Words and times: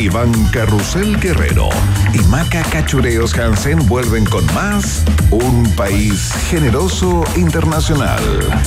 Iván 0.00 0.32
Carrusel 0.50 1.20
Guerrero 1.20 1.68
y 2.14 2.18
Maca 2.28 2.62
Cachureos 2.62 3.38
Hansen 3.38 3.86
vuelven 3.86 4.24
con 4.24 4.46
más 4.54 5.04
Un 5.30 5.70
País 5.76 6.32
Generoso 6.48 7.22
Internacional 7.36 8.22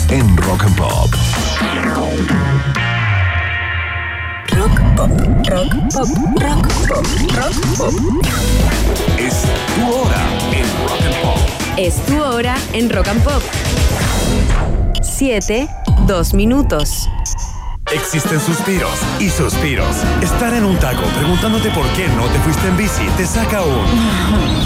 en 0.10 0.38
Rock 0.38 0.64
and 0.66 0.76
Pop. 0.76 1.12
Rock 4.52 4.80
pop, 4.96 5.10
rock 5.50 5.74
pop, 5.92 6.08
rock 6.40 6.68
pop, 6.88 7.06
rock 7.36 7.78
pop. 7.78 7.94
Es 9.18 9.42
tu 9.76 9.92
hora 9.92 10.22
en 10.52 10.78
Rock 10.88 11.02
and 11.02 11.22
Pop. 11.24 11.40
Es 11.78 11.96
tu 12.06 12.22
hora 12.22 12.56
en 12.74 12.90
Rock 12.92 13.08
and 13.08 13.24
Pop. 13.24 13.42
7, 15.02 15.68
2 16.06 16.34
minutos. 16.36 17.10
Existen 17.94 18.40
suspiros 18.40 19.00
y 19.20 19.30
suspiros. 19.30 19.98
Estar 20.22 20.52
en 20.56 20.66
un 20.66 20.80
taco 20.80 21.04
preguntándote 21.16 21.70
por 21.70 21.88
qué 21.90 22.08
no 22.10 22.28
te 22.28 22.40
fuiste 22.40 22.68
en 22.68 22.76
bici 22.76 23.08
te 23.18 23.28
saca 23.28 23.62
un. 23.62 23.86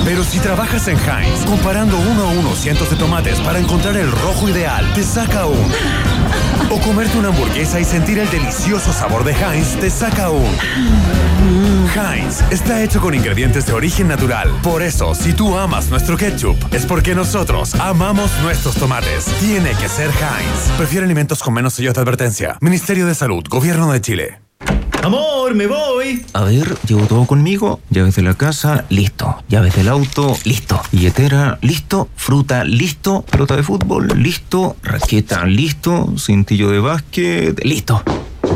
Pero 0.05 0.23
si 0.23 0.39
trabajas 0.39 0.87
en 0.87 0.97
Heinz, 0.97 1.45
comparando 1.45 1.97
uno 1.97 2.23
a 2.23 2.27
uno 2.29 2.55
cientos 2.55 2.89
de 2.89 2.95
tomates 2.95 3.41
para 3.41 3.59
encontrar 3.59 3.97
el 3.97 4.09
rojo 4.11 4.47
ideal, 4.47 4.93
te 4.93 5.03
saca 5.03 5.45
un. 5.45 5.71
O 6.69 6.79
comerte 6.81 7.17
una 7.17 7.29
hamburguesa 7.29 7.79
y 7.79 7.85
sentir 7.85 8.19
el 8.19 8.29
delicioso 8.29 8.91
sabor 8.91 9.23
de 9.23 9.31
Heinz 9.31 9.79
te 9.79 9.89
saca 9.89 10.29
un. 10.29 10.45
Heinz 11.95 12.41
está 12.51 12.83
hecho 12.83 12.99
con 12.99 13.13
ingredientes 13.13 13.65
de 13.65 13.73
origen 13.73 14.07
natural. 14.07 14.49
Por 14.63 14.83
eso, 14.83 15.15
si 15.15 15.33
tú 15.33 15.57
amas 15.57 15.89
nuestro 15.89 16.17
ketchup, 16.17 16.57
es 16.73 16.85
porque 16.85 17.15
nosotros 17.15 17.75
amamos 17.75 18.31
nuestros 18.41 18.75
tomates. 18.75 19.25
Tiene 19.39 19.71
que 19.75 19.87
ser 19.87 20.09
Heinz. 20.09 20.77
Prefiere 20.77 21.05
alimentos 21.05 21.41
con 21.41 21.53
menos 21.53 21.73
sellos 21.73 21.93
de 21.93 22.01
advertencia. 22.01 22.57
Ministerio 22.59 23.05
de 23.05 23.15
Salud, 23.15 23.43
Gobierno 23.49 23.91
de 23.91 24.01
Chile. 24.01 24.46
Amor, 25.03 25.55
me 25.55 25.67
voy. 25.67 26.25
A 26.33 26.43
ver, 26.43 26.77
llevo 26.87 27.05
todo 27.07 27.25
conmigo. 27.25 27.79
Llaves 27.89 28.15
de 28.15 28.21
la 28.21 28.33
casa, 28.33 28.85
listo. 28.89 29.43
Llaves 29.47 29.75
del 29.75 29.87
auto, 29.87 30.37
listo. 30.43 30.81
Billetera, 30.91 31.57
listo. 31.61 32.09
Fruta, 32.15 32.63
listo. 32.63 33.23
Pelota 33.23 33.55
de 33.55 33.63
fútbol, 33.63 34.07
listo. 34.15 34.75
Raqueta, 34.83 35.45
listo. 35.45 36.13
Cintillo 36.17 36.69
de 36.69 36.79
básquet, 36.79 37.63
listo. 37.63 38.03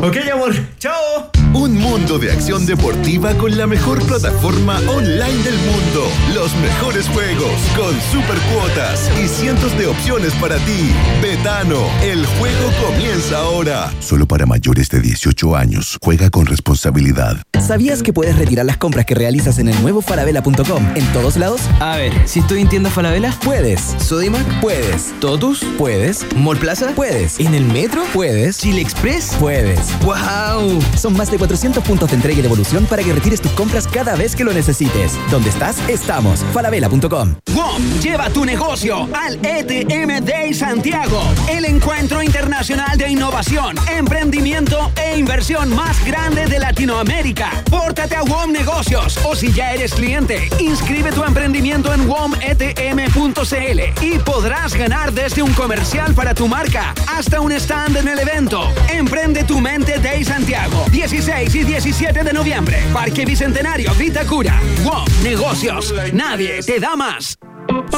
Ok, 0.02 0.16
amor. 0.32 0.54
Chao. 0.78 1.41
Un 1.54 1.74
mundo 1.78 2.18
de 2.18 2.32
acción 2.32 2.64
deportiva 2.64 3.34
con 3.34 3.56
la 3.58 3.66
mejor 3.66 4.02
plataforma 4.06 4.78
online 4.88 5.42
del 5.42 5.54
mundo. 5.56 6.08
Los 6.34 6.54
mejores 6.56 7.06
juegos 7.08 7.52
con 7.76 7.92
super 8.10 8.38
cuotas 8.54 9.10
y 9.22 9.28
cientos 9.28 9.76
de 9.76 9.86
opciones 9.86 10.32
para 10.40 10.56
ti. 10.56 10.90
Betano, 11.20 11.78
el 12.02 12.24
juego 12.24 12.70
comienza 12.82 13.38
ahora. 13.38 13.92
Solo 14.00 14.26
para 14.26 14.46
mayores 14.46 14.88
de 14.88 15.00
18 15.00 15.54
años. 15.54 15.98
Juega 16.02 16.30
con 16.30 16.46
responsabilidad. 16.46 17.36
¿Sabías 17.60 18.02
que 18.02 18.14
puedes 18.14 18.36
retirar 18.38 18.64
las 18.64 18.78
compras 18.78 19.04
que 19.04 19.14
realizas 19.14 19.58
en 19.58 19.68
el 19.68 19.80
nuevo 19.82 20.00
falabella.com 20.00 20.84
en 20.96 21.12
todos 21.12 21.36
lados? 21.36 21.60
A 21.80 21.96
ver, 21.96 22.12
si 22.26 22.40
estoy 22.40 22.62
en 22.62 22.68
tienda 22.70 22.88
Falabella, 22.90 23.30
Puedes. 23.44 23.94
Sodimac, 23.98 24.60
Puedes. 24.60 25.12
Totus, 25.20 25.62
Puedes. 25.76 26.24
Mall 26.34 26.56
Plaza, 26.56 26.92
Puedes. 26.96 27.38
en 27.40 27.54
el 27.54 27.64
metro, 27.66 28.02
Puedes. 28.14 28.56
Chile 28.58 28.80
Express. 28.80 29.36
Puedes. 29.38 29.78
¡Wow! 30.02 30.80
Son 30.96 31.12
más 31.14 31.30
de 31.30 31.38
400 31.42 31.82
puntos 31.82 32.08
de 32.08 32.14
entrega 32.14 32.38
y 32.38 32.42
devolución 32.42 32.86
para 32.86 33.02
que 33.02 33.12
retires 33.12 33.40
tus 33.40 33.50
compras 33.52 33.88
cada 33.88 34.14
vez 34.14 34.36
que 34.36 34.44
lo 34.44 34.52
necesites. 34.52 35.18
¿Dónde 35.28 35.48
estás? 35.48 35.76
Estamos. 35.88 36.44
falabella.com. 36.52 37.34
WOM 37.52 38.00
lleva 38.00 38.30
tu 38.30 38.44
negocio 38.44 39.08
al 39.12 39.40
ETM 39.44 40.24
Day 40.24 40.54
Santiago, 40.54 41.20
el 41.50 41.64
encuentro 41.64 42.22
internacional 42.22 42.96
de 42.96 43.08
innovación, 43.08 43.74
emprendimiento 43.90 44.92
e 44.94 45.18
inversión 45.18 45.74
más 45.74 46.04
grande 46.04 46.46
de 46.46 46.60
Latinoamérica. 46.60 47.50
Pórtate 47.68 48.14
a 48.14 48.22
WOM 48.22 48.52
Negocios 48.52 49.18
o 49.24 49.34
si 49.34 49.52
ya 49.52 49.72
eres 49.72 49.94
cliente, 49.94 50.48
inscribe 50.60 51.10
tu 51.10 51.24
emprendimiento 51.24 51.92
en 51.92 52.08
wometm.cl 52.08 53.80
y 54.00 54.18
podrás 54.20 54.74
ganar 54.74 55.12
desde 55.12 55.42
un 55.42 55.52
comercial 55.54 56.14
para 56.14 56.34
tu 56.34 56.46
marca 56.46 56.94
hasta 57.08 57.40
un 57.40 57.50
stand 57.50 57.96
en 57.96 58.06
el 58.06 58.20
evento. 58.20 58.62
Emprende 58.88 59.42
tu 59.42 59.60
mente 59.60 59.98
Day 59.98 60.24
Santiago, 60.24 60.84
16 60.92 61.31
y 61.40 61.64
17 61.64 62.24
de 62.24 62.32
noviembre, 62.32 62.76
Parque 62.92 63.24
Bicentenario 63.24 63.92
Vitacura. 63.94 64.60
WOM 64.84 65.04
Negocios, 65.22 65.94
nadie 66.12 66.62
te 66.62 66.78
da 66.78 66.94
más. 66.94 67.38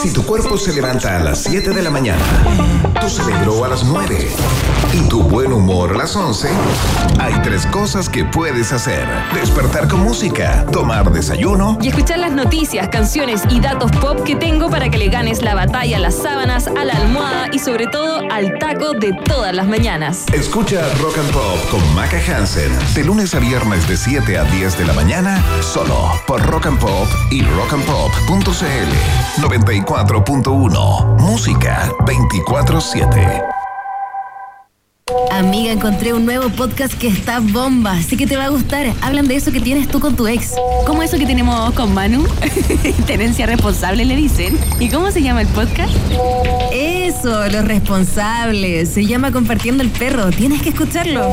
Si 0.00 0.12
tu 0.12 0.24
cuerpo 0.24 0.58
se 0.58 0.72
levanta 0.72 1.16
a 1.16 1.20
las 1.20 1.42
7 1.42 1.70
de 1.70 1.82
la 1.82 1.90
mañana, 1.90 2.22
tu 3.00 3.08
cerebro 3.08 3.64
a 3.64 3.68
las 3.68 3.84
9 3.84 4.28
y 4.92 5.08
tu 5.08 5.22
buen 5.22 5.52
humor 5.52 5.92
a 5.92 5.98
las 5.98 6.14
11, 6.14 6.48
hay 7.18 7.34
tres 7.42 7.66
cosas 7.66 8.08
que 8.08 8.24
puedes 8.24 8.72
hacer. 8.72 9.06
Despertar 9.34 9.88
con 9.88 10.00
música, 10.00 10.66
tomar 10.72 11.10
desayuno 11.10 11.78
Y 11.80 11.88
escuchar 11.88 12.18
las 12.18 12.32
noticias, 12.32 12.88
canciones 12.88 13.42
y 13.48 13.60
datos 13.60 13.90
pop 13.92 14.20
que 14.24 14.36
tengo 14.36 14.70
para 14.70 14.90
que 14.90 14.98
le 14.98 15.08
ganes 15.08 15.42
la 15.42 15.54
batalla 15.54 15.96
a 15.96 16.00
las 16.00 16.16
sábanas, 16.16 16.66
a 16.66 16.84
la 16.84 16.94
almohada 16.94 17.48
y 17.52 17.58
sobre 17.58 17.86
todo 17.86 18.20
al 18.30 18.58
taco 18.58 18.92
de 18.92 19.12
todas 19.24 19.54
las 19.54 19.66
mañanas. 19.66 20.24
Escucha 20.32 20.82
Rock 21.00 21.18
and 21.18 21.32
Pop 21.32 21.58
con 21.70 21.94
Maca 21.94 22.18
Hansen 22.18 22.70
de 22.94 23.04
lunes 23.04 23.34
a 23.34 23.38
viernes 23.38 23.88
de 23.88 23.96
7 23.96 24.38
a 24.38 24.44
10 24.44 24.78
de 24.78 24.84
la 24.84 24.92
mañana 24.92 25.42
solo 25.62 26.12
por 26.26 26.44
Rock 26.46 26.66
and 26.66 26.78
Pop 26.78 27.08
y 27.30 27.42
rockandpop.cl 27.42 29.42
94.1 29.84 31.20
Música 31.20 31.90
24/7 32.06 33.63
Amiga, 35.34 35.72
encontré 35.72 36.12
un 36.12 36.24
nuevo 36.24 36.48
podcast 36.48 36.94
que 36.94 37.08
está 37.08 37.40
bomba, 37.40 37.94
así 37.94 38.16
que 38.16 38.24
te 38.24 38.36
va 38.36 38.44
a 38.44 38.48
gustar. 38.50 38.86
Hablan 39.02 39.26
de 39.26 39.34
eso 39.34 39.50
que 39.50 39.60
tienes 39.60 39.88
tú 39.88 39.98
con 39.98 40.14
tu 40.14 40.28
ex. 40.28 40.52
¿Cómo 40.86 41.02
eso 41.02 41.18
que 41.18 41.26
tenemos 41.26 41.74
con 41.74 41.92
Manu? 41.92 42.24
Tenencia 43.08 43.44
responsable 43.44 44.04
le 44.04 44.14
dicen. 44.14 44.56
¿Y 44.78 44.88
cómo 44.88 45.10
se 45.10 45.22
llama 45.22 45.40
el 45.40 45.48
podcast? 45.48 45.92
Eso, 46.72 47.48
los 47.48 47.64
responsables. 47.64 48.90
Se 48.90 49.06
llama 49.06 49.32
Compartiendo 49.32 49.82
el 49.82 49.90
Perro. 49.90 50.30
Tienes 50.30 50.62
que 50.62 50.68
escucharlo. 50.68 51.28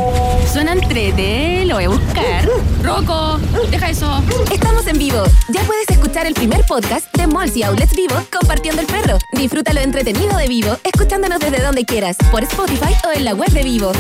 Suena 0.51 0.74
entrete, 0.74 1.63
lo 1.65 1.75
voy 1.75 1.83
a 1.83 1.89
buscar. 1.89 2.50
Rocco, 2.81 3.39
deja 3.69 3.92
eso. 3.92 4.24
Estamos 4.51 4.88
en 4.88 4.97
vivo. 4.97 5.24
Ya 5.50 5.62
puedes 5.62 5.88
escuchar 5.89 6.25
el 6.25 6.33
primer 6.33 6.65
podcast 6.65 7.06
de 7.15 7.27
Malls 7.27 7.56
y 7.56 7.62
Outlets 7.63 7.95
Vivo 7.95 8.15
Compartiendo 8.31 8.81
el 8.81 8.88
Perro. 8.88 9.19
Disfruta 9.33 9.74
lo 9.74 9.81
entretenido 9.81 10.36
de 10.38 10.47
Vivo, 10.47 10.75
escuchándonos 10.83 11.39
desde 11.39 11.62
donde 11.62 11.86
quieras, 11.86 12.18
por 12.31 12.42
Spotify 12.44 12.95
o 13.07 13.15
en 13.15 13.25
la 13.25 13.36
web 13.36 13.50
de 13.51 13.63
Vivo. 13.63 13.90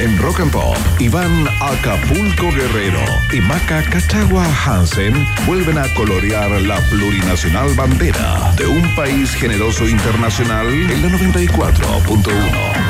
En 0.00 0.18
Rock 0.18 0.40
and 0.40 0.52
Pop, 0.52 0.76
Iván 0.98 1.46
Acapulco 1.62 2.50
Guerrero 2.50 3.00
y 3.32 3.40
Maca 3.40 3.82
Cachagua 3.90 4.44
Hansen 4.66 5.14
vuelven 5.46 5.78
a 5.78 5.88
colorear 5.94 6.50
la 6.60 6.78
plurinacional 6.90 7.72
bandera 7.74 8.52
de 8.56 8.66
un 8.66 8.94
país 8.96 9.30
generoso 9.34 9.88
internacional 9.88 10.66
en 10.66 11.02
la 11.02 11.08
94.1. 11.08 12.83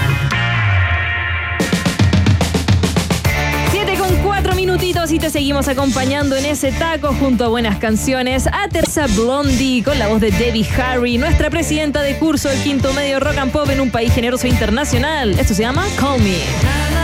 y 4.87 5.19
te 5.19 5.31
seguimos 5.31 5.67
acompañando 5.69 6.37
en 6.37 6.45
ese 6.45 6.71
taco 6.71 7.15
junto 7.15 7.47
a 7.47 7.49
buenas 7.49 7.79
canciones. 7.79 8.47
A 8.47 8.69
Teresa 8.69 9.07
Blondie 9.07 9.83
con 9.83 9.99
la 9.99 10.09
voz 10.09 10.21
de 10.21 10.31
Debbie 10.31 10.69
Harry, 10.77 11.17
nuestra 11.17 11.49
presidenta 11.49 12.03
de 12.03 12.19
curso 12.19 12.51
del 12.51 12.63
quinto 12.63 12.93
medio 12.93 13.19
rock 13.19 13.39
and 13.39 13.51
pop 13.51 13.71
en 13.71 13.81
un 13.81 13.91
país 13.91 14.13
generoso 14.13 14.47
internacional. 14.47 15.39
Esto 15.39 15.55
se 15.55 15.63
llama. 15.63 15.87
Call 15.99 16.21
me 16.21 17.04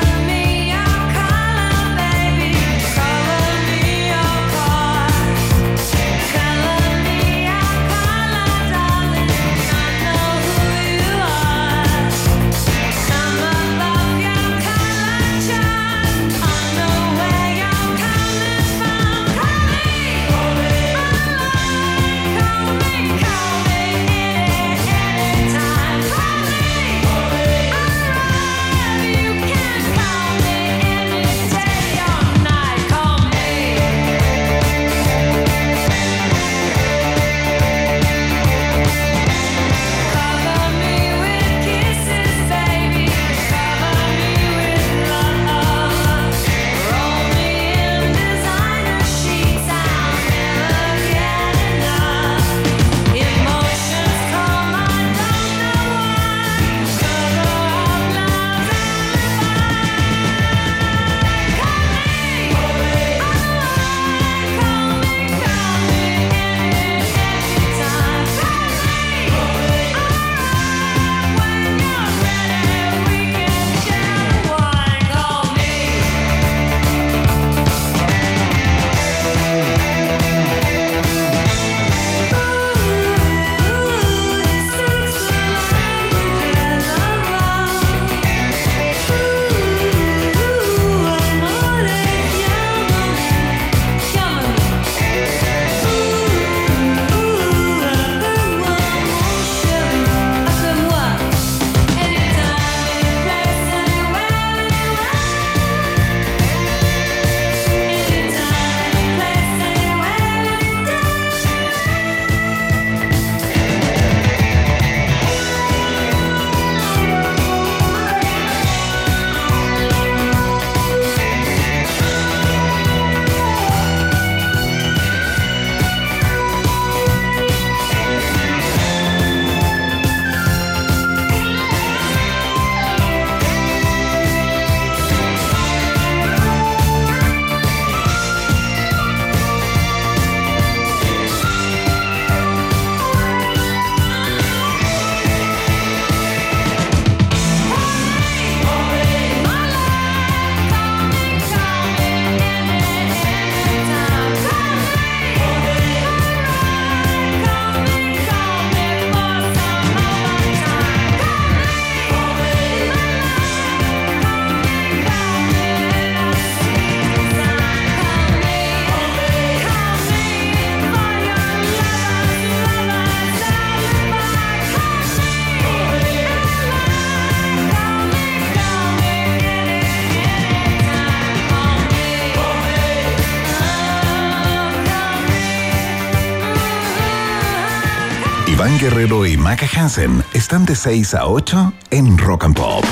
Guerrero 189.00 189.24
y 189.24 189.38
Maca 189.38 189.66
Hansen 189.74 190.22
están 190.34 190.66
de 190.66 190.76
6 190.76 191.14
a 191.14 191.26
8 191.26 191.72
en 191.90 192.18
Rock 192.18 192.44
and 192.44 192.54
Pop. 192.54 192.84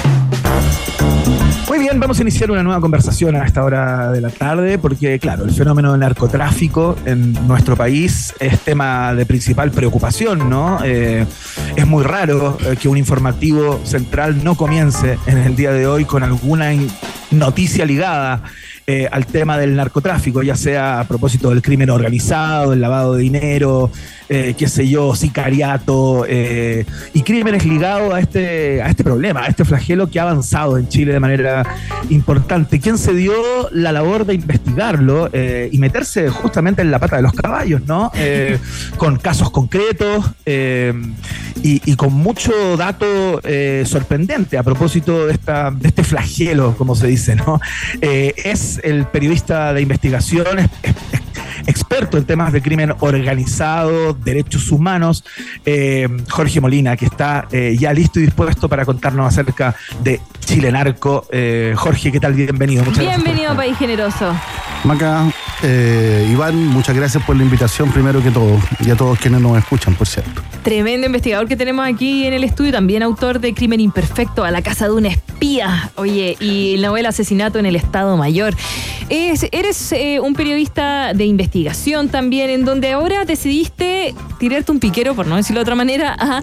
Muy 1.69 1.79
bien, 1.81 2.01
vamos 2.01 2.19
a 2.19 2.23
iniciar 2.23 2.51
una 2.51 2.63
nueva 2.63 2.81
conversación 2.81 3.37
a 3.37 3.45
esta 3.45 3.63
hora 3.63 4.11
de 4.11 4.23
la 4.23 4.31
tarde, 4.31 4.79
porque 4.79 5.19
claro, 5.19 5.45
el 5.45 5.51
fenómeno 5.51 5.91
del 5.91 6.01
narcotráfico 6.01 6.97
en 7.05 7.35
nuestro 7.47 7.77
país 7.77 8.33
es 8.41 8.59
tema 8.61 9.15
de 9.15 9.27
principal 9.27 9.71
preocupación, 9.71 10.49
¿no? 10.49 10.79
Eh, 10.83 11.27
es 11.77 11.87
muy 11.87 12.03
raro 12.05 12.57
eh, 12.65 12.77
que 12.81 12.88
un 12.88 12.97
informativo 12.97 13.79
central 13.85 14.43
no 14.43 14.55
comience 14.55 15.19
en 15.27 15.37
el 15.37 15.57
día 15.57 15.73
de 15.73 15.87
hoy 15.87 16.07
con 16.07 16.23
alguna 16.23 16.71
noticia 17.31 17.85
ligada 17.85 18.43
eh, 18.90 19.07
al 19.12 19.26
tema 19.26 19.59
del 19.59 19.76
narcotráfico, 19.76 20.42
ya 20.42 20.57
sea 20.57 21.00
a 21.00 21.04
propósito 21.04 21.50
del 21.50 21.61
crimen 21.61 21.90
organizado, 21.90 22.73
el 22.73 22.80
lavado 22.80 23.16
de 23.16 23.23
dinero, 23.23 23.90
eh, 24.30 24.54
qué 24.59 24.66
sé 24.68 24.88
yo, 24.88 25.14
sicariato 25.14 26.25
eh, 26.28 26.85
y 27.14 27.23
crímenes 27.23 27.64
ligados 27.64 28.12
a 28.12 28.21
este, 28.21 28.83
a 28.83 28.88
este 28.88 29.04
problema, 29.04 29.45
a 29.45 29.49
este 29.49 29.64
flagelo 29.64 30.09
que 30.11 30.21
ha 30.21 30.23
avanzado 30.23 30.78
en 30.78 30.88
Chile 30.88 31.12
de 31.12 31.21
manera 31.21 31.66
importante. 32.11 32.80
¿Quién 32.80 32.99
se 32.99 33.14
dio 33.14 33.33
la 33.73 33.92
labor 33.92 34.25
de 34.26 34.35
investigarlo 34.35 35.28
eh, 35.35 35.68
y 35.73 35.78
meterse 35.78 36.28
justamente 36.30 36.83
en 36.83 36.90
la 36.90 36.99
pata 36.99 37.16
de 37.16 37.23
los 37.23 37.33
caballos, 37.33 37.83
¿no? 37.87 38.11
Eh, 38.14 38.59
con 38.97 39.16
casos 39.16 39.50
concretos 39.50 40.25
y, 41.62 41.81
y 41.91 41.97
con 41.97 42.12
mucho 42.12 42.77
dato 42.77 43.41
eh, 43.45 43.85
sorprendente 43.87 44.59
a 44.59 44.62
propósito 44.62 45.27
de, 45.27 45.33
esta, 45.33 45.71
de 45.71 45.88
este 45.88 46.05
flagelo, 46.05 46.75
como 46.77 46.95
se 46.95 47.07
dice, 47.09 47.35
¿no? 47.37 47.61
Eh, 48.00 48.35
es 48.45 48.81
el 48.85 49.07
periodista 49.07 49.73
de 49.73 49.83
investigación, 49.83 50.59
es- 50.59 50.71
es- 50.83 50.95
es 51.12 51.21
experto 51.67 52.17
en 52.17 52.25
temas 52.25 52.53
de 52.53 52.62
crimen 52.62 52.95
organizado, 53.00 54.15
derechos 54.15 54.71
humanos, 54.71 55.25
eh, 55.67 56.09
Jorge 56.31 56.61
Molina, 56.61 56.97
que 56.97 57.05
está 57.07 57.47
eh, 57.53 57.77
ya 57.79 57.93
listo 57.93 58.21
y 58.21 58.23
dispuesto 58.23 58.69
para 58.69 58.85
contarnos 58.85 59.27
acerca 59.27 59.75
de 60.03 60.21
Chile 60.45 60.73
Narco. 60.73 61.27
Eh, 61.31 61.75
Jorge, 61.77 62.11
¿qué 62.12 62.21
tal? 62.21 62.33
Bienvenido. 62.35 62.85
Muchas 62.85 63.03
gracias. 63.05 63.23
Bienvenido, 63.25 63.55
País 63.57 63.77
Generoso. 63.77 64.35
Maca, 64.85 65.30
eh, 65.62 66.26
Iván, 66.30 66.66
muchas 66.68 66.94
gracias 66.97 67.23
por 67.25 67.37
la 67.37 67.42
invitación 67.42 67.90
primero 67.90 68.23
que 68.23 68.30
todo 68.30 68.58
y 68.80 68.90
a 68.90 68.97
todos 68.97 69.18
quienes 69.18 69.40
nos 69.40 69.58
escuchan, 69.58 69.94
por 69.94 70.06
cierto. 70.06 70.40
Tremendo 70.62 71.06
investigador 71.06 71.47
que 71.49 71.56
tenemos 71.56 71.87
aquí 71.87 72.25
en 72.26 72.32
el 72.32 72.44
estudio, 72.44 72.73
también 72.73 73.02
autor 73.02 73.40
de 73.40 73.52
Crimen 73.54 73.80
Imperfecto 73.80 74.44
a 74.44 74.50
la 74.50 74.62
casa 74.62 74.87
de 74.87 74.92
un 74.94 75.06
espía. 75.06 75.90
Oye, 75.97 76.37
y 76.40 76.76
la 76.78 76.88
novela 76.88 77.08
Asesinato 77.11 77.58
en 77.58 77.66
el 77.66 77.76
Estado 77.76 78.16
Mayor. 78.16 78.54
Es- 79.08 79.47
eres 79.52 79.92
eh, 79.92 80.20
un 80.20 80.35
periodista 80.35 81.12
de 81.12 81.25
investigación 81.26 82.08
también, 82.08 82.49
en 82.49 82.64
donde 82.64 82.92
ahora 82.92 83.25
decidiste 83.25 84.14
tirarte 84.38 84.70
un 84.73 84.78
piquero, 84.80 85.14
por 85.14 85.26
no 85.26 85.37
decirlo 85.37 85.58
de 85.61 85.62
otra 85.62 85.75
manera, 85.75 86.42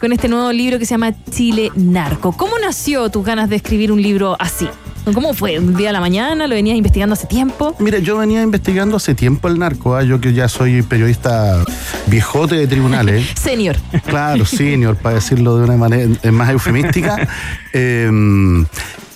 con 0.00 0.12
este 0.12 0.28
nuevo 0.28 0.52
libro 0.52 0.78
que 0.78 0.84
se 0.84 0.90
llama 0.94 1.12
Chile 1.30 1.70
Narco. 1.74 2.32
¿Cómo 2.32 2.58
nació 2.58 3.08
tus 3.08 3.24
ganas 3.24 3.48
de 3.48 3.56
escribir 3.56 3.90
un 3.92 4.02
libro 4.02 4.36
así? 4.38 4.68
¿Cómo 5.14 5.34
fue? 5.34 5.58
¿Un 5.58 5.74
día 5.74 5.90
a 5.90 5.92
la 5.92 6.00
mañana? 6.00 6.46
¿Lo 6.46 6.54
venías 6.54 6.76
investigando 6.76 7.14
hace 7.14 7.26
tiempo? 7.26 7.74
Mira, 7.80 7.98
yo 7.98 8.18
venía 8.18 8.40
investigando 8.42 8.96
hace 8.96 9.14
tiempo 9.14 9.48
el 9.48 9.58
narco, 9.58 9.96
¿ah? 9.96 10.02
yo 10.04 10.20
que 10.20 10.32
ya 10.32 10.48
soy 10.48 10.82
periodista 10.82 11.64
viejote 12.06 12.54
de 12.54 12.66
tribunales. 12.68 13.26
Senior. 13.40 13.76
Claro, 14.06 14.44
senior, 14.44 14.96
para 14.96 15.16
decirlo 15.16 15.56
de 15.58 15.64
una 15.64 15.76
manera 15.76 16.08
eh, 16.22 16.30
más 16.30 16.50
eufemística. 16.50 17.28
Eh, 17.74 18.10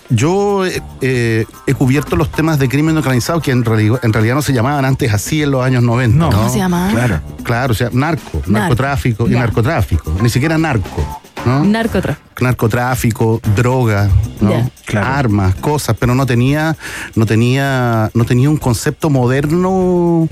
yo 0.08 0.64
eh, 0.64 0.80
eh, 1.02 1.44
he 1.66 1.74
cubierto 1.74 2.16
los 2.16 2.30
temas 2.30 2.58
de 2.58 2.68
crimen 2.70 2.96
organizado 2.96 3.40
que 3.42 3.50
en, 3.50 3.64
reali- 3.64 3.98
en 4.02 4.12
realidad 4.14 4.34
no 4.36 4.40
se 4.40 4.54
llamaban 4.54 4.84
antes 4.86 5.12
así 5.12 5.42
en 5.42 5.50
los 5.50 5.62
años 5.62 5.82
90. 5.82 6.16
No, 6.16 6.30
¿Cómo 6.30 6.48
se 6.48 6.56
llamaban? 6.58 6.94
Claro, 6.94 7.20
claro, 7.42 7.72
o 7.72 7.74
sea, 7.74 7.90
narco, 7.92 8.40
narcotráfico 8.46 9.26
y 9.28 9.32
narcotráfico, 9.32 10.16
ni 10.22 10.30
siquiera 10.30 10.56
narco. 10.56 11.20
¿No? 11.46 11.64
Narcotráfico. 11.64 12.26
narcotráfico, 12.40 13.40
droga, 13.54 14.10
¿no? 14.40 14.70
armas, 14.94 15.54
cosas, 15.56 15.96
pero 15.98 16.14
no 16.14 16.26
tenía, 16.26 16.76
no 17.14 17.24
tenía, 17.24 18.10
no 18.14 18.24
tenía 18.24 18.50
un 18.50 18.56
concepto 18.56 19.08
moderno 19.08 20.28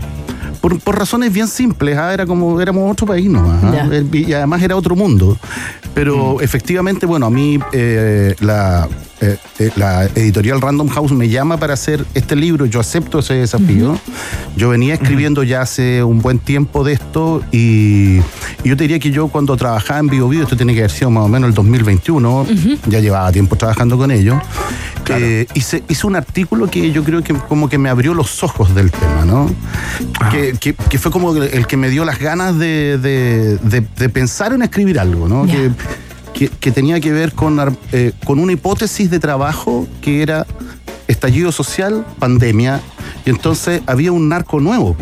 por, 0.61 0.79
por 0.81 0.99
razones 0.99 1.33
bien 1.33 1.49
simples. 1.49 1.97
¿ah? 1.97 2.13
Era 2.13 2.27
como 2.27 2.61
éramos 2.61 2.91
otro 2.91 3.07
país 3.07 3.29
nomás, 3.29 3.63
¿ah? 3.63 3.89
Y 4.13 4.33
además 4.33 4.63
era 4.63 4.77
otro 4.77 4.97
mundo. 4.97 5.37
Pero 5.95 6.41
efectivamente, 6.41 7.07
bueno, 7.07 7.27
a 7.27 7.31
mí 7.31 7.59
eh, 7.73 8.35
la, 8.41 8.89
eh, 9.25 9.37
eh, 9.59 9.71
la 9.77 10.05
editorial 10.15 10.61
Random 10.61 10.89
House 10.89 11.13
me 11.13 11.29
llama 11.29 11.57
para 11.57 11.75
hacer 11.75 12.05
este 12.15 12.37
libro. 12.37 12.67
Yo 12.67 12.81
acepto 12.81 13.21
ese 13.21 13.35
desafío. 13.35 13.99
Yo 14.57 14.69
venía 14.69 14.95
escribiendo 14.95 15.43
ya 15.43 15.63
hace 15.63 16.03
un 16.05 16.21
buen 16.21 16.39
tiempo 16.39 16.85
de 16.85 16.93
esto 16.93 17.43
y, 17.53 18.19
y 18.63 18.69
yo 18.69 18.77
te 18.77 18.85
diría 18.85 18.99
que 18.99 19.11
yo 19.11 19.29
cuando 19.29 19.57
trabajaba 19.57 20.01
en 20.01 20.07
Bio 20.09 20.29
Bio, 20.29 20.43
esto 20.43 20.57
tiene 20.57 20.75
que 20.75 20.81
haber 20.81 20.91
sido 20.91 21.11
más 21.11 21.25
o 21.25 21.29
menos 21.29 21.49
el 21.49 21.55
2021, 21.55 22.47
ya 22.87 23.01
llevaba 23.01 23.33
tiempo 23.33 23.57
trabajando 23.57 23.97
con 23.99 24.11
ellos, 24.11 24.37
eh, 25.19 25.47
hice, 25.55 25.83
hice 25.89 26.07
un 26.07 26.17
artículo 26.17 26.69
que 26.71 26.91
yo 26.93 27.03
creo 27.05 27.23
que 27.23 27.35
como 27.35 27.69
que 27.69 27.79
me 27.79 27.89
abrió 27.89 28.15
los 28.15 28.43
ojos 28.43 28.75
del 28.75 28.91
tema, 28.91 29.25
¿no? 29.25 29.51
Que, 30.31 30.55
que- 30.59 30.75
que 30.75 30.99
fue 30.99 31.11
como 31.11 31.35
el 31.37 31.67
que 31.67 31.77
me 31.77 31.89
dio 31.91 32.05
las 32.05 32.19
ganas 32.19 32.59
de, 32.59 32.99
de- 32.99 33.59
de- 33.59 33.87
de 33.99 34.09
pensar 34.09 34.53
en 34.53 34.63
escribir 34.63 34.99
algo, 34.99 35.29
¿no? 35.29 35.47
Que, 35.47 35.71
que- 36.35 36.73
tenía 36.73 37.01
que 37.01 37.13
ver 37.13 37.33
con, 37.33 37.59
eh, 37.93 38.13
con 38.25 38.39
una 38.39 38.53
hipótesis 38.53 39.11
de 39.11 39.19
trabajo 39.19 39.87
que 40.03 40.21
era 40.23 40.47
estallido 41.09 41.53
social, 41.53 42.05
pandemia, 42.19 42.81
y 43.25 43.31
entonces 43.31 43.81
había 43.87 44.13
un 44.13 44.29
narco 44.29 44.61
nuevo. 44.61 44.97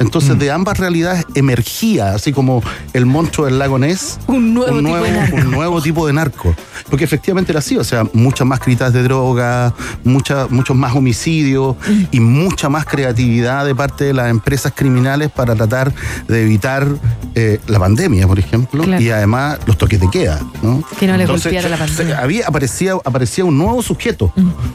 Entonces 0.00 0.38
de 0.38 0.50
ambas 0.50 0.78
realidades 0.78 1.24
emergía, 1.34 2.10
así 2.14 2.32
como 2.32 2.62
el 2.92 3.06
monstruo 3.06 3.46
del 3.46 3.58
lago 3.58 3.78
Ness, 3.78 4.18
un 4.26 4.54
nuevo, 4.54 4.78
tipo 4.80 4.96
de 5.02 5.10
narco. 5.12 5.36
un 5.36 5.50
nuevo 5.50 5.82
tipo 5.82 6.06
de 6.06 6.12
narco. 6.12 6.54
Porque 6.90 7.04
efectivamente 7.04 7.52
era 7.52 7.60
así, 7.60 7.76
o 7.76 7.84
sea, 7.84 8.04
muchas 8.12 8.46
más 8.46 8.60
critas 8.60 8.92
de 8.92 9.02
droga, 9.02 9.74
mucha- 10.04 10.46
muchos 10.50 10.76
más 10.76 10.94
homicidios 10.94 11.76
y 12.10 12.20
mucha 12.20 12.68
más 12.68 12.84
creatividad 12.84 13.64
de 13.64 13.74
parte 13.74 14.04
de 14.04 14.12
las 14.14 14.30
empresas 14.30 14.72
criminales 14.74 15.30
para 15.30 15.54
tratar 15.54 15.92
de 16.28 16.42
evitar 16.44 16.86
eh, 17.34 17.58
la 17.66 17.78
pandemia, 17.80 18.26
por 18.28 18.38
ejemplo, 18.38 18.84
Claro. 18.84 19.02
y 19.02 19.10
además 19.10 19.58
los 19.66 19.76
toques 19.78 19.98
de 20.00 20.08
queda. 20.10 20.40
¿no? 20.62 20.84
Que 20.98 21.06
no 21.06 21.16
le 21.16 21.22
Entonces, 21.24 21.44
golpeara 21.52 21.68
la 21.68 21.76
pandemia. 21.78 22.18
había, 22.20 22.46
aparecía, 22.46 22.94
aparecía 23.04 23.44
un 23.44 23.56
nuevo 23.58 23.82
sujeto, 23.82 24.32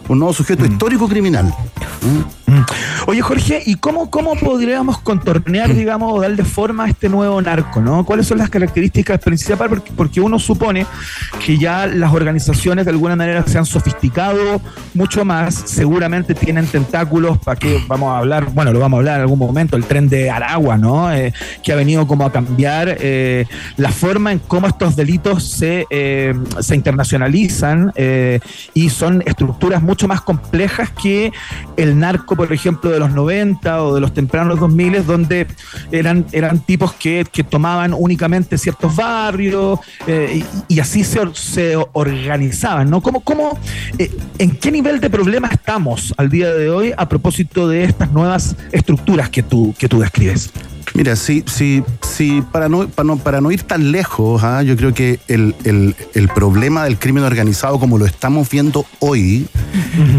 un 0.08 0.20
nuevo 0.20 0.34
sujeto 0.34 0.66
histórico 0.66 1.08
criminal. 1.08 1.54
Oye, 3.08 3.22
Jorge, 3.22 3.62
¿y 3.66 3.76
cómo, 3.76 4.10
cómo 4.10 4.36
podríamos 4.36 4.98
Mm. 5.00 5.04
Contornear, 5.10 5.74
digamos, 5.74 6.14
o 6.14 6.22
darle 6.22 6.44
forma 6.44 6.84
a 6.84 6.90
este 6.90 7.10
nuevo 7.10 7.42
narco, 7.42 7.82
¿no? 7.82 8.06
¿Cuáles 8.06 8.28
son 8.28 8.38
las 8.38 8.48
características 8.52 9.20
principales? 9.20 9.68
Porque, 9.70 9.92
porque 9.96 10.22
uno 10.22 10.38
supone 10.38 10.86
que 11.44 11.58
ya 11.58 11.88
las 11.88 12.14
organizaciones 12.14 12.86
de 12.86 12.92
alguna 12.92 13.16
manera 13.16 13.44
se 13.48 13.58
han 13.58 13.66
sofisticado 13.66 14.62
mucho 14.94 15.26
más, 15.26 15.56
seguramente 15.56 16.36
tienen 16.36 16.68
tentáculos, 16.68 17.40
para 17.40 17.58
que 17.60 17.84
vamos 17.88 18.14
a 18.14 18.20
hablar, 18.20 18.52
bueno, 18.54 18.72
lo 18.72 18.80
vamos 18.80 18.98
a 18.98 19.00
hablar 19.00 19.16
en 19.16 19.22
algún 19.22 19.40
momento, 19.40 19.78
el 19.78 19.86
tren 19.86 20.10
de 20.10 20.30
Aragua, 20.30 20.78
¿no? 20.78 21.12
Eh, 21.12 21.34
que 21.64 21.74
ha 21.74 21.76
venido 21.76 22.06
como 22.06 22.24
a 22.24 22.32
cambiar 22.32 22.96
eh, 23.00 23.48
la 23.78 23.90
forma 23.90 24.32
en 24.32 24.38
cómo 24.38 24.68
estos 24.68 24.96
delitos 24.96 25.44
se, 25.44 25.88
eh, 25.90 26.36
se 26.60 26.76
internacionalizan 26.76 27.92
y 28.76 28.90
son 28.90 29.24
estructuras 29.26 29.82
mucho 29.82 30.08
más 30.08 30.22
complejas 30.22 30.92
que 30.92 31.32
el 31.78 31.98
narco, 31.98 32.36
por 32.36 32.54
ejemplo, 32.54 32.92
de 32.92 33.00
los 33.00 33.10
90 33.12 33.84
o 33.84 33.96
de 33.96 34.02
los 34.02 34.14
tempranos 34.14 34.60
2000, 34.60 34.99
donde 35.06 35.48
eran, 35.92 36.26
eran 36.32 36.60
tipos 36.60 36.94
que, 36.94 37.26
que 37.32 37.44
tomaban 37.44 37.94
únicamente 37.94 38.58
ciertos 38.58 38.96
barrios 38.96 39.80
eh, 40.08 40.44
y, 40.68 40.80
así 40.80 41.04
se 41.04 41.76
organizaban, 41.94 42.90
¿no? 42.90 43.02
¿Cómo, 43.02 43.22
cómo, 43.22 43.60
eh, 43.98 44.12
¿En 44.38 44.52
qué 44.52 44.72
nivel 44.72 45.00
de 45.00 45.10
problema 45.10 45.50
estamos 45.50 46.14
al 46.18 46.30
día 46.30 46.54
de 46.54 46.70
hoy 46.70 46.94
a 46.98 47.08
propósito 47.10 47.68
de 47.68 47.84
estas 47.84 48.12
nuevas 48.12 48.56
estructuras 48.72 49.30
que 49.30 49.44
tú, 49.44 49.76
que 49.78 49.90
tú 49.90 50.00
describes? 50.00 50.52
Mira, 50.96 51.16
sí, 51.16 51.44
sí, 51.48 51.84
sí, 52.02 52.44
para 52.52 52.68
no, 52.68 52.88
para 52.88 53.08
no, 53.08 53.18
para 53.18 53.42
no 53.42 53.52
ir 53.52 53.64
tan 53.64 53.92
lejos, 53.92 54.44
ah, 54.44 54.64
yo 54.64 54.76
creo 54.76 54.94
que 54.94 55.20
el, 55.28 55.56
el- 55.64 55.96
el 56.14 56.28
problema 56.30 56.84
del 56.86 56.98
crimen 56.98 57.24
organizado 57.24 57.80
como 57.80 57.98
lo 57.98 58.06
estamos 58.06 58.50
viendo 58.50 58.86
hoy 59.00 59.48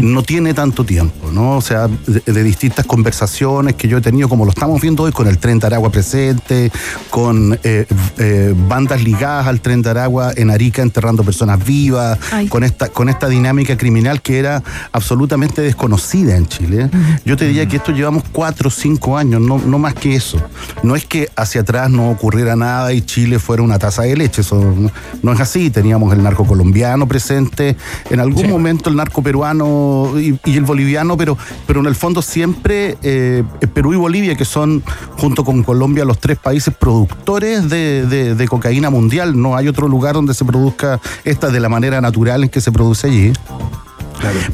no 0.01 0.23
tiene 0.23 0.53
tanto 0.53 0.83
tiempo, 0.85 1.31
¿no? 1.31 1.57
O 1.57 1.61
sea, 1.61 1.87
de, 1.87 2.21
de 2.31 2.43
distintas 2.43 2.85
conversaciones 2.85 3.75
que 3.75 3.87
yo 3.87 3.97
he 3.97 4.01
tenido, 4.01 4.29
como 4.29 4.45
lo 4.45 4.51
estamos 4.51 4.79
viendo 4.81 5.03
hoy, 5.03 5.11
con 5.11 5.27
el 5.27 5.37
Tren 5.37 5.59
de 5.59 5.67
Aragua 5.67 5.91
presente, 5.91 6.71
con 7.09 7.59
eh, 7.63 7.85
eh, 8.17 8.53
bandas 8.67 9.03
ligadas 9.03 9.47
al 9.47 9.61
Tren 9.61 9.81
de 9.81 9.89
Aragua 9.89 10.31
en 10.35 10.49
Arica 10.49 10.81
enterrando 10.81 11.23
personas 11.23 11.63
vivas, 11.63 12.17
Ay. 12.31 12.47
con 12.47 12.63
esta, 12.63 12.89
con 12.89 13.09
esta 13.09 13.27
dinámica 13.27 13.77
criminal 13.77 14.21
que 14.21 14.39
era 14.39 14.63
absolutamente 14.91 15.61
desconocida 15.61 16.35
en 16.35 16.47
Chile. 16.47 16.89
Yo 17.25 17.35
te 17.37 17.45
diría 17.47 17.67
que 17.67 17.77
esto 17.77 17.91
llevamos 17.91 18.23
cuatro 18.31 18.69
o 18.69 18.71
cinco 18.71 19.17
años, 19.17 19.41
no, 19.41 19.57
no 19.59 19.77
más 19.79 19.93
que 19.93 20.15
eso. 20.15 20.41
No 20.83 20.95
es 20.95 21.05
que 21.05 21.29
hacia 21.35 21.61
atrás 21.61 21.89
no 21.89 22.09
ocurriera 22.11 22.55
nada 22.55 22.93
y 22.93 23.01
Chile 23.01 23.39
fuera 23.39 23.63
una 23.63 23.79
taza 23.79 24.03
de 24.03 24.15
leche, 24.15 24.41
eso 24.41 24.55
no, 24.55 24.91
no 25.21 25.33
es 25.33 25.39
así. 25.39 25.69
Teníamos 25.69 26.13
el 26.13 26.23
narco 26.23 26.45
colombiano 26.45 27.07
presente, 27.07 27.75
en 28.09 28.19
algún 28.19 28.49
momento 28.49 28.89
el 28.89 28.95
narco 28.95 29.21
peruano 29.21 29.31
peruano 29.31 30.19
y, 30.19 30.37
y 30.45 30.57
el 30.57 30.65
boliviano, 30.65 31.15
pero, 31.15 31.37
pero 31.65 31.79
en 31.79 31.85
el 31.85 31.95
fondo 31.95 32.21
siempre 32.21 32.97
eh, 33.01 33.43
Perú 33.73 33.93
y 33.93 33.95
Bolivia, 33.95 34.35
que 34.35 34.43
son 34.45 34.83
junto 35.17 35.45
con 35.45 35.63
Colombia 35.63 36.03
los 36.03 36.19
tres 36.19 36.37
países 36.37 36.73
productores 36.77 37.69
de, 37.69 38.05
de- 38.05 38.35
de 38.35 38.47
cocaína 38.47 38.89
mundial. 38.89 39.39
No 39.41 39.55
hay 39.55 39.69
otro 39.69 39.87
lugar 39.87 40.15
donde 40.15 40.33
se 40.33 40.43
produzca 40.43 40.99
esta 41.23 41.47
de 41.49 41.59
la 41.61 41.69
manera 41.69 42.01
natural 42.01 42.43
en 42.43 42.49
que 42.49 42.59
se 42.59 42.71
produce 42.73 43.07
allí. 43.07 43.31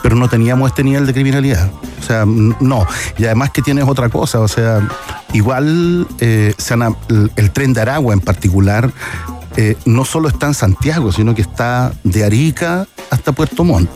Pero 0.02 0.16
no 0.16 0.30
teníamos 0.30 0.70
este 0.70 0.84
nivel 0.84 1.06
de 1.06 1.14
criminalidad. 1.14 1.70
O 2.00 2.04
sea, 2.04 2.26
no. 2.26 2.88
Y 3.18 3.26
además 3.26 3.52
que 3.52 3.62
tienes 3.62 3.86
otra 3.86 4.10
cosa. 4.10 4.40
O 4.40 4.48
sea, 4.48 4.88
igual 5.34 6.08
eh, 6.20 6.54
el 7.36 7.52
tren 7.52 7.74
de 7.74 7.82
Aragua 7.82 8.14
en 8.14 8.22
particular 8.22 8.92
eh, 9.56 9.76
no 9.86 10.06
solo 10.06 10.30
está 10.30 10.48
en 10.48 10.54
Santiago, 10.54 11.12
sino 11.12 11.34
que 11.34 11.42
está 11.42 11.92
de 12.04 12.24
Arica 12.24 12.88
hasta 13.10 13.32
Puerto 13.32 13.64
Montt 13.64 13.90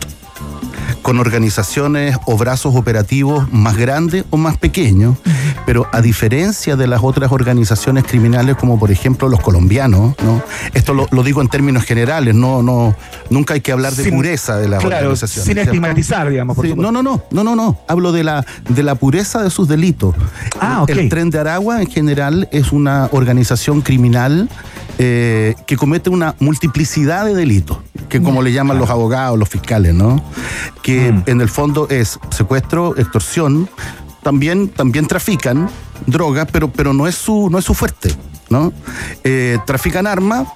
con 1.12 1.20
organizaciones 1.20 2.16
o 2.26 2.38
brazos 2.38 2.74
operativos 2.74 3.52
más 3.52 3.76
grandes 3.76 4.24
o 4.30 4.38
más 4.38 4.56
pequeños, 4.56 5.18
pero 5.66 5.86
a 5.92 6.00
diferencia 6.00 6.78
de 6.78 6.88
las 6.88 7.02
otras 7.04 7.34
organizaciones 7.34 8.06
criminales 8.06 8.56
como 8.56 8.80
por 8.80 8.92
ejemplo 8.92 9.28
los 9.28 9.42
colombianos, 9.42 10.16
¿no? 10.24 10.42
Esto 10.74 10.94
lo, 10.94 11.10
lo 11.12 11.22
digo 11.24 11.42
en 11.42 11.50
términos 11.50 11.84
generales, 11.84 12.34
no, 12.34 12.64
no, 12.64 12.96
nunca 13.30 13.56
hay 13.56 13.60
que 13.60 13.74
hablar 13.74 13.92
de 13.94 14.06
Sin- 14.06 14.16
pureza 14.16 14.56
de 14.56 14.70
las 14.70 14.80
claro, 14.80 14.96
organizaciones. 15.00 15.46
sin 15.48 15.58
estigmatizar, 15.58 16.30
digamos, 16.30 16.56
por 16.56 16.66
Sí, 16.66 16.76
no, 16.78 16.94
no, 16.94 17.04
no, 17.04 17.22
no, 17.30 17.44
no, 17.44 17.58
no. 17.58 17.78
Hablo 17.90 18.14
de 18.14 18.24
la, 18.24 18.46
de 18.70 18.82
la 18.82 18.96
pureza 18.96 19.44
de 19.44 19.50
sus 19.50 19.68
delitos. 19.68 20.16
Ah. 20.62 20.86
El 20.88 21.10
Tren 21.10 21.30
de 21.30 21.40
Aragua 21.40 21.82
en 21.82 21.90
general 21.90 22.48
es 22.54 22.72
una 22.72 23.10
organización 23.12 23.82
criminal 23.82 24.48
eh, 25.04 25.56
que 25.66 25.78
comete 25.78 26.12
una 26.12 26.36
multiplicidad 26.40 27.26
de 27.26 27.34
delitos, 27.34 27.80
que 28.08 28.22
como 28.22 28.44
le 28.44 28.52
llaman 28.54 28.78
los 28.78 28.92
abogados, 28.92 29.40
los 29.40 29.50
fiscales, 29.50 29.96
¿no? 29.96 30.24
Que 30.84 31.12
Mm. 31.12 31.24
en 31.26 31.42
el 31.42 31.50
fondo 31.50 31.88
es 31.90 32.20
secuestro, 32.30 32.96
extorsión, 32.96 33.68
también, 34.22 34.68
también 34.70 35.08
trafican 35.08 35.70
drogas, 36.06 36.48
pero, 36.52 36.72
pero 36.72 36.94
no, 36.94 37.08
es 37.08 37.16
su, 37.16 37.50
no 37.50 37.58
es 37.58 37.66
su 37.66 37.74
fuerte, 37.74 38.14
¿no? 38.52 38.72
Eh, 39.24 39.58
trafican 39.66 40.06
armas 40.06 40.48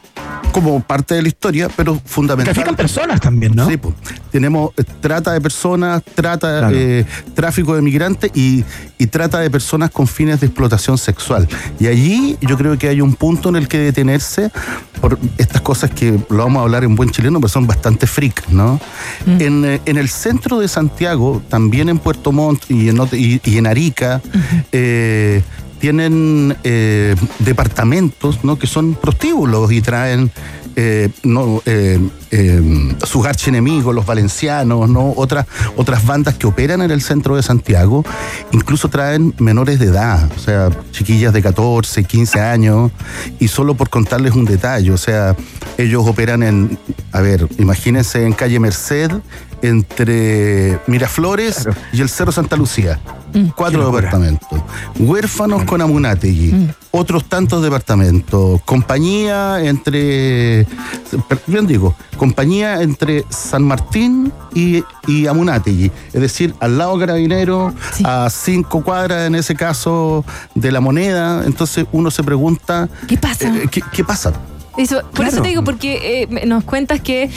como 0.51 0.79
parte 0.81 1.15
de 1.15 1.21
la 1.21 1.27
historia, 1.27 1.67
pero 1.75 1.99
fundamental. 2.05 2.53
Trafican 2.53 2.75
personas 2.77 3.19
también, 3.19 3.53
¿no? 3.55 3.67
Sí, 3.67 3.75
pues. 3.75 3.93
tenemos 4.31 4.71
eh, 4.77 4.83
trata 5.01 5.33
de 5.33 5.41
personas, 5.41 6.01
trata, 6.13 6.59
Claro. 6.59 6.77
eh, 6.77 7.05
tráfico 7.33 7.75
de 7.75 7.81
migrantes 7.81 8.31
y, 8.33 8.63
y 8.97 9.07
trata 9.07 9.39
de 9.39 9.49
personas 9.49 9.91
con 9.91 10.07
fines 10.07 10.39
de 10.39 10.47
explotación 10.47 10.97
sexual. 10.97 11.45
Y 11.77 11.87
allí 11.87 12.37
yo 12.41 12.57
creo 12.57 12.77
que 12.77 12.87
hay 12.87 13.01
un 13.01 13.15
punto 13.15 13.49
en 13.49 13.57
el 13.57 13.67
que 13.67 13.79
detenerse 13.79 14.49
por 15.01 15.19
estas 15.37 15.61
cosas 15.61 15.91
que 15.91 16.17
lo 16.29 16.37
vamos 16.37 16.59
a 16.61 16.63
hablar 16.63 16.85
en 16.85 16.95
buen 16.95 17.09
chileno, 17.09 17.39
pero 17.41 17.49
son 17.49 17.67
bastante 17.67 18.07
freak, 18.07 18.47
¿no? 18.49 18.79
En, 19.25 19.65
eh, 19.65 19.81
en 19.85 19.97
el 19.97 20.07
centro 20.07 20.59
de 20.59 20.69
Santiago, 20.69 21.41
también 21.49 21.89
en 21.89 21.97
Puerto 21.99 22.31
Montt 22.31 22.63
y 22.71 22.87
en, 22.89 22.97
y 23.11 23.57
en 23.57 23.67
Arica, 23.67 24.21
eh, 24.71 25.41
tienen 25.79 26.55
eh, 26.63 27.15
departamentos 27.39 28.43
¿no? 28.43 28.57
que 28.57 28.67
son 28.67 28.95
prostíbulos 28.95 29.71
y 29.71 29.81
traen 29.81 30.31
eh, 30.77 31.09
no, 31.23 31.61
eh, 31.65 31.97
eh, 32.31 32.95
sus 33.05 33.25
archienemigos, 33.25 33.95
los 33.95 34.05
valencianos, 34.05 34.89
¿no? 34.89 35.13
otras, 35.15 35.45
otras 35.77 36.05
bandas 36.05 36.35
que 36.35 36.47
operan 36.47 36.81
en 36.81 36.91
el 36.91 37.01
centro 37.01 37.37
de 37.37 37.43
Santiago, 37.43 38.03
incluso 38.51 38.89
traen 38.89 39.33
menores 39.39 39.79
de 39.79 39.85
edad, 39.85 40.29
o 40.35 40.39
sea, 40.39 40.69
chiquillas 40.91 41.31
de 41.31 41.41
14, 41.41 42.03
15 42.03 42.41
años, 42.41 42.91
y 43.39 43.47
solo 43.47 43.75
por 43.75 43.89
contarles 43.89 44.33
un 44.33 44.43
detalle, 44.43 44.91
o 44.91 44.97
sea, 44.97 45.37
ellos 45.77 46.05
operan 46.05 46.43
en, 46.43 46.77
a 47.13 47.21
ver, 47.21 47.47
imagínense 47.57 48.25
en 48.25 48.33
calle 48.33 48.59
Merced, 48.59 49.11
entre 49.61 50.77
Miraflores 50.87 51.69
y 51.93 52.01
el 52.01 52.09
Cerro 52.09 52.33
Santa 52.33 52.57
Lucía. 52.57 52.99
Cuatro 53.55 53.85
departamentos. 53.91 54.59
Huérfanos 54.99 55.63
con 55.65 55.81
Amunategui. 55.81 56.69
Otros 56.91 57.25
tantos 57.25 57.61
departamentos. 57.61 58.61
Compañía 58.63 59.59
entre. 59.63 60.65
Bien 61.47 61.67
digo, 61.67 61.95
compañía 62.17 62.81
entre 62.81 63.25
San 63.29 63.63
Martín 63.63 64.31
y, 64.53 64.83
y 65.07 65.27
Amunategui. 65.27 65.91
Es 66.13 66.21
decir, 66.21 66.53
al 66.59 66.77
lado 66.77 66.97
Carabinero, 66.97 67.73
a 68.03 68.29
cinco 68.29 68.81
cuadras 68.83 69.27
en 69.27 69.35
ese 69.35 69.55
caso 69.55 70.23
de 70.53 70.71
la 70.71 70.79
moneda. 70.79 71.43
Entonces 71.45 71.85
uno 71.91 72.11
se 72.11 72.23
pregunta. 72.23 72.87
¿Qué 73.07 73.17
pasa? 73.17 73.47
eh, 73.53 73.67
¿qué, 73.69 73.81
qué 73.91 74.03
pasa? 74.03 74.31
Eso, 74.77 75.01
por 75.01 75.11
Claro. 75.11 75.31
eso 75.31 75.41
te 75.41 75.49
digo, 75.49 75.63
porque 75.63 76.27
eh, 76.29 76.45
nos 76.45 76.63
cuentas 76.65 76.99
que 77.01 77.29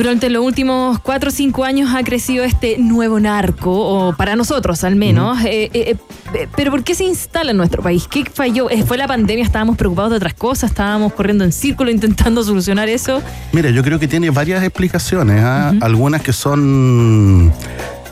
durante 0.00 0.30
los 0.30 0.42
últimos 0.42 0.98
cuatro 1.00 1.28
o 1.28 1.30
cinco 1.30 1.62
años 1.62 1.90
ha 1.94 2.02
crecido 2.02 2.42
este 2.42 2.78
nuevo 2.78 3.20
narco, 3.20 3.70
o 3.70 4.16
para 4.16 4.34
nosotros 4.34 4.82
al 4.82 4.96
menos. 4.96 5.44
Eh, 5.44 5.70
eh, 5.74 5.96
eh, 6.32 6.48
pero 6.56 6.70
¿por 6.70 6.82
qué 6.82 6.94
se 6.94 7.04
instala 7.04 7.50
en 7.50 7.58
nuestro 7.58 7.82
país? 7.82 8.08
¿Qué 8.08 8.24
falló? 8.24 8.68
¿Fue 8.86 8.96
la 8.96 9.06
pandemia? 9.06 9.44
¿Estábamos 9.44 9.76
preocupados 9.76 10.12
de 10.12 10.16
otras 10.16 10.32
cosas? 10.32 10.70
¿Estábamos 10.70 11.12
corriendo 11.12 11.44
en 11.44 11.52
círculo 11.52 11.90
intentando 11.90 12.42
solucionar 12.50 12.88
eso? 12.88 13.22
Mira, 13.52 13.68
yo 13.68 13.82
creo 13.84 13.98
que 13.98 14.08
tiene 14.08 14.30
varias 14.30 14.62
explicaciones, 14.62 15.42
¿ah? 15.44 15.74
algunas 15.82 16.22
que 16.22 16.32
son, 16.32 17.52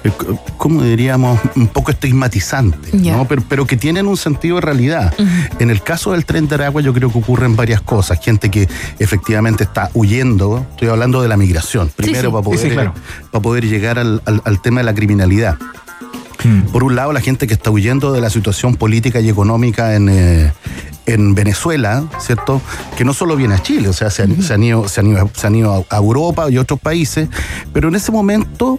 eh, 0.05 0.11
c- 0.11 0.27
¿cómo 0.57 0.83
diríamos? 0.83 1.39
Un 1.57 1.69
poco 1.69 1.91
estigmatizantes, 1.91 2.93
Ya. 2.93 3.17
¿no? 3.17 3.27
pero, 3.27 3.43
pero 3.49 3.67
que 3.67 3.77
tienen 3.77 4.07
un 4.07 4.17
sentido 4.17 4.57
de 4.57 4.63
realidad. 4.63 5.13
En 5.59 5.71
el 5.71 5.83
caso 5.83 6.13
del 6.13 6.25
tren 6.25 6.49
de 6.49 6.55
Aragua 6.55 6.81
yo 6.83 6.93
creo 6.95 7.11
que 7.13 7.19
ocurren 7.19 7.57
varias 7.57 7.81
cosas. 7.81 8.19
Gente 8.23 8.51
que 8.51 8.69
efectivamente 8.99 9.65
está 9.65 9.91
huyendo, 9.95 10.67
estoy 10.71 10.89
hablando 10.89 11.23
de 11.23 11.29
la 11.29 11.37
migración, 11.37 11.91
primero 11.95 12.29
sí. 12.29 12.33
para, 12.33 12.43
poder, 12.43 12.61
sí, 12.61 12.71
claro. 12.71 12.95
para 13.31 13.43
poder 13.43 13.65
llegar 13.67 13.99
al, 13.99 14.23
al- 14.25 14.43
al 14.45 14.61
tema 14.63 14.81
de 14.81 14.85
la 14.85 14.95
criminalidad. 14.95 15.57
Por 16.73 16.85
un 16.85 16.95
lado, 16.95 17.13
la 17.13 17.21
gente 17.21 17.49
que 17.49 17.55
está 17.55 17.71
huyendo 17.73 18.13
de 18.13 18.21
la 18.21 18.31
situación 18.31 18.77
política 18.77 19.19
y 19.21 19.29
económica 19.29 19.97
en, 19.97 20.09
eh, 20.09 20.53
en 21.07 21.35
Venezuela, 21.35 22.05
¿cierto? 22.21 22.63
Que 22.97 23.05
no 23.05 23.13
solo 23.13 23.35
viene 23.35 23.55
a 23.55 23.63
Chile, 23.63 23.89
o 23.89 23.93
sea, 23.93 24.09
se 24.09 24.23
han, 24.23 24.41
se 24.41 24.55
han 24.55 24.63
ido, 24.63 24.89
se 24.89 25.01
han 25.01 25.09
ido- 25.09 25.31
se 25.35 25.47
han 25.49 25.57
ido 25.57 25.85
a, 25.91 25.97
a 25.97 25.99
Europa 25.99 26.49
y 26.49 26.57
otros 26.59 26.79
países, 26.79 27.29
pero 27.73 27.89
en 27.89 27.97
ese 27.97 28.13
momento 28.13 28.79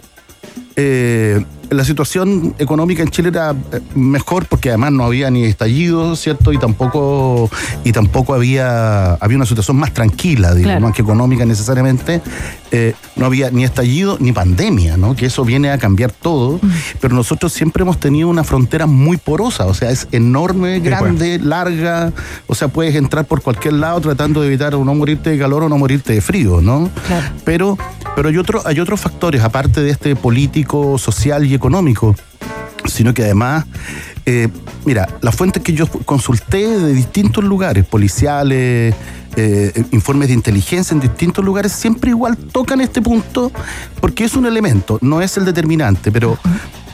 eh, 0.76 1.44
la 1.70 1.84
situación 1.84 2.54
económica 2.58 3.02
en 3.02 3.10
Chile 3.10 3.28
era 3.28 3.52
eh, 3.72 3.80
mejor 3.94 4.46
porque 4.46 4.70
además 4.70 4.92
no 4.92 5.04
había 5.04 5.30
ni 5.30 5.44
estallido, 5.44 6.16
¿cierto? 6.16 6.52
Y 6.52 6.58
tampoco, 6.58 7.50
y 7.84 7.92
tampoco 7.92 8.34
había, 8.34 9.14
había 9.14 9.36
una 9.36 9.46
situación 9.46 9.76
más 9.76 9.92
tranquila, 9.92 10.54
digamos, 10.54 10.70
Claro. 10.70 10.80
más 10.86 10.94
que 10.94 11.02
económica 11.02 11.44
necesariamente. 11.44 12.20
Eh, 12.72 12.94
no 13.16 13.26
había 13.26 13.50
ni 13.50 13.64
estallido 13.64 14.16
ni 14.20 14.32
pandemia, 14.32 14.96
¿no? 14.96 15.16
Que 15.16 15.26
eso 15.26 15.44
viene 15.44 15.70
a 15.70 15.78
cambiar 15.78 16.12
todo. 16.12 16.60
Pero 17.00 17.14
nosotros 17.14 17.52
siempre 17.52 17.82
hemos 17.82 17.98
tenido 17.98 18.28
una 18.28 18.44
frontera 18.44 18.86
muy 18.86 19.16
porosa, 19.16 19.66
o 19.66 19.74
sea, 19.74 19.90
es 19.90 20.06
enorme, 20.12 20.80
grande, 20.80 21.38
larga. 21.38 22.12
O 22.46 22.54
sea, 22.54 22.68
puedes 22.68 22.94
entrar 22.94 23.24
por 23.24 23.42
cualquier 23.42 23.74
lado 23.74 24.00
tratando 24.00 24.40
de 24.40 24.46
evitar 24.48 24.74
o 24.74 24.84
no 24.84 24.94
morirte 24.94 25.30
de 25.30 25.38
calor 25.38 25.64
o 25.64 25.68
no 25.68 25.78
morirte 25.78 26.12
de 26.14 26.20
frío, 26.20 26.60
¿no? 26.60 26.90
Pero, 27.44 27.76
pero 28.14 28.28
hay, 28.28 28.36
otro, 28.36 28.62
hay 28.64 28.78
otros 28.80 29.00
factores, 29.00 29.42
aparte 29.42 29.82
de 29.82 29.90
este 29.90 30.14
político, 30.16 30.96
social 30.98 31.44
y 31.46 31.54
económico, 31.54 31.59
sino 32.86 33.14
que 33.14 33.22
además, 33.22 33.66
eh, 34.26 34.48
mira, 34.84 35.08
las 35.20 35.34
fuentes 35.34 35.62
que 35.62 35.72
yo 35.72 35.86
consulté 35.86 36.78
de 36.78 36.92
distintos 36.92 37.44
lugares, 37.44 37.84
policiales, 37.84 38.94
eh, 39.36 39.84
informes 39.92 40.28
de 40.28 40.34
inteligencia 40.34 40.94
en 40.94 41.00
distintos 41.00 41.44
lugares, 41.44 41.72
siempre 41.72 42.10
igual 42.10 42.36
tocan 42.36 42.80
este 42.80 43.00
punto 43.00 43.52
porque 44.00 44.24
es 44.24 44.34
un 44.34 44.46
elemento, 44.46 44.98
no 45.02 45.22
es 45.22 45.36
el 45.36 45.44
determinante, 45.44 46.10
pero 46.10 46.38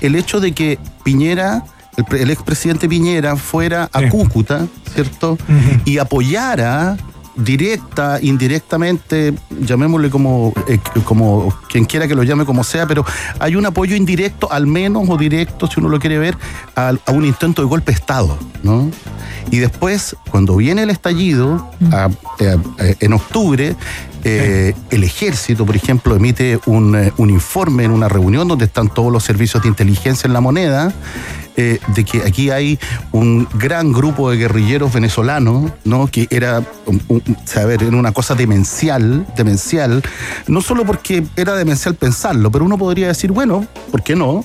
el 0.00 0.14
hecho 0.14 0.40
de 0.40 0.52
que 0.52 0.78
Piñera, 1.02 1.64
el 2.10 2.30
expresidente 2.30 2.88
Piñera, 2.88 3.36
fuera 3.36 3.88
a 3.92 4.08
Cúcuta, 4.08 4.66
¿cierto? 4.94 5.38
Y 5.86 5.98
apoyara 5.98 6.96
directa, 7.36 8.18
indirectamente, 8.22 9.34
llamémosle 9.60 10.10
como, 10.10 10.52
eh, 10.68 10.78
como 11.04 11.54
quien 11.68 11.84
quiera 11.84 12.08
que 12.08 12.14
lo 12.14 12.22
llame 12.22 12.44
como 12.44 12.64
sea, 12.64 12.86
pero 12.86 13.04
hay 13.38 13.56
un 13.56 13.66
apoyo 13.66 13.94
indirecto, 13.94 14.50
al 14.50 14.66
menos, 14.66 15.04
o 15.08 15.16
directo, 15.16 15.66
si 15.66 15.80
uno 15.80 15.88
lo 15.88 15.98
quiere 15.98 16.18
ver, 16.18 16.36
a, 16.74 16.92
un 17.12 17.24
intento 17.24 17.62
de 17.62 17.68
golpe 17.68 17.92
de 17.92 17.96
Estado, 17.98 18.38
¿no? 18.62 18.90
Y 19.50 19.58
después, 19.58 20.16
cuando 20.30 20.56
viene 20.56 20.82
el 20.82 20.90
estallido, 20.90 21.70
a- 21.92 22.08
eh, 22.40 22.56
eh, 22.78 22.96
en 23.00 23.12
octubre, 23.12 23.76
eh, 24.24 24.74
el 24.90 25.04
ejército, 25.04 25.64
por 25.64 25.76
ejemplo, 25.76 26.16
emite 26.16 26.58
un, 26.66 27.12
un 27.16 27.30
informe 27.30 27.84
en 27.84 27.92
una 27.92 28.08
reunión 28.08 28.48
donde 28.48 28.64
están 28.64 28.88
todos 28.88 29.12
los 29.12 29.22
servicios 29.22 29.62
de 29.62 29.68
inteligencia 29.68 30.26
en 30.26 30.32
la 30.32 30.40
moneda, 30.40 30.92
eh, 31.56 31.78
de 31.94 32.04
que 32.04 32.18
aquí 32.22 32.50
hay 32.50 32.78
un 33.12 33.48
gran 33.54 33.92
grupo 33.92 34.30
de 34.30 34.36
guerrilleros 34.36 34.92
venezolanos, 34.92 35.72
¿no? 35.84 36.06
Que 36.06 36.26
era, 36.30 36.62
un- 36.86 37.02
un- 37.08 37.22
o 37.42 37.46
sea, 37.48 37.62
a 37.62 37.66
ver, 37.66 37.82
era 37.82 37.96
una 37.96 38.12
cosa 38.12 38.34
demencial, 38.34 39.26
demencial, 39.36 40.02
no 40.46 40.60
solo 40.60 40.84
porque 40.84 41.24
era 41.36 41.54
demencial 41.54 41.94
pensarlo, 41.94 42.50
pero 42.50 42.64
uno 42.64 42.76
podría 42.78 43.08
decir, 43.08 43.32
bueno, 43.32 43.66
¿por 43.90 44.02
qué 44.02 44.14
no? 44.16 44.44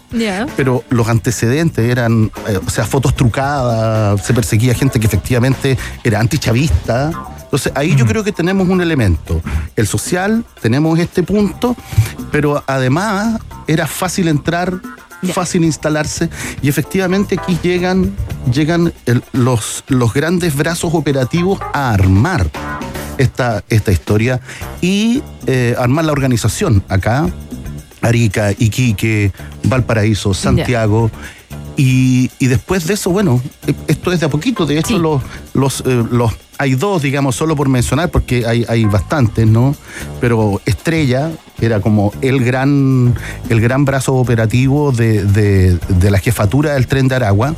Pero 0.56 0.84
los 0.90 1.08
antecedentes 1.10 1.90
eran, 1.90 2.32
eh, 2.48 2.60
o 2.66 2.70
sea, 2.70 2.86
fotos 2.86 3.16
trucadas, 3.16 4.26
se 4.26 4.34
perseguía 4.34 4.74
gente 4.74 5.00
que 5.00 5.08
efectivamente 5.08 5.78
era 6.04 6.20
antichavista, 6.20 7.12
Entonces 7.44 7.74
ahí 7.76 7.96
yo 7.98 8.06
creo 8.06 8.24
que 8.24 8.32
tenemos 8.32 8.70
un 8.70 8.80
elemento. 8.80 9.42
El 9.76 9.86
social, 9.86 10.46
tenemos 10.62 10.98
este 11.00 11.22
punto, 11.22 11.76
pero 12.32 12.64
además 12.66 13.42
era 13.68 13.88
fácil 13.88 14.30
entrar, 14.30 14.80
fácil 15.30 15.64
instalarse 15.64 16.30
y 16.62 16.70
efectivamente 16.70 17.38
aquí 17.40 17.58
llegan, 17.62 18.16
llegan 18.52 18.94
el- 19.06 19.24
los, 19.34 19.84
los 19.88 20.14
grandes 20.14 20.56
brazos 20.56 20.94
operativos 20.94 21.60
a 21.74 21.92
armar 21.94 22.50
esta, 23.18 23.64
esta 23.70 23.92
historia 23.92 24.40
y 24.82 25.22
eh, 25.48 25.76
armar 25.78 26.06
la 26.06 26.12
organización 26.12 26.84
acá. 26.90 27.30
Arica, 28.04 28.52
Iquique, 28.58 29.32
Valparaíso, 29.66 30.34
Santiago. 30.34 31.12
Y, 31.78 32.32
y 32.40 32.48
después 32.48 32.88
de 32.88 32.96
eso, 32.96 33.12
bueno, 33.12 33.40
esto 33.88 34.12
es 34.12 34.20
de 34.20 34.26
a 34.26 34.30
poquito. 34.30 34.66
De 34.66 34.80
hecho, 34.80 34.98
los, 34.98 35.22
los, 35.54 35.82
eh, 35.86 36.04
los, 36.12 36.32
hay 36.58 36.74
dos, 36.76 37.04
digamos, 37.04 37.36
solo 37.36 37.56
por 37.56 37.70
mencionar, 37.70 38.10
porque 38.10 38.46
hay, 38.48 38.66
hay 38.68 38.86
bastantes, 38.86 39.46
¿no? 39.48 39.76
Pero 40.20 40.62
Estrella 40.66 41.32
era 41.62 41.80
como 41.80 42.12
el 42.22 42.44
gran, 42.44 43.14
el 43.50 43.62
gran 43.62 43.86
brazo 43.86 44.16
operativo 44.16 44.92
de, 44.92 45.24
de- 45.24 45.78
de 45.90 46.12
la 46.12 46.20
jefatura 46.20 46.74
del 46.74 46.88
tren 46.88 47.08
de 47.08 47.16
Aragua. 47.16 47.56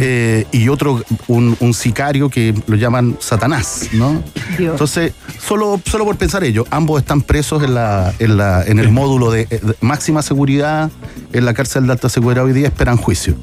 Eh, 0.00 0.46
y 0.52 0.68
otro, 0.68 1.02
un, 1.26 1.56
un 1.60 1.74
sicario 1.74 2.28
que 2.28 2.54
lo 2.66 2.76
llaman 2.76 3.16
Satanás, 3.18 3.88
¿no? 3.92 4.22
Dios. 4.58 4.72
Entonces, 4.72 5.12
solo, 5.38 5.80
solo 5.84 6.04
por 6.04 6.16
pensar 6.16 6.44
ello, 6.44 6.66
ambos 6.70 7.00
están 7.00 7.22
presos 7.22 7.62
en, 7.62 7.74
la, 7.74 8.12
en, 8.18 8.36
la, 8.36 8.62
en 8.64 8.78
el 8.78 8.90
módulo 8.90 9.30
de, 9.30 9.46
de 9.46 9.74
máxima 9.80 10.22
seguridad 10.22 10.90
en 11.32 11.44
la 11.44 11.54
cárcel 11.54 11.86
de 11.86 11.92
alta 11.92 12.08
seguridad 12.08 12.44
hoy 12.44 12.52
día, 12.52 12.66
esperan 12.68 12.96
juicio. 12.96 13.34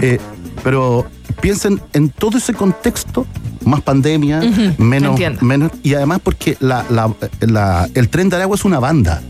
Eh, 0.00 0.18
pero 0.62 1.06
piensen 1.40 1.80
en 1.92 2.10
todo 2.10 2.38
ese 2.38 2.52
contexto, 2.54 3.26
más 3.70 3.80
pandemia, 3.80 4.40
menos, 4.78 5.10
entiendo. 5.12 5.42
menos. 5.44 5.70
Y 5.82 5.94
además 5.94 6.20
porque 6.22 6.56
la, 6.60 6.84
la- 6.90 7.12
la- 7.40 7.88
el 7.94 8.08
tren 8.08 8.28
de 8.28 8.36
Aragua 8.36 8.56
es 8.56 8.64
una 8.64 8.78
banda. 8.80 9.22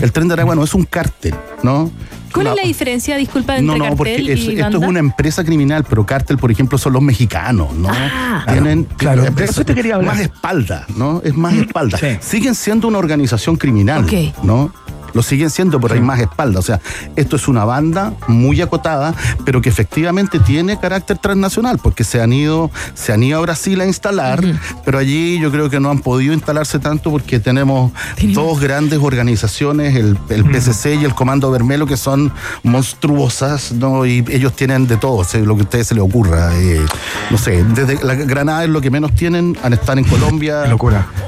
El 0.00 0.10
tren 0.12 0.26
de 0.28 0.34
Aragua 0.34 0.54
no 0.56 0.64
es 0.64 0.74
un 0.74 0.84
cártel, 0.84 1.34
¿no? 1.62 1.90
¿Cuál 2.32 2.48
es 2.48 2.56
la 2.56 2.62
diferencia, 2.62 3.16
disculpa, 3.16 3.56
entre 3.56 3.66
no, 3.66 3.78
no, 3.78 3.84
cartel 3.84 3.96
porque 3.96 4.32
es- 4.32 4.40
y 4.40 4.50
esto 4.52 4.62
banda? 4.62 4.78
es 4.78 4.88
una 4.88 4.98
empresa 4.98 5.44
criminal, 5.44 5.84
pero 5.88 6.04
cártel, 6.04 6.36
por 6.36 6.50
ejemplo, 6.50 6.76
son 6.76 6.92
los 6.92 7.02
mexicanos, 7.02 7.72
¿no? 7.74 7.88
Ah. 7.90 8.44
Tienen 8.50 8.84
Claro, 8.96 9.24
empresas- 9.24 9.56
eso 9.56 9.64
te 9.64 9.74
quería 9.74 9.94
hablar. 9.96 10.14
más 10.14 10.20
espalda, 10.22 10.84
¿no? 10.96 11.22
Es 11.24 11.34
más 11.34 11.54
espalda. 11.54 11.98
Siguen 12.20 12.54
siendo 12.54 12.86
una 12.88 12.98
organización 12.98 13.56
criminal, 13.56 14.04
Ok. 14.04 14.12
¿no? 14.44 14.72
Lo 15.14 15.22
siguen 15.22 15.50
siendo, 15.50 15.80
pero 15.80 15.94
hay 15.94 16.00
más 16.00 16.20
espalda. 16.20 16.58
O 16.58 16.62
sea, 16.62 16.80
esto 17.16 17.36
es 17.36 17.48
una 17.48 17.64
banda 17.64 18.12
muy 18.26 18.60
acotada, 18.60 19.14
pero 19.44 19.60
que 19.62 19.68
efectivamente 19.68 20.38
tiene 20.38 20.78
carácter 20.78 21.18
transnacional, 21.18 21.78
porque 21.78 22.04
se 22.04 22.20
han 22.20 22.32
ido, 22.32 22.70
se 22.94 23.12
han 23.12 23.22
ido 23.22 23.38
a 23.38 23.42
Brasil 23.42 23.80
a 23.80 23.86
instalar, 23.86 24.42
pero 24.84 24.98
allí 24.98 25.38
yo 25.40 25.50
creo 25.50 25.70
que 25.70 25.80
no 25.80 25.90
han 25.90 25.98
podido 26.00 26.32
instalarse 26.34 26.78
tanto 26.78 27.10
porque 27.10 27.40
tenemos 27.40 27.92
dos 28.34 28.60
grandes 28.60 28.98
organizaciones, 29.00 29.94
el, 29.96 30.18
el 30.28 30.44
PCC 30.44 30.94
y 31.00 31.04
el 31.04 31.14
Comando 31.14 31.50
Vermelo, 31.50 31.86
que 31.86 31.96
son 31.96 32.32
monstruosas, 32.62 33.72
¿no? 33.72 34.06
Y 34.06 34.24
ellos 34.30 34.54
tienen 34.54 34.86
de 34.86 34.96
todo, 34.96 35.14
o 35.16 35.24
sea, 35.24 35.40
lo 35.40 35.54
que 35.56 35.62
a 35.62 35.64
ustedes 35.64 35.86
se 35.88 35.94
les 35.94 36.02
ocurra. 36.02 36.50
eh, 36.56 36.84
no 37.30 37.38
sé, 37.38 37.62
desde 37.74 38.02
la 38.04 38.14
Granada 38.14 38.64
es 38.64 38.70
lo 38.70 38.80
que 38.80 38.90
menos 38.90 39.14
tienen, 39.14 39.56
han- 39.62 39.72
están 39.72 39.98
en 39.98 40.04
Colombia, 40.04 40.64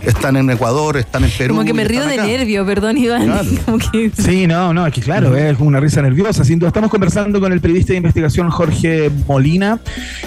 están 0.03 0.37
en 0.37 0.51
Ecuador, 0.51 0.97
están 0.97 1.25
en 1.25 1.31
Perú. 1.31 1.55
Como 1.55 1.66
que 1.66 1.75
me 1.75 1.85
río 1.85 2.05
de 2.07 2.14
acá. 2.14 2.25
nervio, 2.25 2.64
perdón, 2.66 2.97
Iván. 2.97 3.25
Claro. 3.27 3.70
Como 3.71 3.91
que- 3.93 4.11
Sí, 4.17 4.47
no, 4.47 4.75
no, 4.75 4.87
es 4.87 4.93
que 4.93 5.01
claro, 5.01 5.37
es 5.37 5.59
una 5.61 5.79
risa 5.81 6.03
nerviosa. 6.03 6.45
Sin 6.45 6.59
duda, 6.59 6.69
estamos 6.69 6.91
conversando 6.91 7.41
con 7.41 7.53
el 7.53 7.61
periodista 7.61 7.93
de 7.93 7.99
investigación 7.99 8.51
Jorge 8.51 9.11
Molina, 9.29 9.79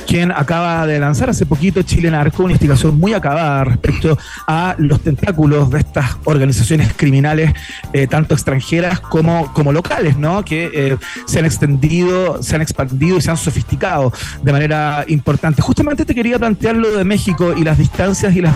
quien 0.07 0.31
acaba 0.31 0.87
de 0.87 0.99
lanzar 0.99 1.29
hace 1.29 1.45
poquito 1.45 1.81
Chile 1.81 2.09
Narco, 2.09 2.43
una 2.43 2.53
investigación 2.53 2.99
muy 2.99 3.13
acabada 3.13 3.63
respecto 3.65 4.17
a 4.47 4.75
los 4.77 5.01
tentáculos 5.01 5.69
de 5.69 5.79
estas 5.79 6.17
organizaciones 6.23 6.93
criminales, 6.95 7.51
eh, 7.91 8.07
tanto 8.07 8.33
extranjeras 8.33 8.99
como, 8.99 9.51
como 9.53 9.71
locales, 9.73 10.17
¿no? 10.17 10.45
Que 10.45 10.69
eh, 10.73 10.97
se 11.25 11.39
han 11.39 11.45
extendido, 11.45 12.41
se 12.41 12.55
han 12.55 12.61
expandido 12.61 13.17
y 13.17 13.21
se 13.21 13.29
han 13.31 13.37
sofisticado 13.37 14.13
de 14.41 14.51
manera 14.51 15.03
importante. 15.07 15.61
Justamente 15.61 16.05
te 16.05 16.15
quería 16.15 16.39
plantear 16.39 16.75
lo 16.75 16.91
de 16.97 17.03
México 17.03 17.53
y 17.57 17.63
las 17.63 17.77
distancias 17.77 18.35
y 18.35 18.41
las 18.41 18.55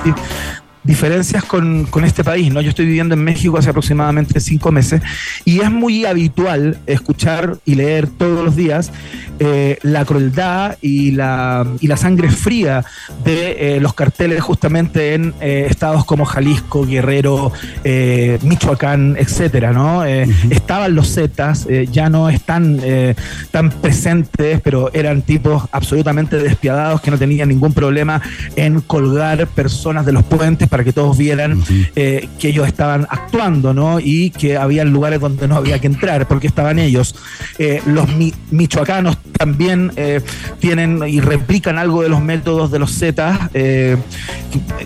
diferencias 0.88 1.43
con, 1.43 1.86
con 1.86 2.06
este 2.06 2.23
país, 2.23 2.52
¿no? 2.52 2.62
Yo 2.62 2.69
estoy 2.69 2.86
viviendo 2.86 3.13
en 3.13 3.23
México 3.23 3.58
hace 3.58 3.69
aproximadamente 3.69 4.39
cinco 4.39 4.71
meses 4.71 5.02
y 5.45 5.60
es 5.60 5.69
muy 5.69 6.06
habitual 6.06 6.78
escuchar 6.88 7.58
y 7.65 7.76
leer 7.76 8.08
todos 8.08 8.43
los 8.43 8.56
días 8.56 8.91
eh, 9.39 9.78
la 9.84 10.06
crueldad 10.06 10.78
y 10.82 11.12
la, 11.12 11.67
y 11.82 11.88
la 11.88 11.97
sangre 11.97 12.32
fría 12.32 12.86
de 13.23 13.76
eh, 13.76 13.80
los 13.82 13.93
carteles 13.93 14.41
justamente 14.41 15.13
en 15.13 15.34
eh, 15.41 15.67
estados 15.69 16.06
como 16.06 16.26
Jalisco, 16.26 16.86
Guerrero, 16.86 17.52
eh, 17.84 18.39
Michoacán, 18.41 19.17
etcétera, 19.19 19.73
¿no? 19.73 20.06
Eh, 20.06 20.26
Estaban 20.50 20.95
los 20.95 21.13
Zetas, 21.13 21.67
ya 21.91 22.10
no 22.10 22.30
están 22.30 22.80
eh, 22.82 23.13
tan 23.52 23.69
presentes, 23.71 24.62
pero 24.62 24.89
eran 24.93 25.21
tipos 25.21 25.63
absolutamente 25.71 26.38
despiadados 26.38 27.02
que 27.02 27.12
no 27.12 27.17
tenían 27.17 27.50
ningún 27.50 27.73
problema 27.73 28.21
en 28.56 28.82
colgar 28.82 29.47
personas 29.47 30.06
de 30.06 30.13
los 30.13 30.23
puentes 30.23 30.67
para 30.69 30.76
que 30.83 30.93
todos 30.93 31.17
vieran 31.17 31.61
eh, 31.95 32.27
que 32.39 32.49
ellos 32.49 32.67
estaban 32.67 33.05
actuando, 33.09 33.73
¿no? 33.73 33.99
Y 33.99 34.29
que 34.31 34.57
había 34.57 34.83
lugares 34.85 35.19
donde 35.19 35.47
no 35.47 35.55
había 35.55 35.79
que 35.79 35.87
entrar, 35.87 36.27
porque 36.27 36.47
estaban 36.47 36.79
ellos. 36.79 37.15
Eh, 37.59 37.81
los 37.85 38.07
mi- 38.15 38.33
michoacanos 38.51 39.17
también 39.37 39.91
eh, 39.95 40.21
tienen 40.59 41.01
y 41.07 41.19
replican 41.21 41.77
algo 41.77 42.01
de 42.03 42.09
los 42.09 42.21
métodos 42.21 42.71
de 42.71 42.79
los 42.79 42.91
Zetas 42.97 43.39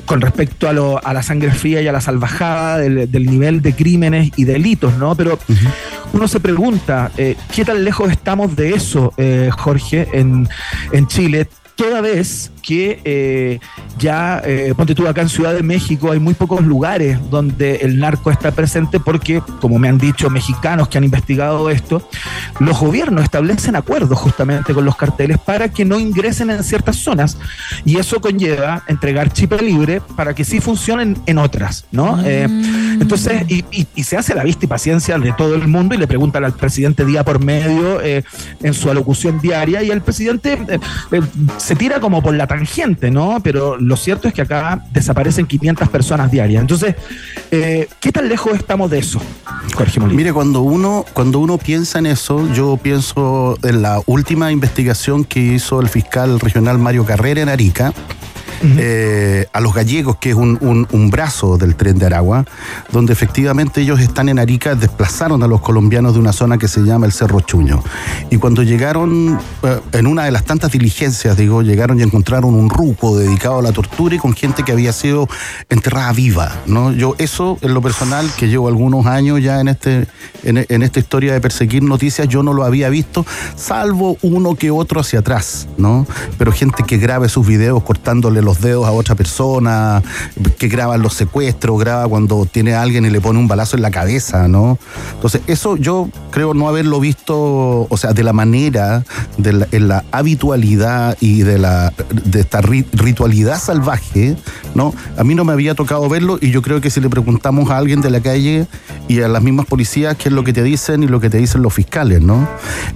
con 0.06 0.22
respecto 0.22 0.68
a, 0.68 0.74
lo- 0.74 1.06
a 1.06 1.14
la 1.14 1.24
sangre 1.24 1.52
fría 1.52 1.82
y 1.82 1.88
a 1.88 1.92
la 1.92 2.02
salvajada 2.02 2.78
del, 2.80 3.10
del 3.12 3.26
nivel 3.26 3.62
de 3.62 3.74
crímenes 3.74 4.32
y 4.36 4.44
delitos, 4.44 4.98
¿no? 4.98 5.16
Pero 5.16 5.38
uno 6.14 6.28
se 6.28 6.40
pregunta, 6.40 7.12
¿qué 7.16 7.66
tan 7.66 7.84
lejos 7.84 8.12
estamos 8.12 8.56
de 8.56 8.74
eso, 8.74 9.14
eh, 9.18 9.50
Jorge, 9.58 10.08
en, 10.14 10.48
en 10.92 11.08
Chile? 11.08 11.48
Toda 11.76 12.02
vez 12.02 12.52
que 12.62 13.02
eh, 13.04 13.60
ya, 13.98 14.42
eh, 14.46 14.74
ponte 14.76 14.94
tú 14.96 15.08
acá 15.08 15.22
en 15.22 15.30
Ciudad 15.30 15.54
de 15.54 15.64
México, 15.64 16.12
hay 16.12 16.20
muy 16.20 16.34
pocos 16.34 16.62
lugares 16.64 17.18
donde 17.30 17.78
el 17.78 17.98
narco 18.00 18.32
está 18.32 18.52
presente 18.52 19.00
porque, 19.00 19.42
como 19.60 19.80
me 19.80 19.90
han 19.90 19.98
dicho 19.98 20.30
mexicanos 20.30 20.88
que 20.88 20.98
han 20.98 21.04
investigado 21.04 21.70
esto, 21.70 22.08
los 22.60 22.80
gobiernos 22.80 23.24
establecen 23.24 23.76
acuerdos 23.76 24.18
justamente 24.20 24.74
con 24.74 24.86
los 24.86 24.96
carteles 24.96 25.38
para 25.40 25.70
que 25.70 25.86
no 25.86 26.00
ingresen 26.00 26.50
en 26.50 26.64
ciertas 26.64 26.98
zonas 26.98 27.38
y 27.86 27.98
eso 27.98 28.22
conlleva 28.22 28.84
entregar 28.88 29.32
chip 29.34 29.52
libre 29.62 30.02
para 30.16 30.34
que 30.34 30.46
sí 30.46 30.60
funcionen 30.62 31.18
en 31.26 31.38
otras, 31.38 31.86
¿no? 31.92 32.22
Eh, 32.26 32.48
entonces, 33.00 33.44
y, 33.50 33.66
y- 33.72 33.88
y 33.96 34.04
se 34.04 34.18
hace 34.18 34.34
la 34.36 34.44
vista 34.44 34.66
y 34.66 34.68
paciencia 34.68 35.18
de 35.18 35.34
todo 35.34 35.56
el 35.56 35.68
mundo 35.68 35.96
y 35.96 35.98
le 35.98 36.08
preguntan 36.08 36.46
al 36.46 36.54
presidente 36.54 37.04
día 37.06 37.24
por 37.24 37.44
medio 37.44 38.02
eh, 38.02 38.24
en 38.62 38.74
su 38.74 38.90
alocución 38.90 39.40
diaria 39.42 39.84
y 39.84 39.90
el 39.92 40.02
presidente 40.02 40.54
eh, 40.68 40.80
eh, 41.12 41.22
se 41.58 41.76
tira 41.76 42.00
como 42.00 42.22
por 42.22 42.34
la 42.36 42.48
tangente, 42.52 43.10
¿no? 43.10 43.40
Pero 43.42 43.78
lo 43.78 43.96
cierto 43.96 44.28
es 44.28 44.34
que 44.34 44.42
acá 44.42 44.84
desaparecen 44.92 45.46
500 45.46 45.88
personas 45.88 46.30
diarias. 46.30 46.60
Entonces, 46.60 46.96
eh, 47.50 47.88
¿qué 48.02 48.12
tan 48.12 48.28
lejos 48.28 48.54
estamos 48.56 48.92
de 48.92 49.00
eso, 49.00 49.22
Jorge 49.74 50.02
Molina? 50.02 50.18
Mire, 50.18 50.34
cuando 50.34 50.60
uno, 50.60 51.06
cuando 51.14 51.40
uno 51.40 51.58
piensa 51.58 52.00
en 52.00 52.08
eso, 52.08 52.52
yo 52.54 52.76
pienso 52.76 53.58
en 53.64 53.82
la 53.82 54.02
última 54.06 54.52
investigación 54.52 55.24
que 55.24 55.40
hizo 55.40 55.80
el 55.80 55.88
fiscal 55.88 56.42
regional 56.42 56.78
Mario 56.78 57.06
Carrera 57.06 57.42
en 57.42 57.48
Arica. 57.48 57.94
Eh, 58.64 59.48
a 59.54 59.60
los 59.60 59.74
gallegos, 59.74 60.18
que 60.18 60.32
es 60.32 60.36
un, 60.36 61.10
brazo 61.12 61.58
del 61.58 61.76
tren 61.76 61.98
de 61.98 62.06
Aragua, 62.06 62.46
donde 62.92 63.12
efectivamente 63.12 63.82
ellos 63.82 64.00
están 64.00 64.30
en 64.30 64.40
Arica, 64.40 64.76
desplazaron 64.76 65.44
a 65.44 65.48
los 65.48 65.62
colombianos 65.62 66.14
de 66.14 66.20
una 66.20 66.32
zona 66.32 66.58
que 66.58 66.68
se 66.68 66.82
llama 66.82 67.06
el 67.06 67.12
Cerro 67.12 67.42
Chuño. 67.42 67.84
Y 68.30 68.38
cuando 68.38 68.64
llegaron, 68.64 69.40
eh, 69.64 69.80
en 69.94 70.08
una 70.08 70.26
de 70.26 70.32
las 70.32 70.46
tantas 70.46 70.72
diligencias, 70.72 71.36
digo, 71.36 71.62
llegaron 71.62 72.00
y 72.00 72.04
encontraron 72.04 72.54
un 72.54 72.70
ruco 72.70 73.18
dedicado 73.18 73.60
a 73.60 73.62
la 73.62 73.72
tortura 73.72 74.16
y 74.16 74.20
con 74.20 74.34
gente 74.34 74.64
que 74.64 74.72
había 74.72 74.94
sido 74.94 75.28
enterrada 75.70 76.14
viva, 76.14 76.62
¿no? 76.66 76.92
Yo 76.92 77.16
eso, 77.18 77.58
en 77.62 77.74
lo 77.74 77.82
personal, 77.82 78.30
que 78.38 78.48
llevo 78.48 78.68
algunos 78.68 79.06
años 79.06 79.42
ya 79.42 79.60
en, 79.60 79.68
este, 79.68 80.08
en, 80.44 80.66
en 80.70 80.84
esta 80.84 81.00
historia 81.00 81.34
de 81.34 81.42
perseguir 81.42 81.84
noticias, 81.84 82.28
yo 82.28 82.44
no 82.44 82.54
lo 82.54 82.64
había 82.64 82.90
visto, 82.90 83.26
salvo 83.56 84.18
uno 84.22 84.56
que 84.56 84.72
otro 84.72 85.02
hacia 85.02 85.20
atrás, 85.20 85.68
¿no? 85.78 86.06
Pero 86.38 86.52
gente 86.52 86.84
que 86.84 86.98
grabe 86.98 87.28
sus 87.28 87.46
videos 87.46 87.84
cortándole 87.84 88.42
los 88.42 88.51
dedos 88.60 88.86
a 88.88 88.92
otra 88.92 89.16
persona, 89.16 90.02
que 90.58 90.68
graba 90.68 90.98
los 90.98 91.14
secuestros, 91.14 91.80
graba 91.80 92.08
cuando 92.08 92.46
tiene 92.46 92.74
a 92.74 92.82
alguien 92.82 93.06
y 93.06 93.10
le 93.10 93.22
pone 93.22 93.40
un 93.40 93.48
balazo 93.48 93.76
en 93.78 93.84
la 93.84 93.92
cabeza, 93.92 94.48
¿no? 94.48 94.78
Entonces, 95.14 95.42
eso 95.48 95.78
yo 95.78 96.10
creo 96.32 96.54
no 96.54 96.68
haberlo 96.68 97.00
visto, 97.00 97.88
o 97.90 97.98
sea, 97.98 98.14
de 98.14 98.24
la 98.24 98.34
manera, 98.34 99.04
de 99.38 99.54
la, 99.54 99.68
en 99.72 99.88
la 99.88 100.04
habitualidad 100.12 101.16
y 101.22 101.44
de 101.44 101.60
la 101.60 101.94
de 102.26 102.40
esta 102.42 102.62
ri- 102.62 102.86
ritualidad 102.94 103.60
salvaje, 103.62 104.36
¿no? 104.76 104.94
A 105.18 105.24
mí 105.24 105.36
no 105.36 105.46
me 105.46 105.54
había 105.54 105.76
tocado 105.76 106.10
verlo 106.10 106.38
y 106.42 106.52
yo 106.52 106.62
creo 106.62 106.82
que 106.82 106.90
si 106.90 107.00
le 107.00 107.10
preguntamos 107.10 107.70
a 107.70 107.78
alguien 107.78 108.02
de 108.02 108.10
la 108.10 108.20
calle 108.22 108.66
y 109.08 109.22
a 109.22 109.28
las 109.28 109.42
mismas 109.44 109.66
policías 109.66 110.16
qué 110.18 110.30
es 110.30 110.34
lo 110.34 110.44
que 110.44 110.54
te 110.54 110.64
dicen 110.64 111.04
y 111.04 111.08
lo 111.08 111.20
que 111.20 111.30
te 111.30 111.38
dicen 111.38 111.62
los 111.62 111.74
fiscales, 111.74 112.22
¿no? 112.22 112.48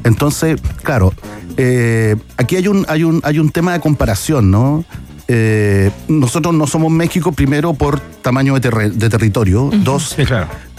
Entonces, 0.04 0.60
claro, 0.84 1.14
eh, 1.58 2.16
aquí 2.38 2.56
hay 2.56 2.68
un, 2.68 2.86
hay, 2.90 3.04
un, 3.04 3.22
hay 3.24 3.40
un 3.40 3.50
tema 3.50 3.74
de 3.74 3.80
comparación, 3.80 4.50
¿no? 4.52 4.84
Eh, 5.28 5.92
nosotros 6.08 6.54
no 6.54 6.68
somos 6.68 6.92
México, 6.92 7.32
primero 7.32 7.74
por 7.74 8.00
tamaño 8.00 8.60
de, 8.60 9.10
territorio, 9.10 9.72
dos, 9.84 10.16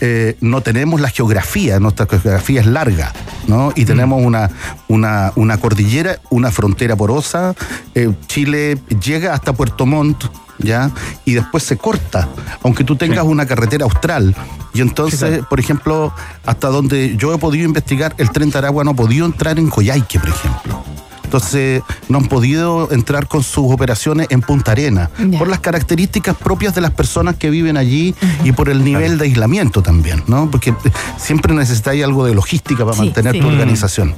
eh, 0.01 0.37
no 0.41 0.61
tenemos 0.61 1.01
la 1.01 1.11
geografía, 1.11 1.81
nuestra 1.81 2.07
geografía 2.07 2.61
es 2.61 2.67
larga, 2.67 3.13
¿no? 3.49 3.73
Y 3.75 3.85
tenemos 3.85 4.23
una, 4.23 4.51
una, 4.89 5.33
una 5.35 5.59
cordillera, 5.59 6.21
una 6.31 6.53
frontera 6.53 6.95
porosa, 6.95 7.55
eh, 7.95 8.13
Chile 8.27 8.79
llega 9.03 9.35
hasta 9.35 9.53
Puerto 9.53 9.85
Montt, 9.85 10.25
¿ya? 10.59 10.93
Y 11.25 11.35
después 11.35 11.65
se 11.65 11.77
corta, 11.77 12.29
aunque 12.63 12.85
tú 12.85 12.95
tengas 12.95 13.25
una 13.25 13.47
carretera 13.47 13.85
austral. 13.85 14.35
Y 14.75 14.81
entonces, 14.81 15.45
por 15.49 15.59
ejemplo, 15.59 16.13
hasta 16.45 16.69
donde 16.69 17.17
yo 17.17 17.35
he 17.35 17.39
podido 17.39 17.65
investigar, 17.65 18.15
el 18.19 18.31
tren 18.31 18.51
de 18.51 18.59
Aragua 18.59 18.85
no 18.85 18.93
ha 18.93 18.95
podido 18.95 19.27
entrar 19.27 19.59
en 19.59 19.71
Coyhaique, 19.71 20.21
por 20.21 20.29
ejemplo. 20.29 20.85
Entonces, 21.27 21.83
no 22.09 22.19
han 22.19 22.27
podido 22.27 22.91
entrar 22.93 23.27
con 23.27 23.43
sus 23.43 23.71
operaciones 23.73 24.29
en 24.31 24.41
Punta 24.43 24.71
Arena, 24.73 25.11
Ya. 25.29 25.39
por 25.39 25.49
las 25.49 25.59
características 25.59 26.37
propias 26.37 26.75
de 26.77 26.81
las 26.81 26.93
personas 26.93 27.35
que 27.35 27.51
viven 27.51 27.77
allí 27.77 28.15
y 28.45 28.53
por 28.53 28.69
el 28.69 28.85
nivel 28.85 29.19
de 29.19 29.25
aislamiento 29.25 29.83
también, 29.83 30.23
¿no? 30.29 30.49
Porque 30.51 30.71
eh, 30.71 30.75
siempre 31.19 31.53
necesitáis 31.53 32.05
algo 32.05 32.25
de 32.25 32.35
logística 32.35 32.85
para 32.85 32.97
Sí, 32.97 33.03
mantener 33.07 33.33
sí. 33.35 33.41
tu 33.41 33.47
Mm. 33.49 33.53
organización. 33.53 34.15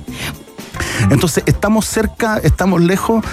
Entonces, 1.10 1.44
estamos 1.46 1.86
cerca, 1.86 2.36
estamos 2.38 2.80
lejos. 2.82 3.24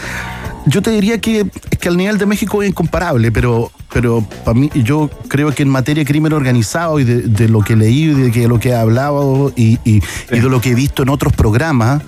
Yo 0.66 0.82
te 0.82 0.92
diría 0.92 1.20
que, 1.20 1.46
que 1.80 1.90
al 1.90 1.98
nivel 1.98 2.18
de 2.18 2.26
México 2.26 2.64
es 2.64 2.70
incomparable, 2.70 3.32
pero, 3.32 3.72
pero 3.94 4.22
para 4.44 4.58
mí, 4.60 4.70
yo 4.74 5.10
creo 5.28 5.52
que 5.54 5.64
en 5.64 5.70
materia 5.70 6.04
de 6.04 6.08
crimen 6.08 6.34
organizado 6.34 7.00
y 7.00 7.04
de, 7.04 7.48
lo 7.50 7.62
que 7.62 7.74
he 7.74 7.76
leído 7.76 8.20
y 8.20 8.24
de 8.24 8.32
que 8.32 8.48
lo 8.48 8.60
que 8.60 8.70
he 8.70 8.76
hablado 8.76 9.52
y, 9.56 9.80
y- 9.86 10.02
de 10.30 10.42
lo 10.42 10.60
que 10.62 10.72
he 10.72 10.76
visto 10.76 11.04
en 11.04 11.10
otros 11.10 11.34
programas, 11.34 12.02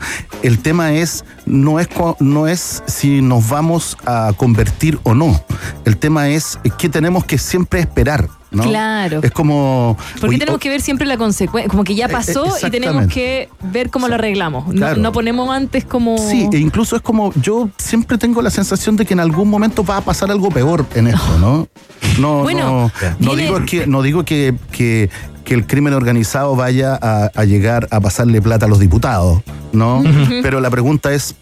el 0.44 0.60
tema 0.60 0.94
es 0.94 1.24
no 1.46 1.80
es 1.80 1.88
no 2.20 2.48
es 2.48 2.84
si 2.88 3.22
nos 3.22 3.48
vamos 3.50 3.98
a 4.06 4.34
convertir 4.36 5.00
o 5.04 5.14
no. 5.14 5.42
El 5.86 5.98
tema 5.98 6.30
es 6.30 6.60
qué 6.78 6.90
tenemos 6.90 7.26
que 7.26 7.38
siempre 7.38 7.80
esperar. 7.80 8.28
¿No? 8.52 8.64
Claro. 8.64 9.20
Es 9.24 9.32
como. 9.32 9.98
Porque 10.14 10.28
oye, 10.28 10.38
tenemos 10.40 10.60
que 10.60 10.70
ver 10.70 10.82
siempre 10.82 11.06
la 11.08 11.18
consecuencia, 11.18 11.70
como 11.70 11.84
que 11.84 11.96
ya 11.96 12.06
Eh, 12.06 12.10
pasó 12.10 12.46
y 12.66 12.70
tenemos 12.70 13.08
que 13.08 13.50
ver 13.62 13.90
cómo 13.90 14.08
lo 14.08 14.16
arreglamos. 14.16 14.68
No, 14.68 14.74
Claro. 14.74 15.02
no 15.02 15.12
ponemos 15.12 15.50
antes 15.50 15.84
como... 15.86 16.18
Sí, 16.18 16.48
e 16.52 16.58
incluso 16.58 16.96
es 16.96 17.02
como, 17.02 17.34
yo 17.42 17.70
siempre 17.78 18.18
tengo 18.18 18.42
la 18.42 18.50
sensación 18.50 18.96
de 18.96 19.06
que 19.06 19.14
en 19.14 19.20
algún 19.20 19.50
momento 19.50 19.84
va 19.84 19.98
a 19.98 20.02
pasar 20.02 20.32
algo 20.32 20.50
peor 20.50 20.86
en 20.96 21.08
esto, 21.08 21.38
¿no? 21.40 21.68
No, 22.20 22.42
Bueno, 22.42 22.92
no, 23.20 23.20
no 23.20 23.36
digo 23.36 23.64
que, 23.66 23.86
no 23.86 24.02
digo 24.02 24.24
que, 24.26 24.56
que, 24.72 25.10
que 25.44 25.54
el 25.54 25.68
crimen 25.68 25.94
organizado 25.94 26.56
vaya 26.56 26.98
a, 27.00 27.30
a 27.36 27.44
llegar 27.46 27.88
a 27.92 28.00
pasarle 28.00 28.42
plata 28.42 28.66
a 28.66 28.70
los 28.70 28.80
diputados, 28.80 29.42
¿no? 29.72 30.02
Pero 30.42 30.60
la 30.62 30.70
pregunta 30.72 31.14
es, 31.14 31.36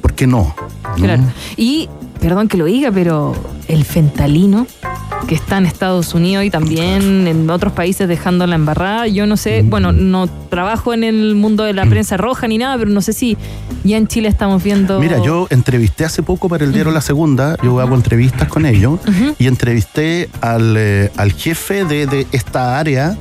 ¿por 0.00 0.12
qué 0.12 0.26
no? 0.28 0.54
¿No? 0.96 1.04
Claro. 1.04 1.22
Y, 1.56 1.88
perdón 2.20 2.46
que 2.48 2.56
lo 2.56 2.66
diga, 2.66 2.92
pero 2.92 3.34
el 3.66 3.84
fentalino 3.84 4.66
que 5.26 5.34
está 5.34 5.58
en 5.58 5.66
Estados 5.66 6.14
Unidos 6.14 6.44
y 6.44 6.50
también 6.50 7.26
en 7.26 7.48
otros 7.50 7.72
países 7.72 8.08
dejando 8.08 8.46
la 8.46 8.56
embarrada, 8.56 9.06
yo 9.06 9.26
no 9.26 9.36
sé, 9.36 9.62
bueno, 9.62 9.92
no 9.92 10.28
trabajo 10.48 10.92
en 10.92 11.04
el 11.04 11.34
mundo 11.34 11.64
de 11.64 11.72
la 11.72 11.86
prensa 11.86 12.16
roja 12.16 12.48
ni 12.48 12.58
nada, 12.58 12.76
pero 12.78 12.90
no 12.90 13.00
sé 13.00 13.12
si 13.12 13.36
ya 13.84 13.96
en 13.96 14.06
Chile 14.06 14.28
estamos 14.28 14.62
viendo... 14.62 15.00
Mira, 15.00 15.22
yo 15.22 15.46
entrevisté 15.50 16.04
hace 16.04 16.22
poco 16.22 16.48
para 16.48 16.64
el 16.64 16.72
diario 16.72 16.92
La 16.92 17.00
Segunda, 17.00 17.56
yo 17.62 17.80
hago 17.80 17.94
entrevistas 17.94 18.48
con 18.48 18.66
ellos, 18.66 19.00
y 19.38 19.46
entrevisté 19.46 20.28
al, 20.40 20.74
eh, 20.76 21.10
al 21.16 21.32
jefe 21.32 21.84
de, 21.84 22.06
de 22.06 22.26
esta 22.32 22.78
área, 22.78 23.16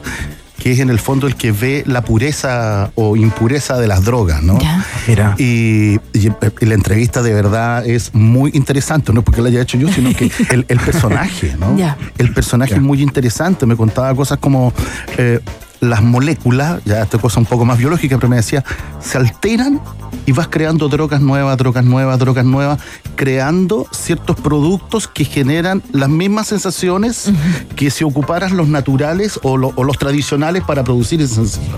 que 0.62 0.72
es 0.72 0.80
en 0.80 0.92
el 0.92 1.00
fondo 1.00 1.26
el 1.26 1.36
que 1.36 1.52
ve 1.52 1.84
la 1.88 2.04
pureza 2.04 2.92
o 2.94 3.16
impureza 3.16 3.80
de 3.80 3.88
las 3.88 4.06
drogas, 4.06 4.44
¿no? 4.44 4.60
Mira. 5.08 5.34
Y, 5.40 6.00
y, 6.14 6.28
eh, 6.28 6.52
la 6.60 6.76
entrevista 6.76 7.24
de 7.24 7.34
verdad 7.34 7.84
es 7.84 8.14
muy 8.14 8.52
interesante, 8.54 9.12
no 9.12 9.22
es 9.22 9.26
porque 9.26 9.42
la 9.42 9.48
haya 9.48 9.62
hecho 9.62 9.80
yo, 9.80 9.92
sino 9.92 10.14
que 10.14 10.30
el, 10.52 10.66
el 10.68 10.80
personaje, 10.80 11.56
¿no? 11.60 11.76
Ya. 11.76 11.98
El 12.20 12.32
personaje 12.32 12.76
es 12.76 12.82
muy 12.82 13.02
interesante, 13.02 13.66
me 13.66 13.76
contaba 13.76 14.14
cosas 14.14 14.38
como 14.38 14.72
eh, 15.18 15.40
las 15.82 16.02
moléculas, 16.04 16.80
ya 16.86 17.02
esta 17.02 17.18
cosa 17.18 17.40
un 17.40 17.46
poco 17.46 17.66
más 17.66 17.78
biológica, 17.78 18.16
pero 18.18 18.30
me 18.30 18.36
decía, 18.38 18.64
se 19.02 19.18
alteran 19.18 19.82
y 20.28 20.32
vas 20.32 20.48
creando 20.48 20.88
drogas 20.90 21.22
nuevas, 21.22 21.58
drogas 21.58 21.84
nuevas, 21.84 22.20
drogas 22.20 22.46
nuevas, 22.46 22.80
creando 23.16 23.88
ciertos 23.92 24.36
productos 24.36 25.08
que 25.08 25.26
generan 25.26 25.82
las 25.92 26.08
mismas 26.10 26.48
sensaciones 26.48 27.32
que 27.76 27.90
si 27.90 28.04
ocuparas 28.04 28.52
los 28.52 28.68
naturales 28.68 29.40
o, 29.42 29.58
lo- 29.58 29.74
o 29.76 29.84
los 29.84 29.98
tradicionales 29.98 30.64
para 30.64 30.84
producir 30.84 31.20
esa 31.22 31.36
sensación. 31.36 31.76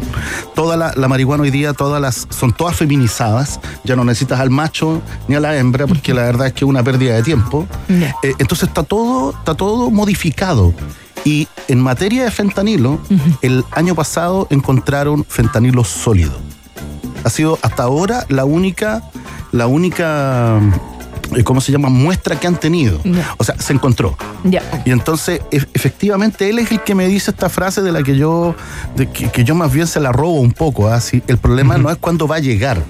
Toda 0.53 0.75
la, 0.75 0.93
la 0.95 1.07
marihuana 1.07 1.43
hoy 1.43 1.51
día, 1.51 1.71
todas 1.73 2.01
las, 2.01 2.27
son 2.29 2.51
todas 2.51 2.75
feminizadas, 2.75 3.59
ya 3.85 3.95
no 3.95 4.03
necesitas 4.03 4.39
al 4.41 4.49
macho 4.49 5.01
ni 5.29 5.35
a 5.35 5.39
la 5.39 5.55
hembra, 5.57 5.87
porque 5.87 6.13
la 6.13 6.23
verdad 6.23 6.47
es 6.47 6.53
que 6.53 6.65
es 6.65 6.69
una 6.69 6.83
pérdida 6.83 7.15
de 7.15 7.23
tiempo. 7.23 7.65
Eh, 8.23 8.33
entonces 8.39 8.67
está 8.67 8.83
todo, 8.83 9.31
está 9.31 9.55
todo 9.55 9.89
modificado. 9.91 10.73
Y 11.25 11.47
en 11.67 11.79
materia 11.79 12.23
de 12.25 12.31
fentanilo, 12.31 12.99
el 13.41 13.63
año 13.71 13.95
pasado 13.95 14.47
encontraron 14.49 15.25
fentanilo 15.27 15.83
sólido. 15.83 16.33
Ha 17.23 17.29
sido 17.29 17.57
hasta 17.61 17.83
ahora 17.83 18.25
la 18.27 18.43
única, 18.43 19.01
la 19.53 19.67
única, 19.67 20.59
eh, 21.37 21.43
¿cómo 21.45 21.61
se 21.61 21.71
llama? 21.71 21.87
Muestra 21.87 22.37
que 22.37 22.47
han 22.47 22.59
tenido. 22.59 22.99
O 23.37 23.43
sea, 23.45 23.55
se 23.57 23.71
encontró. 23.71 24.17
Ya. 24.43 24.61
Y 24.85 24.91
entonces, 24.91 25.39
e- 25.51 25.65
efectivamente, 25.73 26.49
él 26.49 26.59
es 26.59 26.69
el 26.71 26.81
que 26.81 26.93
me 26.95 27.07
dice 27.07 27.31
esta 27.31 27.47
frase 27.47 27.81
de 27.81 27.93
la 27.93 28.03
que 28.03 28.17
yo, 28.17 28.55
de 28.97 29.09
que, 29.09 29.29
que 29.31 29.45
yo 29.45 29.55
más 29.55 29.71
bien 29.71 29.87
se 29.87 30.01
la 30.01 30.11
robo 30.11 30.41
un 30.41 30.51
poco. 30.51 30.89
¿ah? 30.89 30.99
Si 30.99 31.23
el 31.27 31.37
problema 31.37 31.77
no 31.77 31.89
es 31.89 31.95
cuándo 31.97 32.27
va 32.27 32.35
a 32.35 32.39
llegar. 32.39 32.83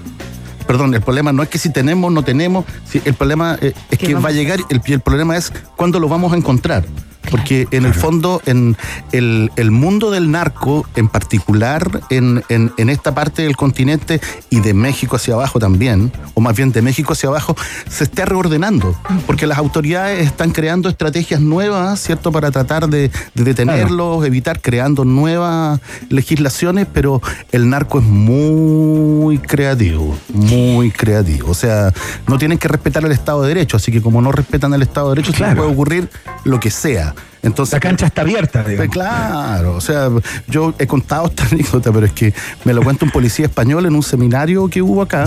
Perdón, 0.66 0.94
el 0.94 1.02
problema 1.02 1.32
no 1.32 1.42
es 1.44 1.48
que 1.48 1.58
si 1.58 1.68
tenemos, 1.70 2.10
no 2.10 2.22
tenemos. 2.24 2.64
si 2.90 3.00
el 3.04 3.14
problema 3.14 3.56
eh, 3.60 3.72
es 3.90 3.98
¿Qué 3.98 4.06
que 4.08 4.14
va 4.16 4.30
a 4.30 4.32
llegar. 4.32 4.58
El, 4.70 4.80
el 4.84 5.00
problema 5.00 5.36
es 5.36 5.52
cuándo 5.76 6.00
lo 6.00 6.08
vamos 6.08 6.32
a 6.32 6.36
encontrar. 6.36 6.84
Porque 7.30 7.66
en 7.70 7.84
el 7.84 7.94
fondo, 7.94 8.40
en 8.46 8.76
el, 9.12 9.50
el 9.56 9.70
mundo 9.70 10.10
del 10.10 10.30
narco, 10.30 10.86
en 10.96 11.08
particular 11.08 12.00
en, 12.10 12.42
en- 12.48 12.72
en 12.76 12.90
esta 12.90 13.14
parte 13.14 13.42
del 13.42 13.56
continente 13.56 14.20
y 14.50 14.60
de 14.60 14.74
México 14.74 15.16
hacia 15.16 15.34
abajo 15.34 15.58
también, 15.58 16.12
o 16.34 16.40
más 16.40 16.54
bien 16.56 16.72
de 16.72 16.82
México 16.82 17.12
hacia 17.12 17.28
abajo, 17.28 17.56
se 17.88 18.04
está 18.04 18.24
reordenando. 18.24 18.94
Porque 19.26 19.46
las 19.46 19.58
autoridades 19.58 20.24
están 20.26 20.50
creando 20.52 20.88
estrategias 20.88 21.40
nuevas, 21.40 22.00
¿cierto?, 22.00 22.30
para 22.32 22.50
tratar 22.50 22.88
de, 22.88 23.10
de 23.34 23.44
detenerlos, 23.44 24.24
evitar 24.24 24.60
creando 24.60 25.04
nuevas 25.04 25.80
legislaciones, 26.08 26.86
pero 26.92 27.20
el 27.52 27.68
narco 27.68 27.98
es 27.98 28.04
muy 28.04 29.38
creativo, 29.38 30.16
muy 30.32 30.90
creativo. 30.90 31.50
O 31.50 31.54
sea, 31.54 31.92
no 32.26 32.38
tienen 32.38 32.58
que 32.58 32.68
respetar 32.68 33.04
el 33.04 33.12
Estado 33.12 33.42
de 33.42 33.48
Derecho, 33.48 33.76
así 33.76 33.90
que 33.92 34.00
como 34.02 34.20
no 34.22 34.32
respetan 34.32 34.72
el 34.74 34.82
Estado 34.82 35.10
de 35.10 35.16
Derecho, 35.16 35.32
se 35.32 35.38
les 35.40 35.56
puede 35.56 35.70
ocurrir 35.72 36.08
lo 36.44 36.60
que 36.60 36.70
sea. 36.70 37.13
Entonces, 37.42 37.74
La 37.74 37.80
cancha 37.80 38.06
está 38.06 38.22
abierta, 38.22 38.62
digamos. 38.64 38.92
Claro, 38.92 39.76
o 39.76 39.80
sea, 39.80 40.08
yo 40.48 40.72
he 40.78 40.86
contado 40.86 41.26
esta 41.26 41.44
anécdota, 41.52 41.92
pero 41.92 42.06
es 42.06 42.12
que 42.12 42.32
me 42.64 42.72
lo 42.72 42.82
cuenta 42.82 43.04
un 43.04 43.10
policía 43.10 43.44
español 43.46 43.84
en 43.84 43.94
un 43.94 44.02
seminario 44.02 44.66
que 44.68 44.80
hubo 44.80 45.02
acá. 45.02 45.26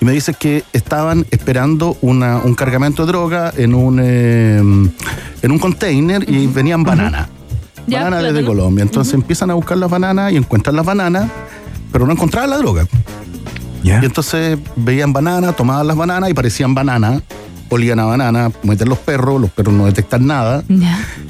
Y 0.00 0.04
me 0.04 0.12
dice 0.12 0.34
que 0.34 0.62
estaban 0.72 1.26
esperando 1.30 1.96
una- 2.00 2.38
un 2.38 2.54
cargamento 2.54 3.04
de 3.04 3.08
droga 3.12 3.52
en 3.56 3.74
un, 3.74 3.98
eh, 4.02 4.58
en 4.58 5.50
un 5.50 5.58
container 5.58 6.24
y 6.28 6.46
venían 6.46 6.84
bananas. 6.84 7.28
Ya, 7.86 8.04
Bananas 8.04 8.32
desde. 8.34 8.44
Colombia. 8.46 8.82
Entonces 8.82 9.14
empiezan 9.14 9.50
a 9.50 9.54
buscar 9.54 9.78
las 9.78 9.88
bananas 9.90 10.30
y 10.32 10.36
encuentran 10.36 10.76
las 10.76 10.84
bananas, 10.84 11.28
pero 11.90 12.06
no 12.06 12.12
encontraban 12.12 12.50
la 12.50 12.58
droga. 12.58 12.86
Y 13.82 13.90
entonces 13.90 14.58
veían 14.76 15.12
bananas, 15.12 15.56
tomaban 15.56 15.86
las 15.86 15.96
bananas 15.96 16.28
y 16.30 16.34
parecían 16.34 16.74
bananas, 16.74 17.22
olían 17.70 17.98
a 18.00 18.04
banana, 18.04 18.50
meten 18.62 18.88
los 18.88 18.98
perros, 18.98 19.40
los 19.40 19.50
perros 19.50 19.74
no 19.74 19.86
detectan 19.86 20.26
nada. 20.26 20.62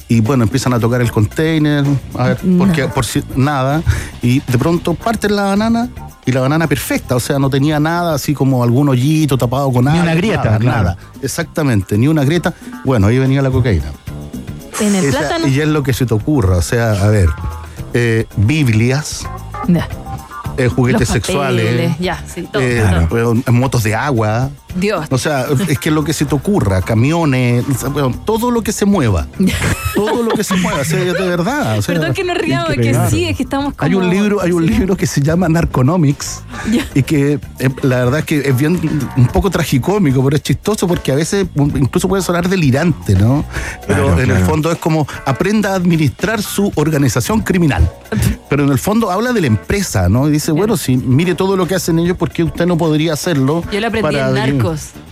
Y 0.08 0.20
bueno, 0.20 0.44
empiezan 0.44 0.72
a 0.74 0.78
tocar 0.80 1.00
el 1.00 1.10
container, 1.10 1.84
a 2.16 2.28
ver, 2.28 2.38
porque 2.58 2.88
por 2.88 3.04
si 3.04 3.22
nada, 3.36 3.82
y 4.22 4.40
de 4.40 4.58
pronto 4.58 4.94
parten 4.94 5.36
la 5.36 5.42
banana 5.44 5.88
y 6.24 6.32
la 6.32 6.40
banana 6.40 6.66
perfecta, 6.66 7.16
o 7.16 7.20
sea, 7.20 7.38
no 7.38 7.48
tenía 7.50 7.80
nada 7.80 8.14
así 8.14 8.34
como 8.34 8.62
algún 8.62 8.88
hoyito 8.88 9.36
tapado 9.38 9.72
con 9.72 9.84
nada. 9.84 10.02
una 10.02 10.14
grieta, 10.14 10.44
nada, 10.44 10.58
claro. 10.58 10.82
nada. 10.82 10.96
Exactamente, 11.22 11.96
ni 11.98 12.06
una 12.08 12.24
grieta. 12.24 12.52
Bueno, 12.84 13.06
ahí 13.08 13.18
venía 13.18 13.40
la 13.42 13.50
cocaína. 13.50 13.86
En 14.80 14.94
el 14.94 15.08
O 15.08 15.10
sea, 15.10 15.20
plátano... 15.20 15.48
y 15.48 15.60
es 15.60 15.68
lo 15.68 15.82
que 15.82 15.92
se 15.92 16.06
te 16.06 16.14
ocurra, 16.14 16.56
o 16.58 16.62
sea, 16.62 16.92
a 16.92 17.08
ver, 17.08 17.28
eh, 17.94 18.26
Biblias, 18.36 19.26
Ya. 19.66 19.88
eh, 20.56 20.68
juguetes 20.68 21.08
Los 21.08 21.14
sexuales, 21.14 21.64
papeles, 21.66 21.98
Ya, 21.98 22.22
sí, 22.32 22.48
todo. 22.52 22.62
eh, 22.62 22.84
todo. 23.08 23.32
bueno, 23.34 23.42
motos 23.52 23.82
de 23.82 23.94
agua. 23.94 24.50
Dios. 24.76 25.06
O 25.10 25.18
sea, 25.18 25.46
es 25.68 25.78
que 25.78 25.90
lo 25.90 26.04
que 26.04 26.12
se 26.12 26.24
te 26.24 26.34
ocurra, 26.34 26.82
camiones, 26.82 27.64
bueno, 27.92 28.14
todo 28.24 28.50
lo 28.50 28.62
que 28.62 28.72
se 28.72 28.84
mueva. 28.84 29.26
todo 29.94 30.22
lo 30.22 30.30
que 30.30 30.44
se 30.44 30.54
mueva, 30.56 30.80
o 30.80 30.84
sea, 30.84 30.98
de 30.98 31.12
verdad. 31.12 31.78
o 31.78 31.82
sea, 31.82 31.94
Perdón 31.94 32.14
que 32.14 32.24
nos 32.24 32.36
riamos, 32.36 32.70
es 32.70 32.76
que 32.76 32.86
increíble. 32.88 33.10
sí, 33.10 33.24
es 33.24 33.36
que 33.36 33.42
estamos 33.42 33.74
como... 33.74 33.86
Hay 33.88 33.94
un 33.94 34.08
libro, 34.10 34.40
hay 34.40 34.52
un 34.52 34.66
libro 34.66 34.96
que 34.96 35.06
se 35.06 35.20
llama 35.20 35.48
Narconomics 35.48 36.42
y 36.94 37.02
que 37.02 37.40
eh, 37.58 37.70
la 37.82 38.04
verdad 38.04 38.20
es 38.20 38.24
que 38.24 38.38
es 38.40 38.56
bien 38.56 38.78
un 39.16 39.26
poco 39.28 39.50
tragicómico, 39.50 40.22
pero 40.22 40.36
es 40.36 40.42
chistoso 40.42 40.86
porque 40.86 41.12
a 41.12 41.14
veces 41.14 41.46
incluso 41.56 42.08
puede 42.08 42.22
sonar 42.22 42.48
delirante, 42.48 43.14
¿no? 43.14 43.44
Pero 43.86 44.06
Claro, 44.08 44.20
en 44.20 44.30
el 44.30 44.44
fondo 44.44 44.70
es 44.70 44.78
como 44.78 45.06
aprenda 45.26 45.72
a 45.72 45.74
administrar 45.74 46.42
su 46.42 46.72
organización 46.76 47.40
criminal. 47.40 47.90
Pero 48.48 48.64
en 48.64 48.70
el 48.70 48.78
fondo 48.78 49.10
habla 49.10 49.32
de 49.32 49.40
la 49.42 49.46
empresa, 49.46 50.08
¿no? 50.08 50.28
Y 50.28 50.32
dice, 50.32 50.52
bueno, 50.52 50.76
si 50.76 50.96
mire 50.96 51.34
todo 51.34 51.56
lo 51.56 51.66
que 51.66 51.74
hacen 51.74 51.98
ellos, 51.98 52.16
¿por 52.16 52.30
qué 52.30 52.44
usted 52.44 52.66
no 52.66 52.78
podría 52.78 53.12
hacerlo? 53.12 53.62
Yo 53.70 53.80
le 53.80 53.86
aprendí 53.86 54.16
para 54.16 54.46
en 54.46 54.57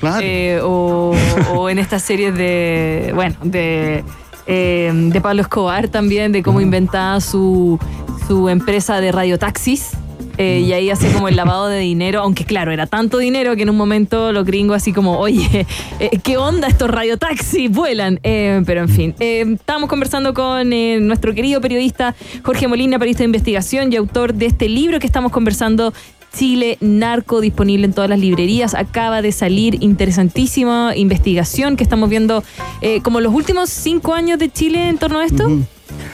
Claro. 0.01 0.21
Eh, 0.23 0.61
o, 0.63 1.15
o 1.55 1.69
en 1.71 1.79
estas 1.79 2.03
series 2.03 2.35
de, 2.35 3.13
bueno, 3.15 3.37
de, 3.43 4.05
eh, 4.47 4.93
de 4.95 5.21
Pablo 5.21 5.43
Escobar 5.43 5.89
también, 5.89 6.33
de 6.33 6.43
cómo 6.43 6.61
inventaba 6.61 7.21
su, 7.21 7.79
su 8.27 8.49
empresa 8.49 9.01
de 9.01 9.13
radiotaxis. 9.13 9.93
eh, 10.39 10.61
y 10.67 10.73
ahí 10.75 10.91
hace 10.91 11.11
como 11.13 11.29
el 11.29 11.37
lavado 11.37 11.69
de 11.69 11.79
dinero, 11.79 12.21
aunque 12.21 12.45
claro, 12.45 12.71
era 12.71 12.87
tanto 12.87 13.17
dinero 13.17 13.57
que 13.57 13.63
en 13.63 13.71
un 13.71 13.77
momento 13.77 14.33
los 14.33 14.45
gringos 14.45 14.77
así 14.77 14.93
como, 14.93 15.19
oye, 15.19 15.67
eh, 15.99 16.19
¿qué 16.23 16.37
onda 16.37 16.69
estos 16.69 16.91
radiotaxis? 16.91 17.71
Vuelan. 17.71 18.21
Eh, 18.23 18.63
pero 18.67 18.83
en 18.83 18.89
fin, 18.91 19.15
estábamos 19.19 19.89
conversando 19.89 20.35
con 20.35 20.69
nuestro 21.07 21.33
querido 21.35 21.63
periodista 21.63 22.15
Jorge 22.43 22.69
Molina, 22.69 22.99
periodista 22.99 23.23
de 23.23 23.27
investigación 23.27 23.91
y 23.93 23.97
autor 23.97 24.35
de 24.35 24.45
este 24.45 24.69
libro 24.69 24.99
que 25.01 25.07
estamos 25.07 25.33
conversando, 25.33 25.95
Chile 26.37 26.77
Narco, 26.81 27.41
disponible 27.41 27.87
en 27.87 27.95
todas 27.95 28.11
las 28.11 28.19
librerías. 28.19 28.75
Acaba 28.75 29.23
de 29.23 29.33
salir 29.33 29.83
interesantísima 29.83 30.95
investigación 30.95 31.77
que 31.77 31.83
estamos 31.83 32.11
viendo 32.11 32.45
eh, 32.83 33.01
como 33.01 33.21
los 33.21 33.33
últimos 33.33 33.71
cinco 33.71 34.13
años 34.13 34.39
de 34.39 34.51
Chile 34.51 34.89
en 34.89 34.99
torno 34.99 35.21
a 35.21 35.25
esto, 35.25 35.49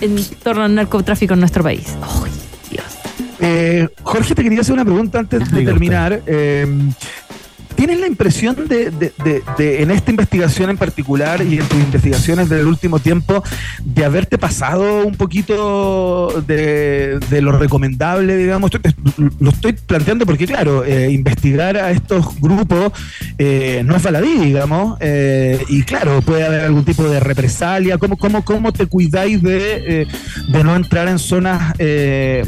en 0.00 0.24
torno 0.42 0.62
al 0.62 0.74
narcotráfico 0.74 1.34
en 1.34 1.40
nuestro 1.40 1.64
país. 1.64 1.96
Ay, 2.00 2.30
Dios. 2.70 2.84
Eh, 3.40 3.88
Jorge, 4.04 4.34
te 4.36 4.44
quería 4.44 4.60
hacer 4.60 4.74
una 4.74 4.84
pregunta 4.84 5.18
antes 5.18 5.50
de 5.50 5.64
terminar. 5.64 6.22
Eh, 6.26 6.66
¿Tienes 7.74 7.98
la 8.00 8.06
impresión 8.06 8.54
de, 8.68 8.90
de- 8.90 9.12
de- 9.24 9.42
de, 9.58 9.82
en 9.82 9.90
esta 9.90 10.10
investigación 10.10 10.70
en 10.70 10.76
particular 10.76 11.42
y 11.42 11.58
en 11.58 11.66
tus 11.66 11.78
investigaciones 11.80 12.48
del 12.48 12.66
último 12.66 12.98
tiempo, 12.98 13.42
de 13.84 14.04
haberte 14.04 14.38
pasado 14.38 15.04
un 15.04 15.14
poquito 15.16 16.42
de, 16.46 17.18
lo 17.40 17.52
recomendable, 17.52 18.36
digamos? 18.36 18.70
Lo 19.40 19.50
estoy 19.50 19.72
planteando 19.72 20.26
porque, 20.26 20.46
claro, 20.46 20.84
eh, 20.84 21.10
investigar 21.10 21.76
a 21.76 21.90
estos 21.90 22.40
grupos 22.40 22.92
eh, 23.38 23.82
no 23.84 23.96
es 23.96 24.02
baladí, 24.02 24.34
digamos, 24.38 24.96
eh, 25.00 25.58
y 25.68 25.82
claro, 25.82 26.22
puede 26.22 26.44
haber 26.46 26.60
algún 26.60 26.84
tipo 26.84 27.04
de 27.08 27.20
represalia. 27.20 27.98
¿Cómo, 27.98 28.16
cómo, 28.16 28.44
cómo 28.44 28.72
te 28.72 28.86
cuidáis 28.86 29.42
de, 29.42 30.02
eh, 30.02 30.06
no 30.62 30.76
entrar 30.76 31.08
en 31.08 31.18
zonas 31.18 31.74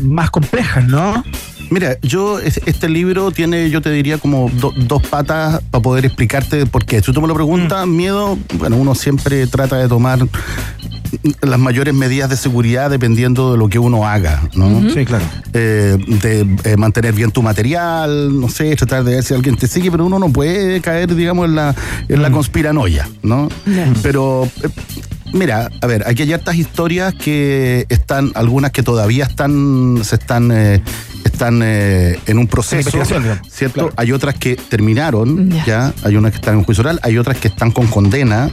más 0.02 0.30
complejas, 0.30 0.86
no? 0.86 1.24
Mira, 1.70 1.98
yo, 2.02 2.38
es- 2.38 2.60
este 2.66 2.88
libro 2.88 3.30
tiene, 3.30 3.70
yo 3.70 3.80
te 3.80 3.90
diría, 3.90 4.18
como 4.18 4.50
do- 4.50 4.72
dos 4.76 5.02
patas 5.06 5.60
para 5.70 5.82
poder 5.82 6.04
explicarte 6.04 6.66
por 6.66 6.84
qué. 6.84 7.02
Si 7.02 7.12
tú 7.12 7.20
me 7.20 7.28
lo 7.28 7.34
preguntas, 7.34 7.86
miedo, 7.86 8.38
bueno, 8.58 8.76
uno 8.76 8.94
siempre 8.94 9.46
trata 9.46 9.76
de 9.76 9.88
tomar 9.88 10.20
las 11.42 11.58
mayores 11.60 11.94
medidas 11.94 12.28
de 12.28 12.36
seguridad 12.36 12.90
dependiendo 12.90 13.52
de 13.52 13.58
lo 13.58 13.68
que 13.68 13.78
uno 13.78 14.06
haga, 14.06 14.48
¿no? 14.54 14.90
Sí, 14.92 15.04
claro. 15.04 15.24
Eh, 15.52 15.96
de 16.22 16.46
eh, 16.64 16.76
mantener 16.76 17.14
bien 17.14 17.30
tu 17.30 17.40
material, 17.42 18.40
no 18.40 18.48
sé, 18.48 18.74
tratar 18.76 19.04
de 19.04 19.14
ver 19.16 19.24
si 19.24 19.32
alguien 19.34 19.56
te 19.56 19.68
sigue, 19.68 19.90
pero 19.92 20.04
uno 20.06 20.18
no 20.18 20.30
puede 20.30 20.80
caer, 20.80 21.14
digamos, 21.14 21.46
en 21.48 21.54
la, 21.54 21.74
en 22.08 22.20
la 22.22 22.30
conspiranoia, 22.30 23.08
¿no? 23.22 23.48
Pero, 24.02 24.48
eh, 24.62 24.68
mira, 25.32 25.70
a 25.80 25.86
ver, 25.86 26.04
aquí 26.06 26.22
hay 26.22 26.32
hartas 26.32 26.56
historias 26.56 27.14
que 27.14 27.86
están, 27.88 28.32
algunas 28.34 28.70
que 28.72 28.82
todavía 28.82 29.24
están, 29.24 30.00
se 30.02 30.16
están, 30.16 30.50
eh, 30.52 30.82
están 31.24 31.60
eh, 31.62 32.18
en 32.26 32.38
un 32.38 32.46
proceso. 32.46 32.90
¿cierto? 33.48 33.92
Hay 33.96 34.12
otras 34.12 34.34
que 34.36 34.56
terminaron, 34.56 35.50
ya. 35.64 35.92
hay 36.04 36.16
unas 36.16 36.32
que 36.32 36.36
están 36.36 36.58
en 36.58 36.64
juicio 36.64 36.82
oral, 36.82 37.00
hay 37.02 37.18
otras 37.18 37.38
que 37.38 37.48
están 37.48 37.70
con 37.70 37.86
condena, 37.86 38.50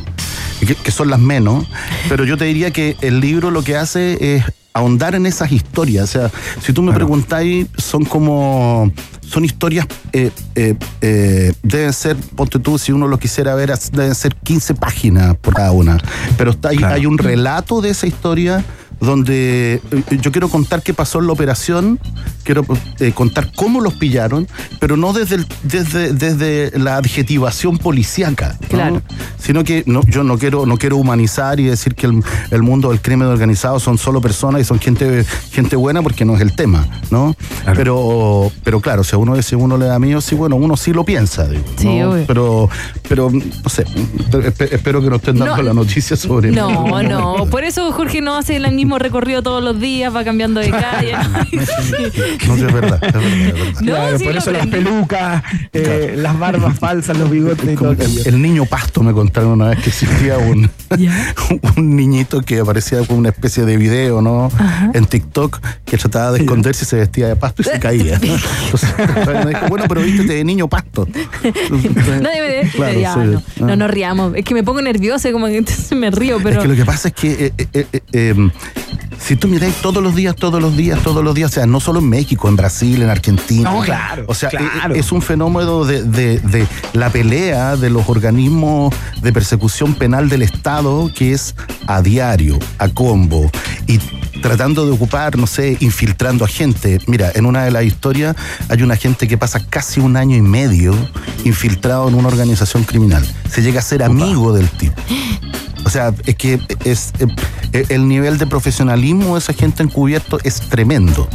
que, 0.59 0.75
que 0.75 0.91
son 0.91 1.09
las 1.09 1.19
menos, 1.19 1.67
pero 2.09 2.25
yo 2.25 2.37
te 2.37 2.45
diría 2.45 2.71
que 2.71 2.95
el 3.01 3.19
libro 3.19 3.51
lo 3.51 3.63
que 3.63 3.75
hace 3.75 4.35
es 4.35 4.43
ahondar 4.73 5.15
en 5.15 5.25
esas 5.25 5.51
historias. 5.51 6.03
O 6.15 6.19
sea, 6.19 6.31
si 6.61 6.73
tú 6.73 6.81
me 6.81 6.93
preguntáis, 6.93 7.67
son 7.77 8.05
como. 8.05 8.91
Son 9.31 9.45
historias, 9.45 9.87
eh, 10.11 10.29
eh, 10.55 10.75
eh, 10.99 11.53
deben 11.63 11.93
ser, 11.93 12.17
ponte 12.17 12.59
tú, 12.59 12.77
si 12.77 12.91
uno 12.91 13.07
lo 13.07 13.17
quisiera 13.17 13.55
ver, 13.55 13.71
deben 13.93 14.13
ser 14.13 14.35
15 14.35 14.75
páginas 14.75 15.37
por 15.37 15.53
cada 15.53 15.71
una. 15.71 15.97
Pero 16.37 16.51
está, 16.51 16.69
hay, 16.69 16.79
hay 16.83 17.05
un 17.05 17.17
relato 17.17 17.79
de 17.79 17.91
esa 17.91 18.07
historia 18.07 18.61
donde 18.99 19.81
yo 20.21 20.33
quiero 20.33 20.49
contar 20.49 20.83
qué 20.83 20.93
pasó 20.93 21.19
en 21.19 21.27
la 21.27 21.33
operación, 21.33 21.97
quiero 22.43 22.65
eh, 22.99 23.11
contar 23.13 23.51
cómo 23.55 23.81
los 23.81 23.93
pillaron, 23.95 24.47
pero 24.79 24.97
no 24.97 25.13
desde, 25.13 25.35
el- 25.35 25.47
desde, 25.63 26.13
desde 26.13 26.77
la 26.79 26.97
adjetivación 26.97 27.77
policíaca, 27.77 28.57
¿no? 28.61 28.67
Claro. 28.67 29.01
sino 29.37 29.63
que 29.63 29.83
no, 29.85 30.01
yo 30.07 30.23
no 30.23 30.37
quiero, 30.37 30.65
no 30.65 30.77
quiero 30.77 30.97
humanizar 30.97 31.59
y 31.59 31.63
decir 31.65 31.95
que 31.95 32.07
el, 32.07 32.23
el 32.51 32.61
mundo 32.63 32.89
del 32.89 33.01
crimen 33.01 33.27
organizado 33.27 33.79
son 33.79 33.97
solo 33.97 34.21
personas 34.21 34.61
y 34.61 34.65
son 34.65 34.79
gente, 34.79 35.25
gente 35.51 35.75
buena 35.75 36.01
porque 36.01 36.25
no 36.25 36.35
es 36.35 36.41
el 36.41 36.55
tema, 36.55 36.87
¿no? 37.09 37.35
Pero, 37.75 38.51
pero 38.63 38.79
claro, 38.81 39.03
si 39.03 39.15
a 39.15 39.17
uno, 39.17 39.41
si 39.41 39.55
uno 39.55 39.77
le 39.77 39.85
da 39.85 39.99
miedo, 39.99 40.21
sí, 40.21 40.35
bueno, 40.35 40.55
uno 40.55 40.75
sí 40.77 40.93
lo 40.93 41.03
piensa, 41.03 41.47
digo, 41.47 41.63
Sí, 41.77 41.99
¿no? 41.99 42.11
obvio. 42.11 42.23
pero, 42.27 42.69
pero 43.07 43.29
no 43.31 43.69
sé, 43.69 43.85
espe- 43.85 44.69
espero 44.71 45.01
que 45.01 45.09
no 45.09 45.15
estén 45.17 45.37
dando 45.37 45.57
No. 45.57 45.63
la 45.63 45.73
noticia 45.73 46.15
sobre 46.17 46.51
No, 46.51 47.01
no. 47.03 47.45
Por 47.49 47.63
eso 47.63 47.91
Jorge 47.91 48.21
no 48.21 48.35
hace 48.37 48.55
el 48.55 48.71
mismo 48.73 48.97
recorrido 48.99 49.41
todos 49.41 49.63
los 49.63 49.79
días, 49.79 50.15
va 50.15 50.23
cambiando 50.23 50.59
de 50.59 50.69
calle. 50.71 51.13
No, 52.47 52.55
sí, 52.55 52.63
es 52.65 52.73
verdad, 52.73 52.99
es 53.03 53.13
verdad, 53.13 53.23
es 53.33 53.53
verdad. 53.53 53.73
No, 53.81 53.85
Claro, 53.91 54.17
sí, 54.17 54.23
por 54.25 54.37
eso 54.37 54.51
las 54.51 54.67
pelucas, 54.67 55.43
eh, 55.73 56.13
las 56.17 56.37
barbas 56.39 56.77
falsas, 56.79 57.17
los 57.17 57.29
bigotes 57.29 57.69
y 57.71 57.75
todo. 57.75 57.91
El, 57.91 58.21
el 58.27 58.41
niño 58.41 58.65
pasto 58.65 59.03
me 59.03 59.13
contaron 59.13 59.51
una 59.51 59.69
vez 59.69 59.79
que 59.79 59.89
existía 59.89 60.37
un, 60.37 60.69
un 61.77 61.95
niñito 61.95 62.41
que 62.41 62.59
aparecía 62.59 63.05
con 63.05 63.17
una 63.17 63.29
especie 63.29 63.65
de 63.65 63.77
video, 63.77 64.21
¿no? 64.21 64.49
En 64.93 65.05
TikTok 65.05 65.59
que 65.85 65.97
trataba 65.97 66.31
de 66.31 66.39
esconderse 66.39 66.85
y 66.85 66.87
se 66.87 66.95
vestía 66.97 67.27
de 67.27 67.35
pasto 67.35 67.61
y 67.61 67.65
se 67.65 67.79
caía. 67.79 68.15
Entonces, 68.65 68.93
me 69.43 69.45
dijo, 69.49 69.67
bueno, 69.69 69.85
pero 69.87 70.01
vístete 70.01 70.33
de 70.33 70.43
niño 70.43 70.67
pasto. 70.67 71.07
Nadie 72.21 72.41
me 72.41 72.47
ve. 72.47 72.71
Claro, 72.73 72.93
sí. 72.93 73.29
no, 73.59 73.65
Ah. 73.65 73.67
no 73.69 73.75
nos 73.75 73.91
riamos. 73.91 74.33
Es 74.35 74.45
que 74.45 74.53
me 74.53 74.63
pongo 74.63 74.81
nerviosa, 74.81 75.31
como 75.31 75.47
que 75.47 75.57
entonces 75.57 75.91
me 75.97 76.09
río, 76.11 76.37
pero. 76.43 76.57
Es 76.57 76.61
que 76.63 76.67
lo 76.67 76.75
que 76.75 76.85
pasa 76.85 77.09
es 77.09 77.13
que 77.13 77.31
eh, 77.45 77.53
eh, 77.57 77.67
eh, 77.73 77.87
eh, 77.93 78.01
eh, 78.13 78.49
si 79.23 79.35
tú 79.35 79.47
miráis 79.47 79.75
todos 79.75 80.01
los 80.03 80.15
días, 80.15 80.35
todos 80.35 80.61
los 80.61 80.75
días, 80.75 80.99
todos 81.03 81.23
los 81.23 81.33
días, 81.35 81.51
o 81.51 81.53
sea, 81.53 81.65
no 81.65 81.79
solo 81.79 81.99
en 81.99 82.09
México, 82.09 82.47
en 82.49 82.55
Brasil, 82.55 83.01
en 83.01 83.09
Argentina. 83.09 83.71
No, 83.71 83.81
claro, 83.81 84.25
O 84.27 84.33
sea, 84.33 84.49
claro. 84.49 84.95
eh, 84.95 84.99
es 84.99 85.11
un 85.11 85.21
fenómeno 85.21 85.85
de, 85.85 86.03
de- 86.03 86.39
de 86.39 86.67
la 86.93 87.09
pelea 87.09 87.75
de 87.77 87.89
los 87.89 88.09
organismos 88.09 88.93
de 89.21 89.31
persecución 89.31 89.93
penal 89.93 90.27
del 90.29 90.41
Estado 90.41 91.09
que 91.15 91.33
es 91.33 91.55
a 91.87 92.01
diario, 92.01 92.57
a 92.77 92.89
combo. 92.89 93.49
Y 93.87 93.99
tratando 94.41 94.85
de 94.85 94.91
ocupar, 94.91 95.37
no 95.37 95.45
sé, 95.45 95.77
infiltrando 95.81 96.43
a 96.43 96.47
gente. 96.47 96.99
Mira, 97.07 97.31
en 97.35 97.45
una 97.45 97.63
de 97.63 97.71
las 97.71 97.83
historias 97.83 98.35
hay 98.69 98.81
una 98.81 98.95
gente 98.95 99.27
que 99.27 99.37
pasa 99.37 99.59
casi 99.69 99.99
un 99.99 100.17
año 100.17 100.35
y 100.35 100.41
medio 100.41 100.95
infiltrado 101.45 102.07
en 102.09 102.15
una 102.15 102.27
organización 102.27 102.83
criminal. 102.83 103.23
Se 103.49 103.61
llega 103.61 103.79
a 103.79 103.83
ser 103.83 104.01
amigo 104.03 104.51
del 104.53 104.67
tipo. 104.69 104.95
O 105.85 105.89
sea, 105.89 106.13
es 106.25 106.35
que 106.35 106.59
es 106.85 107.13
eh, 107.73 107.85
el 107.89 108.07
nivel 108.07 108.37
de 108.37 108.47
profesionalismo 108.47 109.33
de 109.33 109.39
esa 109.39 109.53
gente 109.53 109.83
encubierto 109.83 110.39
es 110.43 110.61
tremendo. 110.61 111.27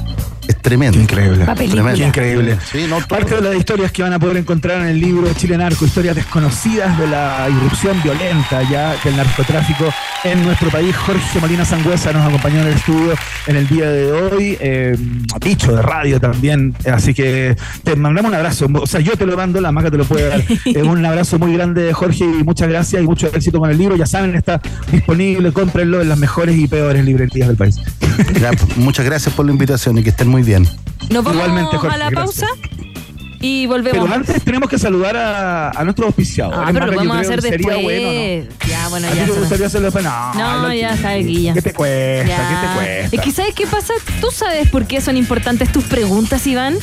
Es 0.49 0.57
tremendo. 0.63 0.99
Increíble. 1.01 1.45
Tremendo. 1.45 2.05
Increíble. 2.07 2.57
Sí, 2.71 2.87
no, 2.89 2.97
todo- 2.99 3.09
Parte 3.19 3.35
de 3.37 3.41
las 3.43 3.57
historias 3.57 3.93
que 3.93 4.03
van 4.03 4.13
a 4.13 4.19
poder 4.19 4.37
encontrar 4.39 4.81
en 4.83 4.89
el 4.89 5.01
libro 5.01 5.33
Chile 5.35 5.57
Narco, 5.59 5.85
historias 5.85 6.15
desconocidas 6.17 6.99
de 6.99 7.07
la 7.07 7.47
irrupción 7.51 8.01
violenta 8.03 8.63
ya 8.71 8.95
del 9.05 9.17
narcotráfico 9.17 9.93
en 10.25 10.45
nuestro 10.45 10.71
país. 10.71 10.95
Jorge 10.97 11.41
Molina 11.41 11.65
Sangüesa 11.65 12.13
nos 12.13 12.27
acompañó 12.27 12.61
en 12.61 12.69
el 12.69 12.75
estudio 12.75 13.15
en 13.47 13.57
el 13.57 13.69
día 13.69 13.91
de 13.91 14.13
hoy. 14.13 14.57
Eh, 14.61 14.97
dicho 15.41 15.75
de 15.75 15.83
radio 15.83 16.21
también. 16.21 16.75
Así 16.93 17.15
que 17.15 17.57
te 17.85 17.97
mandamos 17.97 18.31
un 18.31 18.37
abrazo. 18.37 18.67
O 18.75 18.87
sea, 18.87 19.01
yo 19.01 19.17
te 19.17 19.27
lo 19.27 19.37
mando, 19.37 19.61
la 19.61 19.73
maca 19.73 19.91
te 19.91 19.97
lo 19.99 20.05
puede 20.05 20.29
dar. 20.29 20.43
Eh, 20.67 20.83
un 20.83 21.05
abrazo 21.07 21.39
muy 21.39 21.53
grande, 21.55 21.93
Jorge, 21.93 22.25
y 22.25 22.43
muchas 22.45 22.69
gracias 22.69 23.01
y 23.03 23.07
mucho 23.07 23.29
éxito 23.29 23.59
con 23.61 23.71
el 23.71 23.79
libro. 23.79 23.95
Ya 23.97 24.05
saben, 24.07 24.35
está 24.35 24.61
disponible, 24.91 25.53
cómprenlo 25.53 26.01
en 26.03 26.09
las 26.09 26.19
mejores 26.19 26.57
y 26.57 26.67
peores 26.67 27.05
librerías 27.05 27.47
del 27.49 27.57
país. 27.57 27.77
Ya, 28.41 28.51
muchas 28.77 29.05
gracias 29.05 29.35
por 29.35 29.47
la 29.47 29.53
invitación 29.53 29.99
y 29.99 30.03
que 30.03 30.11
estén 30.11 30.29
muy 30.29 30.43
bien. 30.43 30.65
Nos 31.11 31.23
vamos 31.25 31.35
Igualmente, 31.35 31.77
Jorge, 31.77 31.95
a 31.95 31.99
la 31.99 32.11
gracias. 32.11 32.49
pausa 32.51 32.69
y 33.41 33.67
volvemos. 33.67 34.03
Pero 34.03 34.15
antes 34.15 34.43
tenemos 34.43 34.69
que 34.69 34.79
saludar 34.79 35.17
a, 35.17 35.71
a 35.71 35.85
nuestros 35.85 36.07
auspiciadores. 36.07 36.59
Ah, 36.61 36.71
pero 36.73 36.87
lo 36.87 36.99
creo 36.99 37.13
hacer 37.13 37.43
después. 37.43 37.83
bueno, 37.83 38.09
¿no? 38.09 38.67
Ya, 38.69 38.89
bueno, 38.89 39.07
¿A 39.07 39.11
ti 39.11 39.17
ya. 39.19 39.27
te 39.27 39.33
se- 39.33 39.39
gustaría 39.41 39.67
hacerlo 39.67 39.85
después? 39.87 40.05
No, 40.05 40.35
No, 40.63 40.73
ya 40.75 40.95
está 40.95 41.11
aquí 41.11 41.43
ya. 41.43 41.55
¿Qué 41.55 41.63
te 41.63 41.73
cuesta? 41.75 42.27
Ya. 42.29 42.37
¿Qué 42.49 42.67
te 42.67 42.75
cuesta? 42.75 43.17
Es 43.17 43.23
que 43.23 43.33
¿sabes 43.33 43.55
qué 43.55 43.67
pasa? 43.67 43.93
¿Tú 44.21 44.29
sabes 44.33 44.69
por 44.71 44.87
qué 44.87 45.01
son 45.01 45.17
importantes 45.17 45.71
tus 45.71 45.85
preguntas, 45.85 46.47
Iván? 46.47 46.77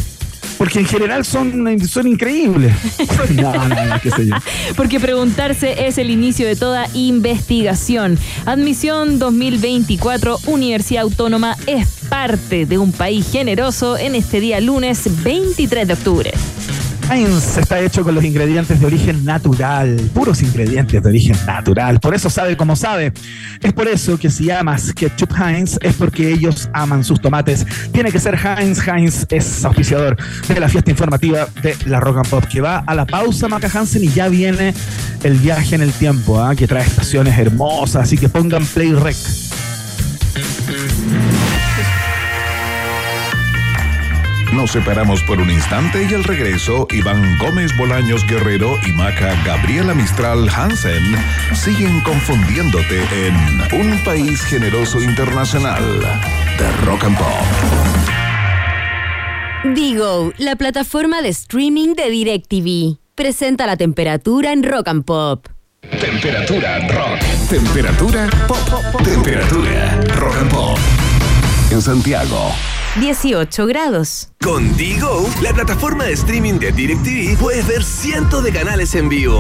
Porque 0.58 0.80
en 0.80 0.86
general 0.86 1.26
son, 1.26 1.80
son 1.88 2.08
increíbles. 2.08 2.74
no, 3.36 3.54
no, 3.54 3.86
no, 3.86 4.00
qué 4.02 4.12
sé 4.12 4.28
yo. 4.28 4.36
Porque 4.76 5.00
preguntarse 5.00 5.88
es 5.88 5.98
el 5.98 6.10
inicio 6.10 6.48
de 6.48 6.56
toda 6.56 6.88
investigación. 6.94 8.18
Admisión 8.46 9.20
2024, 9.20 10.40
Universidad 10.46 11.04
Autónoma 11.04 11.58
es 11.68 11.88
parte 12.10 12.66
de 12.66 12.78
un 12.78 12.92
país 12.92 13.30
generoso 13.32 13.98
en 13.98 14.16
este 14.16 14.40
día 14.40 14.60
lunes 14.60 15.24
23 15.24 15.88
de 15.88 15.94
octubre. 15.94 16.34
Heinz 17.10 17.58
está 17.58 17.80
hecho 17.80 18.04
con 18.04 18.16
los 18.16 18.24
ingredientes 18.24 18.80
de 18.80 18.86
origen 18.86 19.26
natural, 19.26 19.98
puros 20.14 20.42
ingredientes 20.42 21.02
de 21.02 21.10
origen 21.10 21.36
natural. 21.46 22.00
Por 22.00 22.16
eso 22.16 22.30
sabe 22.30 22.56
como 22.58 22.76
sabe. 22.76 23.14
Es 23.62 23.74
por 23.74 23.88
eso 23.88 24.18
que 24.18 24.30
si 24.30 24.50
amas 24.50 24.94
ketchup 24.94 25.32
Heinz 25.38 25.78
es 25.82 25.96
porque 25.96 26.32
ellos 26.32 26.70
aman 26.74 27.04
sus 27.04 27.22
tomates. 27.22 27.66
Tiene 27.92 28.12
que 28.12 28.20
ser 28.20 28.36
Heinz. 28.36 28.80
Heinz 28.88 29.26
es 29.30 29.66
auspiciador 29.66 30.18
de 30.48 30.60
la 30.60 30.70
fiesta 30.70 30.92
informativa 30.92 31.48
de 31.62 31.76
la 31.86 32.00
Rock 32.00 32.18
and 32.18 32.28
Pop 32.30 32.46
que 32.46 32.62
va 32.62 32.84
a 32.86 32.96
la 32.96 33.06
pausa 33.06 33.48
Maca 33.48 33.70
Hansen 33.74 34.04
y 34.04 34.10
ya 34.10 34.28
viene 34.28 34.74
el 35.24 35.38
viaje 35.38 35.76
en 35.76 35.82
el 35.82 35.92
tiempo, 35.92 36.42
¿ah? 36.42 36.56
que 36.56 36.68
trae 36.68 36.86
estaciones 36.86 37.38
hermosas, 37.38 38.04
así 38.04 38.18
que 38.18 38.30
pongan 38.30 38.66
play 38.66 38.94
rec. 38.94 39.16
Nos 44.56 44.72
separamos 44.72 45.24
por 45.24 45.40
un 45.40 45.50
instante 45.50 46.08
y 46.10 46.14
al 46.14 46.24
regreso, 46.24 46.88
Iván 46.92 47.38
Gómez 47.40 47.76
Bolaños 47.76 48.26
Guerrero 48.28 48.78
y 48.86 48.92
Maca 48.92 49.34
Gabriela 49.44 49.96
Mistral 49.96 50.48
Hansen 50.48 51.04
siguen 51.56 52.02
confundiéndote 52.02 53.02
en 53.26 53.36
Un 53.80 53.98
País 54.04 54.42
Generoso 54.44 55.02
Internacional 55.02 55.84
de 56.60 56.72
Rock 56.86 57.04
and 57.06 57.18
Pop. 57.18 57.28
Digo, 59.74 60.32
la 60.38 60.56
plataforma 60.56 61.24
de 61.24 61.30
streaming 61.30 61.96
de 61.96 62.12
DirecTV, 62.12 63.00
presenta 63.16 63.66
la 63.66 63.76
temperatura 63.76 64.52
en 64.54 64.62
Rock 64.62 64.88
and 64.88 65.04
Pop. 65.04 65.48
Temperatura 65.82 66.80
rock. 66.90 67.20
Temperatura 67.50 68.30
pop. 68.48 69.04
Temperatura 69.04 70.02
rock 70.16 70.36
and 70.38 70.52
pop. 70.52 70.78
En 71.72 71.82
Santiago. 71.82 72.52
18 73.00 73.66
grados. 73.66 74.30
Con 74.44 74.78
Digo, 74.78 75.28
la 75.42 75.52
plataforma 75.52 76.04
de 76.04 76.14
streaming 76.14 76.60
de 76.60 76.72
DirecTV, 76.72 77.38
puedes 77.40 77.66
ver 77.66 77.84
cientos 77.84 78.44
de 78.44 78.52
canales 78.52 78.94
en 78.94 79.10
vivo. 79.10 79.40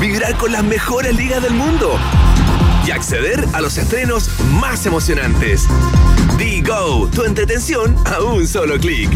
Vibrar 0.00 0.34
con 0.38 0.52
las 0.52 0.64
mejores 0.64 1.14
ligas 1.14 1.42
del 1.42 1.52
mundo. 1.52 1.98
Y 2.86 2.92
acceder 2.92 3.46
a 3.52 3.60
los 3.60 3.76
estrenos 3.76 4.30
más 4.58 4.86
emocionantes. 4.86 5.66
Digo, 6.38 7.10
tu 7.14 7.24
entretención 7.24 7.94
a 8.06 8.22
un 8.22 8.46
solo 8.46 8.78
clic. 8.78 9.10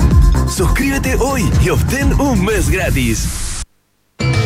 Suscríbete 0.47 1.17
hoy 1.19 1.51
y 1.65 1.71
obtén 1.71 2.13
un 2.21 2.45
mes 2.45 2.69
gratis. 2.69 3.42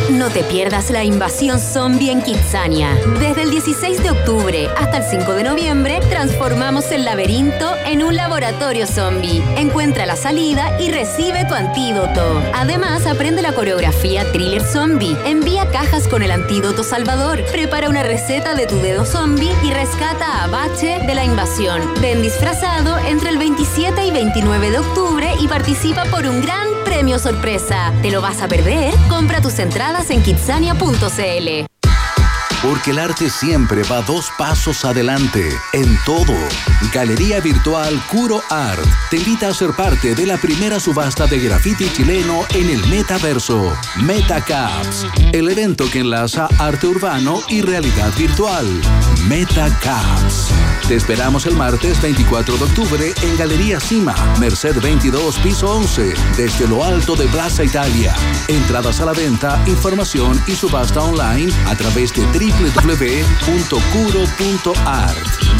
No 0.09 0.29
te 0.29 0.41
pierdas 0.43 0.89
la 0.89 1.03
invasión 1.03 1.59
zombie 1.59 2.09
en 2.09 2.21
Kitsania. 2.21 2.95
Desde 3.19 3.41
el 3.41 3.51
16 3.51 4.01
de 4.01 4.11
octubre 4.11 4.69
hasta 4.77 4.99
el 4.99 5.03
5 5.03 5.33
de 5.33 5.43
noviembre, 5.43 5.99
transformamos 6.09 6.89
el 6.91 7.03
laberinto 7.03 7.73
en 7.85 8.03
un 8.03 8.15
laboratorio 8.15 8.87
zombie. 8.87 9.43
Encuentra 9.57 10.05
la 10.05 10.15
salida 10.15 10.79
y 10.79 10.91
recibe 10.91 11.43
tu 11.43 11.55
antídoto. 11.55 12.41
Además, 12.53 13.05
aprende 13.05 13.41
la 13.41 13.51
coreografía 13.51 14.23
Thriller 14.31 14.61
Zombie. 14.61 15.17
Envía 15.25 15.69
cajas 15.71 16.07
con 16.07 16.23
el 16.23 16.31
antídoto 16.31 16.85
Salvador. 16.85 17.43
Prepara 17.51 17.89
una 17.89 18.03
receta 18.03 18.55
de 18.55 18.65
tu 18.65 18.77
dedo 18.77 19.03
zombie 19.03 19.51
y 19.61 19.71
rescata 19.71 20.41
a 20.41 20.47
Bache 20.47 20.99
de 21.05 21.15
la 21.15 21.25
invasión. 21.25 21.81
Ven 21.99 22.21
disfrazado 22.21 22.97
entre 22.97 23.29
el 23.29 23.37
27 23.37 24.05
y 24.05 24.11
29 24.11 24.71
de 24.71 24.79
octubre 24.79 25.33
y 25.41 25.49
participa 25.49 26.05
por 26.05 26.25
un 26.25 26.41
gran 26.41 26.76
premio 26.87 27.19
sorpresa. 27.19 27.93
¿Te 28.01 28.11
lo 28.11 28.21
vas 28.21 28.41
a 28.41 28.47
perder? 28.47 28.93
Compra 29.09 29.41
tus 29.41 29.59
entradas 29.59 30.09
en 30.09 30.23
kitsania.cl. 30.23 31.76
Porque 32.67 32.91
el 32.91 32.99
arte 32.99 33.29
siempre 33.29 33.81
va 33.83 34.01
dos 34.01 34.29
pasos 34.37 34.83
adelante 34.83 35.57
en 35.71 35.97
todo. 36.03 36.33
Galería 36.93 37.39
Virtual 37.39 37.97
Curo 38.11 38.41
Art 38.49 38.85
te 39.09 39.15
invita 39.15 39.47
a 39.47 39.53
ser 39.53 39.71
parte 39.71 40.13
de 40.13 40.25
la 40.25 40.35
primera 40.35 40.77
subasta 40.77 41.27
de 41.27 41.39
graffiti 41.39 41.89
chileno 41.93 42.41
en 42.53 42.69
el 42.69 42.85
metaverso, 42.87 43.73
MetaCaps, 44.01 45.07
el 45.31 45.47
evento 45.47 45.89
que 45.89 45.99
enlaza 45.99 46.49
arte 46.59 46.87
urbano 46.87 47.39
y 47.47 47.61
realidad 47.61 48.11
virtual. 48.17 48.67
MetaCaps. 49.29 50.51
Te 50.89 50.95
esperamos 50.95 51.45
el 51.45 51.55
martes 51.55 52.01
24 52.01 52.57
de 52.57 52.63
octubre 52.63 53.13
en 53.21 53.37
Galería 53.37 53.79
Cima, 53.79 54.15
Merced 54.39 54.81
22, 54.81 55.37
piso 55.39 55.71
11, 55.73 56.13
desde 56.37 56.67
lo 56.67 56.83
alto 56.83 57.15
de 57.15 57.27
Plaza 57.27 57.63
Italia. 57.63 58.13
Entradas 58.47 59.01
a 59.01 59.05
la 59.05 59.13
venta, 59.13 59.61
información 59.67 60.41
y 60.47 60.51
subasta 60.51 61.01
online 61.01 61.51
a 61.65 61.75
través 61.75 62.13
de 62.13 62.25
www.curo.art. 62.57 63.17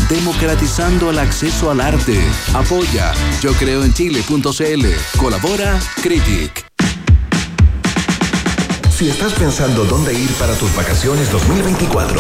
Democratizando 0.09 1.11
el 1.11 1.19
acceso 1.19 1.69
al 1.69 1.81
arte. 1.81 2.19
Apoya 2.53 3.13
yo 3.41 3.53
creo 3.53 3.83
en 3.83 3.93
chile.cl. 3.93 4.85
Colabora 5.17 5.79
Critic. 6.01 6.65
Si 8.97 9.07
estás 9.09 9.33
pensando 9.33 9.85
dónde 9.85 10.13
ir 10.13 10.31
para 10.39 10.55
tus 10.55 10.75
vacaciones 10.75 11.31
2024, 11.31 12.19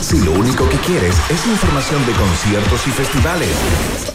si 0.00 0.18
lo 0.20 0.32
único 0.32 0.68
que 0.68 0.76
quieres 0.78 1.14
es 1.28 1.46
información 1.46 2.04
de 2.06 2.12
conciertos 2.12 2.86
y 2.86 2.90
festivales, 2.90 3.50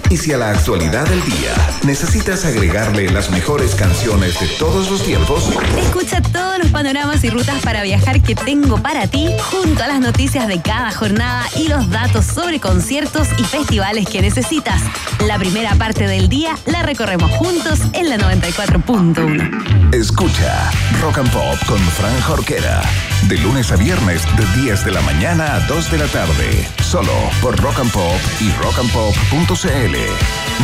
y 0.10 0.18
si 0.18 0.34
a 0.34 0.38
la 0.38 0.52
actualidad 0.52 1.08
del 1.08 1.24
día 1.26 1.54
necesitas 1.84 2.46
agregarle 2.46 3.10
las 3.10 3.30
mejores 3.30 3.76
canciones 3.76 4.40
de 4.40 4.48
todos 4.60 4.90
los 4.90 5.04
tiempos, 5.04 5.50
Escucha 5.78 6.22
todos 6.22 6.60
los 6.60 6.72
panoramas 6.72 7.24
y 7.24 7.30
rutas 7.30 7.62
para 7.62 7.84
viajar 7.84 8.22
que 8.22 8.36
tengo 8.36 8.82
para 8.82 9.08
ti, 9.08 9.30
junto 9.52 9.84
a 9.84 9.88
las 9.88 10.00
noticias 10.00 10.48
de 10.48 10.62
cada 10.62 10.92
jornada 10.92 11.46
y 11.56 11.68
los 11.68 11.90
datos 11.90 12.26
sobre 12.26 12.60
conciertos 12.60 13.28
y 13.38 13.44
festivales 13.44 14.08
que 14.08 14.22
necesitas. 14.22 14.82
La 15.26 15.38
primera 15.38 15.76
parte 15.76 16.08
del 16.08 16.30
día 16.30 16.56
la 16.66 16.84
recorremos 16.84 17.32
juntos 17.32 17.80
en 17.94 18.10
la 18.10 18.18
94.1. 18.18 19.94
escucha 19.94 20.72
Rock 21.02 21.20
and 21.20 21.32
Pop 21.32 21.58
con 21.68 21.80
Fran 21.80 22.22
Jorquera. 22.22 22.82
De 23.28 23.38
lunes 23.40 23.72
a 23.72 23.76
viernes 23.76 24.22
de 24.38 24.62
10 24.62 24.86
de 24.86 24.92
la 24.92 25.02
mañana 25.02 25.56
a 25.56 25.67
2 25.68 25.92
de 25.92 25.98
la 25.98 26.08
tarde. 26.08 26.68
Solo 26.82 27.12
por 27.42 27.60
Rock 27.62 27.80
and 27.80 27.92
Pop 27.92 28.20
y 28.40 28.50
rockandpop.cl. 28.54 29.96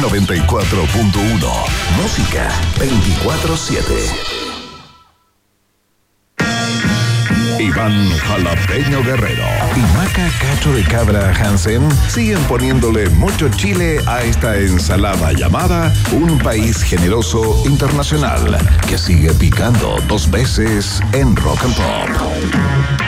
94.1. 0.02 1.66
Música 2.02 2.50
24-7. 2.80 4.44
Iván 7.60 8.10
Jalapeño 8.18 9.04
Guerrero 9.04 9.46
y 9.76 9.80
Maca 9.96 10.30
Cacho 10.40 10.74
de 10.74 10.84
Cabra 10.84 11.34
Hansen 11.34 11.88
siguen 12.10 12.40
poniéndole 12.44 13.10
mucho 13.10 13.50
chile 13.50 14.00
a 14.08 14.22
esta 14.22 14.58
ensalada 14.58 15.34
llamada 15.34 15.94
Un 16.12 16.38
País 16.40 16.82
Generoso 16.84 17.64
Internacional 17.66 18.58
que 18.88 18.98
sigue 18.98 19.34
picando 19.34 19.98
dos 20.08 20.30
veces 20.30 21.02
en 21.14 21.36
Rock 21.36 21.64
and 21.64 21.76
Pop. 21.76 23.03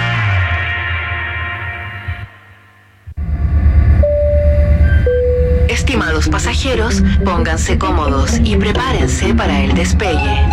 Estimados 5.95 6.27
pasajeros, 6.27 7.01
pónganse 7.23 7.77
cómodos 7.77 8.33
y 8.43 8.57
prepárense 8.57 9.33
para 9.33 9.61
el 9.63 9.73
despegue. 9.73 10.45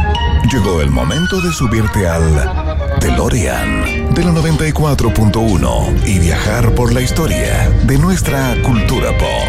Llegó 0.48 0.80
el 0.80 0.88
momento 0.88 1.40
de 1.40 1.50
subirte 1.52 2.06
al 2.06 2.48
DeLorean 3.00 4.14
de 4.14 4.22
la 4.22 4.30
94.1 4.30 6.06
y 6.06 6.20
viajar 6.20 6.72
por 6.76 6.92
la 6.92 7.00
historia 7.00 7.68
de 7.82 7.98
nuestra 7.98 8.54
cultura 8.62 9.18
pop. 9.18 9.48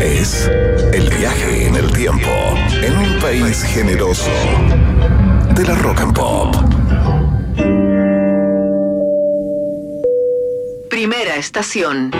Es 0.00 0.50
el 0.92 1.08
viaje 1.08 1.68
en 1.68 1.76
el 1.76 1.92
tiempo 1.92 2.28
en 2.82 2.96
un 2.96 3.20
país 3.20 3.62
generoso 3.62 4.32
de 5.54 5.66
la 5.68 5.76
rock 5.76 6.00
and 6.00 6.14
pop. 6.16 6.56
Primera 10.88 11.36
estación. 11.36 12.10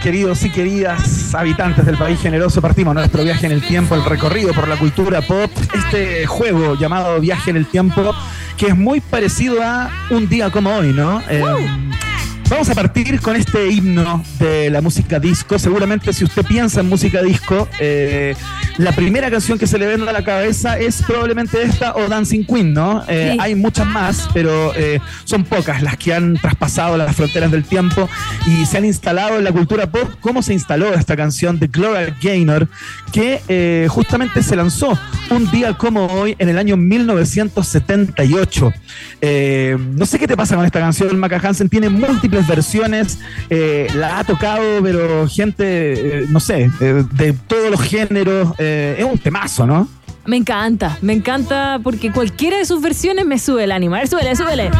Queridos 0.00 0.44
y 0.44 0.50
queridas 0.50 1.34
habitantes 1.34 1.84
del 1.84 1.96
país 1.96 2.20
generoso, 2.20 2.62
partimos 2.62 2.94
nuestro 2.94 3.24
viaje 3.24 3.46
en 3.46 3.52
el 3.52 3.62
tiempo, 3.62 3.96
el 3.96 4.04
recorrido 4.04 4.52
por 4.52 4.68
la 4.68 4.76
cultura 4.76 5.20
pop, 5.22 5.50
este 5.74 6.24
juego 6.26 6.76
llamado 6.76 7.20
Viaje 7.20 7.50
en 7.50 7.56
el 7.56 7.66
Tiempo, 7.66 8.14
que 8.56 8.68
es 8.68 8.76
muy 8.76 9.00
parecido 9.00 9.60
a 9.62 9.90
un 10.10 10.28
día 10.28 10.50
como 10.50 10.70
hoy, 10.70 10.92
¿no? 10.92 11.20
Eh, 11.28 11.42
Vamos 12.52 12.68
a 12.68 12.74
partir 12.74 13.18
con 13.22 13.34
este 13.34 13.70
himno 13.70 14.22
de 14.38 14.68
la 14.68 14.82
música 14.82 15.18
disco. 15.18 15.58
Seguramente 15.58 16.12
si 16.12 16.22
usted 16.22 16.44
piensa 16.44 16.80
en 16.80 16.88
música 16.90 17.22
disco, 17.22 17.66
eh, 17.80 18.36
la 18.76 18.92
primera 18.92 19.30
canción 19.30 19.58
que 19.58 19.66
se 19.66 19.78
le 19.78 19.86
venga 19.86 20.10
a 20.10 20.12
la 20.12 20.22
cabeza 20.22 20.78
es 20.78 21.02
probablemente 21.02 21.62
esta 21.62 21.94
o 21.96 22.08
Dancing 22.08 22.44
Queen, 22.44 22.74
¿no? 22.74 23.04
Eh, 23.08 23.30
Sí. 23.32 23.38
Hay 23.40 23.54
muchas 23.54 23.86
más, 23.86 24.28
pero 24.34 24.74
eh, 24.74 25.00
son 25.24 25.44
pocas 25.44 25.80
las 25.82 25.96
que 25.96 26.12
han 26.12 26.34
traspasado 26.34 26.98
las 26.98 27.16
fronteras 27.16 27.50
del 27.50 27.64
tiempo 27.64 28.10
y 28.46 28.66
se 28.66 28.76
han 28.76 28.84
instalado 28.84 29.38
en 29.38 29.44
la 29.44 29.52
cultura 29.52 29.90
pop. 29.90 30.10
¿Cómo 30.20 30.42
se 30.42 30.52
instaló 30.52 30.92
esta 30.92 31.16
canción 31.16 31.58
de 31.58 31.68
Gloria 31.68 32.14
Gaynor? 32.20 32.68
Que 33.12 33.86
justamente 33.88 34.42
se 34.42 34.56
lanzó 34.56 34.98
un 35.30 35.50
día 35.50 35.72
como 35.78 36.06
hoy 36.06 36.36
en 36.38 36.50
el 36.50 36.58
año 36.58 36.76
1978. 36.76 38.72
Eh, 39.20 39.78
no 39.78 40.04
sé 40.04 40.18
qué 40.18 40.26
te 40.26 40.36
pasa 40.36 40.56
con 40.56 40.66
esta 40.66 40.80
canción, 40.80 41.18
Maca 41.18 41.40
Hansen. 41.42 41.68
Tiene 41.68 41.88
múltiples 41.88 42.41
versiones, 42.46 43.18
eh, 43.50 43.88
la 43.94 44.18
ha 44.18 44.24
tocado, 44.24 44.82
pero 44.82 45.28
gente, 45.28 46.22
eh, 46.22 46.26
no 46.28 46.40
sé, 46.40 46.70
eh, 46.80 47.04
de 47.12 47.32
todos 47.32 47.70
los 47.70 47.80
géneros. 47.80 48.54
es 48.58 49.04
un 49.04 49.18
temazo, 49.18 49.66
¿no? 49.66 49.88
Me 50.24 50.36
encanta, 50.36 50.98
me 51.00 51.12
encanta 51.12 51.80
porque 51.82 52.12
cualquiera 52.12 52.58
de 52.58 52.64
sus 52.64 52.80
versiones 52.80 53.26
me 53.26 53.38
sube 53.38 53.64
el 53.64 53.72
ánimo. 53.72 53.96
A 53.96 53.98
ver, 53.98 54.08
súbele, 54.08 54.36
súbele. 54.36 54.70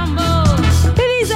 ¿Qué 0.94 1.02
dice? 1.20 1.34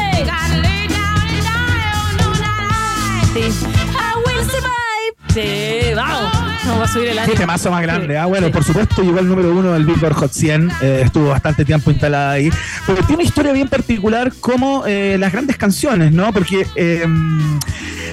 Sí, 5.37 5.93
vamos. 5.95 6.36
Vamos 6.67 6.91
a 6.91 6.93
subir 6.93 7.09
el 7.09 7.19
Qué 7.25 7.33
temazo 7.37 7.71
más 7.71 7.81
grande. 7.83 8.19
Ah, 8.19 8.27
bueno, 8.27 8.51
por 8.51 8.64
supuesto, 8.64 9.03
llegó 9.03 9.19
el 9.21 9.29
número 9.29 9.53
uno 9.53 9.73
del 9.73 9.85
Billboard 9.85 10.14
Hot 10.14 10.33
100. 10.33 10.71
eh, 10.83 11.03
estuvo 11.05 11.29
bastante 11.29 11.64
tiempo 11.64 11.91
instalada 11.91 12.33
ahí. 12.33 12.51
Pero 12.87 12.99
tiene 12.99 13.14
una 13.14 13.23
historia 13.23 13.53
bien 13.53 13.69
particular 13.69 14.33
como 14.41 14.85
eh, 14.87 15.17
las 15.19 15.33
grandes 15.33 15.57
canciones, 15.57 16.12
¿no? 16.12 16.33
Porque 16.33 16.67
eh, 16.75 17.05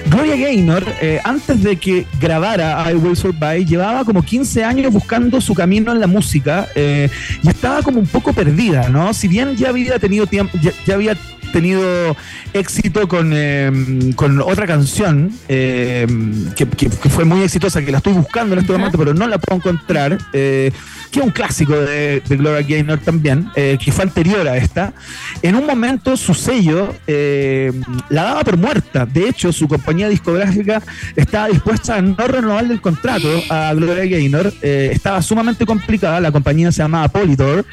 Gloria 0.06 0.36
Gaynor, 0.36 0.84
eh, 1.00 1.20
antes 1.24 1.62
de 1.62 1.76
que 1.76 2.06
grabara 2.20 2.90
I 2.90 2.94
Will 2.94 3.16
Survive, 3.16 3.64
llevaba 3.64 4.04
como 4.04 4.22
15 4.22 4.64
años 4.64 4.92
buscando 4.92 5.40
su 5.40 5.54
camino 5.54 5.92
en 5.92 6.00
la 6.00 6.06
música 6.06 6.68
y 6.76 7.48
estaba 7.48 7.82
como 7.82 7.98
un 7.98 8.06
poco 8.06 8.32
perdida, 8.32 8.88
¿no? 8.88 9.12
Si 9.14 9.28
bien 9.28 9.56
ya 9.56 9.70
había 9.70 9.98
tenido 9.98 10.26
tiempo, 10.26 10.56
ya, 10.60 10.72
ya 10.86 10.94
había 10.94 11.16
tenido 11.54 12.16
éxito 12.52 13.06
con, 13.08 13.30
eh, 13.32 13.70
con 14.16 14.40
otra 14.40 14.66
canción 14.66 15.30
eh, 15.48 16.04
que, 16.56 16.66
que- 16.68 16.90
que 16.90 17.08
fue 17.08 17.24
muy 17.24 17.42
exitosa, 17.42 17.80
que 17.84 17.92
la 17.92 17.98
estoy 17.98 18.12
buscando 18.12 18.54
en 18.54 18.60
este 18.60 18.72
momento, 18.72 18.98
pero 18.98 19.14
no 19.14 19.26
la 19.28 19.38
puedo 19.38 19.58
encontrar, 19.58 20.18
eh, 20.32 20.72
que 21.12 21.20
es 21.20 21.24
un 21.24 21.30
clásico 21.30 21.74
de, 21.74 22.20
de 22.28 22.36
Gloria 22.36 22.66
Gaynor 22.66 22.98
también, 22.98 23.48
eh, 23.54 23.78
que 23.82 23.92
fue 23.92 24.02
anterior 24.04 24.46
a 24.48 24.56
esta. 24.56 24.92
En 25.42 25.54
un 25.54 25.64
momento 25.64 26.16
su 26.16 26.34
sello 26.34 26.92
eh, 27.06 27.70
la 28.08 28.24
daba 28.24 28.42
por 28.42 28.56
muerta. 28.56 29.06
De 29.06 29.28
hecho, 29.28 29.52
su 29.52 29.68
compañía 29.68 30.08
discográfica 30.08 30.82
estaba 31.14 31.46
dispuesta 31.48 31.96
a 31.96 32.02
no 32.02 32.16
renovarle 32.26 32.74
el 32.74 32.80
contrato 32.80 33.28
a 33.48 33.72
Gloria 33.74 34.06
Gaynor. 34.06 34.52
Eh, 34.60 34.90
estaba 34.92 35.22
sumamente 35.22 35.64
complicada. 35.64 36.20
La 36.20 36.32
compañía 36.32 36.72
se 36.72 36.82
llamaba 36.82 37.06
Polydor 37.08 37.64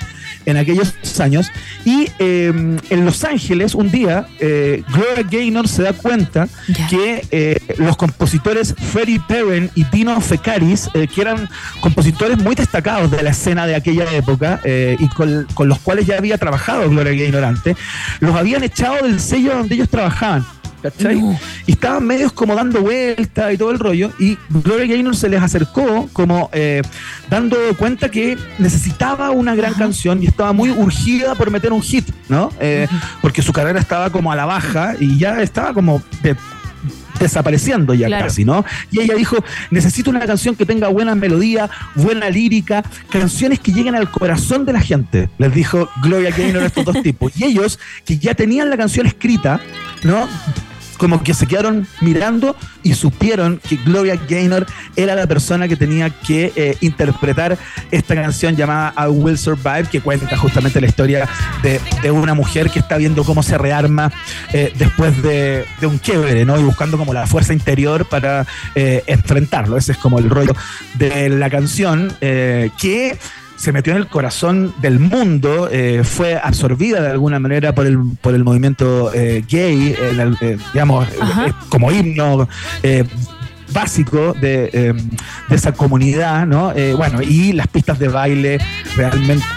en 0.45 0.57
aquellos 0.57 0.93
años. 1.19 1.47
Y 1.83 2.07
en 2.19 3.05
Los 3.05 3.23
Ángeles, 3.23 3.70
un 3.75 3.91
día, 3.91 4.27
eh, 4.39 4.83
Gloria 4.93 5.25
Gaynor 5.29 5.67
se 5.67 5.83
da 5.83 5.93
cuenta 5.93 6.47
que 6.89 7.25
eh, 7.31 7.59
los 7.77 7.97
compositores 7.97 8.75
Freddie 8.77 9.19
Perren 9.27 9.69
y 9.75 9.83
Dino 9.85 10.19
Fecaris, 10.21 10.89
eh, 10.93 11.07
que 11.07 11.21
eran 11.21 11.49
compositores 11.79 12.37
muy 12.37 12.55
destacados 12.55 13.11
de 13.11 13.21
la 13.23 13.31
escena 13.31 13.65
de 13.65 13.75
aquella 13.75 14.11
época 14.13 14.61
y 14.63 15.07
con, 15.09 15.47
con 15.53 15.67
los 15.67 15.79
cuales 15.79 16.05
ya 16.05 16.17
había 16.17 16.37
trabajado 16.37 16.89
Gloria 16.89 17.13
Gaynor 17.13 17.43
antes, 17.43 17.77
los 18.19 18.35
habían 18.35 18.63
echado 18.63 19.05
del 19.05 19.19
sello 19.19 19.55
donde 19.55 19.75
ellos 19.75 19.89
trabajaban. 19.89 20.45
¿Cachai? 20.81 21.21
Y 21.67 21.71
estaban 21.73 22.05
medios 22.05 22.31
como 22.31 22.55
dando 22.55 22.81
vueltas 22.81 23.53
y 23.53 23.57
todo 23.57 23.71
el 23.71 23.79
rollo. 23.79 24.11
Y 24.19 24.37
Gloria 24.49 24.87
Gaynor 24.87 25.15
se 25.15 25.29
les 25.29 25.41
acercó 25.41 26.09
como 26.13 26.49
eh, 26.53 26.81
dando 27.29 27.57
cuenta 27.77 28.09
que 28.09 28.37
necesitaba 28.57 29.31
una 29.31 29.55
gran 29.55 29.73
canción 29.73 30.21
y 30.23 30.27
estaba 30.27 30.53
muy 30.53 30.69
urgida 30.71 31.35
por 31.35 31.51
meter 31.51 31.71
un 31.73 31.81
hit, 31.81 32.09
¿no? 32.29 32.49
Eh, 32.59 32.87
Porque 33.21 33.41
su 33.41 33.53
carrera 33.53 33.79
estaba 33.79 34.09
como 34.09 34.31
a 34.31 34.35
la 34.35 34.45
baja 34.45 34.95
y 34.99 35.17
ya 35.17 35.41
estaba 35.41 35.73
como 35.73 36.01
de- 36.23 36.35
desapareciendo 37.19 37.93
ya 37.93 38.07
Claro. 38.07 38.25
casi, 38.25 38.43
¿no? 38.43 38.65
Y 38.89 38.99
ella 39.01 39.13
dijo, 39.13 39.37
necesito 39.69 40.09
una 40.09 40.21
canción 40.25 40.55
que 40.55 40.65
tenga 40.65 40.87
buena 40.87 41.13
melodía, 41.13 41.69
buena 41.93 42.29
lírica, 42.31 42.83
canciones 43.11 43.59
que 43.59 43.71
lleguen 43.71 43.93
al 43.93 44.09
corazón 44.09 44.65
de 44.65 44.73
la 44.73 44.81
gente, 44.81 45.29
les 45.37 45.53
dijo 45.53 45.87
Gloria 46.01 46.31
Gaynor 46.35 46.63
a 46.63 46.65
estos 46.65 46.83
dos 46.83 46.99
tipos. 47.03 47.31
Y 47.39 47.43
ellos, 47.45 47.77
que 48.05 48.17
ya 48.17 48.33
tenían 48.33 48.71
la 48.71 48.77
canción 48.77 49.05
escrita, 49.05 49.59
¿no? 50.03 50.27
Como 51.01 51.23
que 51.23 51.33
se 51.33 51.47
quedaron 51.47 51.87
mirando 51.99 52.55
y 52.83 52.93
supieron 52.93 53.59
que 53.67 53.77
Gloria 53.77 54.19
Gaynor 54.29 54.67
era 54.95 55.15
la 55.15 55.25
persona 55.25 55.67
que 55.67 55.75
tenía 55.75 56.11
que 56.11 56.53
eh, 56.55 56.77
interpretar 56.81 57.57
esta 57.89 58.13
canción 58.13 58.55
llamada 58.55 58.93
I 58.95 59.09
Will 59.09 59.35
Survive, 59.35 59.85
que 59.91 59.99
cuenta 59.99 60.37
justamente 60.37 60.79
la 60.79 60.85
historia 60.85 61.27
de, 61.63 61.81
de 62.03 62.11
una 62.11 62.35
mujer 62.35 62.69
que 62.69 62.77
está 62.77 62.97
viendo 62.97 63.23
cómo 63.23 63.41
se 63.41 63.57
rearma 63.57 64.11
eh, 64.53 64.73
después 64.77 65.23
de, 65.23 65.65
de 65.79 65.87
un 65.87 65.97
quiebre, 65.97 66.45
¿no? 66.45 66.59
Y 66.59 66.63
buscando 66.63 66.99
como 66.99 67.15
la 67.15 67.25
fuerza 67.25 67.51
interior 67.51 68.05
para 68.07 68.45
eh, 68.75 69.03
enfrentarlo. 69.07 69.77
Ese 69.77 69.93
es 69.93 69.97
como 69.97 70.19
el 70.19 70.29
rollo 70.29 70.53
de 70.99 71.29
la 71.29 71.49
canción 71.49 72.15
que 72.21 73.17
se 73.61 73.71
metió 73.71 73.93
en 73.93 73.99
el 73.99 74.07
corazón 74.07 74.73
del 74.81 74.97
mundo, 74.99 75.69
eh, 75.71 76.01
fue 76.03 76.35
absorbida 76.35 76.99
de 76.99 77.11
alguna 77.11 77.39
manera 77.39 77.75
por 77.75 77.85
el, 77.85 77.99
por 78.19 78.33
el 78.33 78.43
movimiento 78.43 79.13
eh, 79.13 79.43
gay, 79.47 79.95
en 80.01 80.19
el, 80.19 80.37
eh, 80.41 80.57
digamos, 80.73 81.07
eh, 81.07 81.53
como 81.69 81.91
himno 81.91 82.49
eh, 82.81 83.03
básico 83.73 84.33
de, 84.39 84.69
eh, 84.73 84.93
de 85.49 85.55
esa 85.55 85.71
comunidad, 85.71 86.45
¿no? 86.45 86.71
Eh, 86.73 86.93
bueno, 86.93 87.21
y 87.21 87.53
las 87.53 87.67
pistas 87.67 87.99
de 87.99 88.07
baile 88.07 88.57
realmente 88.95 89.51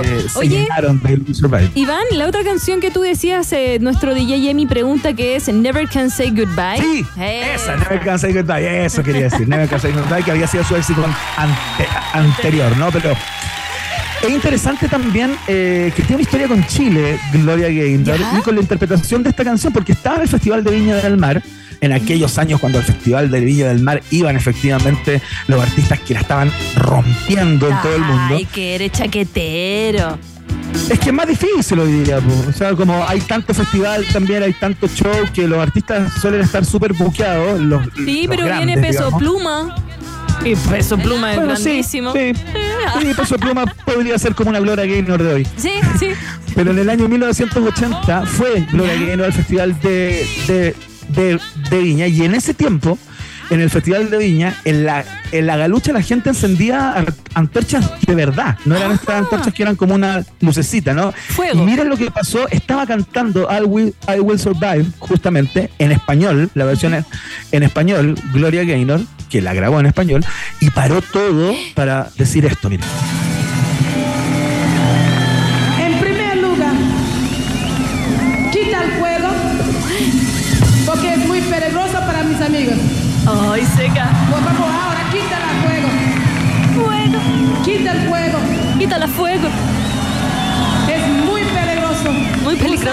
eh, 0.00 0.26
se 0.28 0.48
llenaron 0.48 1.00
de 1.02 1.34
Survive. 1.34 1.70
Iván, 1.74 2.02
la 2.12 2.26
otra 2.26 2.42
canción 2.44 2.80
que 2.80 2.90
tú 2.90 3.00
decías, 3.02 3.52
eh, 3.52 3.78
nuestro 3.80 4.14
DJ 4.14 4.50
Emi 4.50 4.66
pregunta 4.66 5.12
que 5.14 5.36
es 5.36 5.48
Never 5.48 5.88
Can 5.88 6.10
Say 6.10 6.30
Goodbye. 6.30 6.78
Sí, 6.78 7.04
Eh, 7.18 7.52
Esa, 7.54 7.76
Never 7.76 8.00
Can 8.00 8.18
Say 8.18 8.32
Goodbye, 8.32 8.84
eso 8.84 9.02
quería 9.02 9.22
decir, 9.22 9.48
Never 9.48 9.68
Can 9.68 9.80
Say 9.80 9.92
Goodbye, 9.92 10.22
que 10.22 10.30
había 10.30 10.46
sido 10.46 10.64
su 10.64 10.76
éxito 10.76 11.04
ante- 11.36 11.88
anterior, 12.12 12.76
¿no? 12.76 12.90
Pero 12.90 13.12
es 14.22 14.30
interesante 14.30 14.86
también 14.88 15.34
eh, 15.48 15.92
que 15.96 16.02
tiene 16.02 16.16
una 16.16 16.22
historia 16.22 16.46
con 16.48 16.64
Chile, 16.66 17.18
Gloria 17.32 17.68
Gaynor, 17.68 18.18
y 18.38 18.42
con 18.42 18.54
la 18.54 18.60
interpretación 18.60 19.22
de 19.22 19.30
esta 19.30 19.44
canción, 19.44 19.72
porque 19.72 19.92
estaba 19.92 20.16
en 20.16 20.22
el 20.22 20.28
Festival 20.28 20.62
de 20.62 20.70
Viña 20.72 20.96
del 20.96 21.16
Mar, 21.16 21.42
en 21.80 21.92
aquellos 21.92 22.36
años 22.38 22.60
cuando 22.60 22.78
el 22.78 22.84
Festival 22.84 23.30
de 23.30 23.40
Viña 23.40 23.68
del 23.68 23.80
Mar 23.82 24.02
iban 24.10 24.36
efectivamente 24.36 25.20
los 25.46 25.62
artistas 25.62 25.98
que 26.00 26.14
la 26.14 26.20
estaban 26.20 26.52
rompiendo 26.76 27.68
en 27.68 27.82
todo 27.82 27.94
el 27.94 28.02
mundo. 28.02 28.34
Ay, 28.36 28.46
que 28.46 28.74
eres 28.74 28.92
chaquetero. 28.92 30.18
Es 30.88 30.98
que 31.00 31.08
es 31.08 31.14
más 31.14 31.26
difícil 31.26 31.78
hoy 31.80 31.92
día, 32.04 32.18
po. 32.20 32.32
o 32.48 32.52
sea, 32.52 32.74
como 32.74 33.04
hay 33.08 33.20
tanto 33.20 33.52
festival 33.54 34.04
también, 34.12 34.42
hay 34.42 34.52
tanto 34.52 34.86
show 34.88 35.10
que 35.34 35.46
los 35.48 35.58
artistas 35.58 36.12
suelen 36.20 36.42
estar 36.42 36.64
súper 36.64 36.92
buqueados. 36.92 37.60
Los, 37.60 37.82
Sí, 37.96 38.22
los 38.26 38.36
pero 38.36 38.44
grandes, 38.46 38.66
viene 38.66 38.82
peso 38.88 39.04
digamos. 39.06 39.18
pluma. 39.20 39.76
Y 40.44 40.54
peso 40.56 40.96
pluma 40.96 41.32
es 41.32 41.36
Bueno, 41.38 41.56
sí, 41.56 41.64
grandísimo. 41.64 42.12
sí. 42.12 42.32
Sí, 43.00 43.06
Peso 43.14 43.38
Pluma 43.38 43.66
podría 43.84 44.18
ser 44.18 44.34
como 44.34 44.50
una 44.50 44.58
Gloria 44.58 44.86
Gaynor 44.86 45.22
de 45.22 45.34
hoy. 45.34 45.46
Sí, 45.56 45.72
sí. 45.98 46.08
Pero 46.54 46.70
en 46.70 46.78
el 46.78 46.88
año 46.90 47.08
1980 47.08 48.26
fue 48.26 48.66
Gloria 48.72 48.94
Gaynor 48.94 49.26
al 49.26 49.32
Festival 49.32 49.78
de, 49.80 50.26
de, 50.48 50.74
de- 51.14 51.40
de 51.70 51.78
Viña 51.78 52.06
y 52.06 52.22
en 52.24 52.34
ese 52.34 52.54
tiempo, 52.54 52.98
en 53.50 53.60
el 53.60 53.68
Festival 53.68 54.10
de 54.10 54.18
Viña, 54.18 54.54
en 54.64 54.84
la, 54.84 55.04
en 55.32 55.46
la 55.46 55.56
galucha 55.56 55.92
la 55.92 56.02
gente 56.02 56.28
encendía 56.30 57.04
antorchas 57.34 57.90
de 58.06 58.14
verdad. 58.14 58.56
No 58.64 58.76
eran 58.76 58.92
estas 58.92 59.16
antorchas 59.22 59.52
que 59.52 59.62
eran 59.64 59.74
como 59.74 59.94
una 59.94 60.24
lucecita, 60.40 60.94
¿no? 60.94 61.12
Y 61.52 61.56
miren 61.58 61.88
lo 61.88 61.96
que 61.96 62.10
pasó. 62.12 62.46
Estaba 62.48 62.86
cantando 62.86 63.48
I 63.50 63.64
Will, 63.64 63.94
I 64.08 64.20
Will 64.20 64.38
Survive, 64.38 64.86
justamente, 65.00 65.68
en 65.80 65.90
español, 65.90 66.48
la 66.54 66.64
versión 66.64 66.94
en- 66.94 67.04
en 67.50 67.62
español, 67.64 68.14
Gloria 68.32 68.62
Gaynor, 68.64 69.00
que 69.28 69.40
la 69.42 69.52
grabó 69.52 69.80
en 69.80 69.86
español, 69.86 70.24
y 70.60 70.70
paró 70.70 71.02
todo 71.02 71.52
para 71.74 72.08
decir 72.16 72.44
esto, 72.46 72.68
miren. 72.70 72.86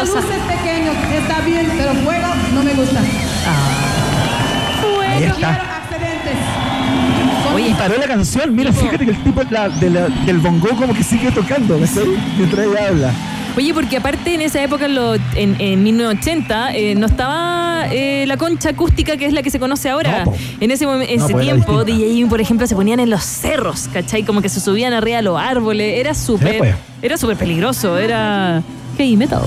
Usa 0.09 0.21
luces 0.21 0.39
pequeños, 0.47 0.95
está 1.13 1.39
bien, 1.41 1.67
pero 1.77 1.93
fuego 1.95 2.27
no 2.53 2.63
me 2.63 2.73
gusta. 2.73 2.99
Ahí 5.09 5.23
está. 5.23 5.49
Accidentes. 5.49 6.37
Oye, 7.55 7.69
y 7.69 7.73
paró 7.73 7.97
la 7.97 8.07
canción. 8.07 8.55
Mira, 8.55 8.71
fíjate 8.71 9.05
que 9.05 9.11
el 9.11 9.23
tipo 9.23 9.41
la- 9.49 9.69
de 9.69 9.89
la- 9.89 10.09
del 10.09 10.37
bongo 10.39 10.69
como 10.69 10.93
que 10.93 11.03
sigue 11.03 11.31
tocando. 11.31 11.77
Mientras 11.77 12.65
ella 12.67 12.87
habla. 12.89 13.11
Oye, 13.55 13.73
porque 13.73 13.97
aparte 13.97 14.35
en 14.35 14.41
esa 14.41 14.61
época, 14.61 14.85
en, 14.85 14.93
lo- 14.95 15.15
en, 15.15 15.55
en 15.59 15.81
1980, 15.83 16.75
eh, 16.75 16.93
no 16.93 17.07
estaba 17.07 17.85
eh, 17.89 18.25
la 18.27 18.37
concha 18.37 18.69
acústica 18.69 19.17
que 19.17 19.25
es 19.25 19.33
la 19.33 19.41
que 19.41 19.49
se 19.49 19.59
conoce 19.59 19.89
ahora. 19.89 20.25
No, 20.25 20.33
en 20.59 20.69
ese, 20.71 20.85
No, 20.85 21.01
ese 21.01 21.17
pues 21.17 21.29
era 21.31 21.41
tiempo. 21.41 21.83
DJ, 21.83 22.27
por 22.27 22.39
ejemplo, 22.39 22.67
se 22.67 22.75
ponían 22.75 22.99
en 22.99 23.09
los 23.09 23.23
cerros, 23.23 23.89
¿cachai? 23.91 24.21
Como 24.23 24.41
que 24.43 24.49
se 24.49 24.59
subían 24.59 24.93
arriba 24.93 25.17
de 25.17 25.23
los 25.23 25.39
árboles. 25.39 25.99
Era 25.99 26.13
súper 26.13 26.57
pues. 26.59 26.75
era 27.01 27.17
súper 27.17 27.37
peligroso. 27.37 27.97
Era 27.97 28.61
heavy 28.97 29.15
metal. 29.15 29.43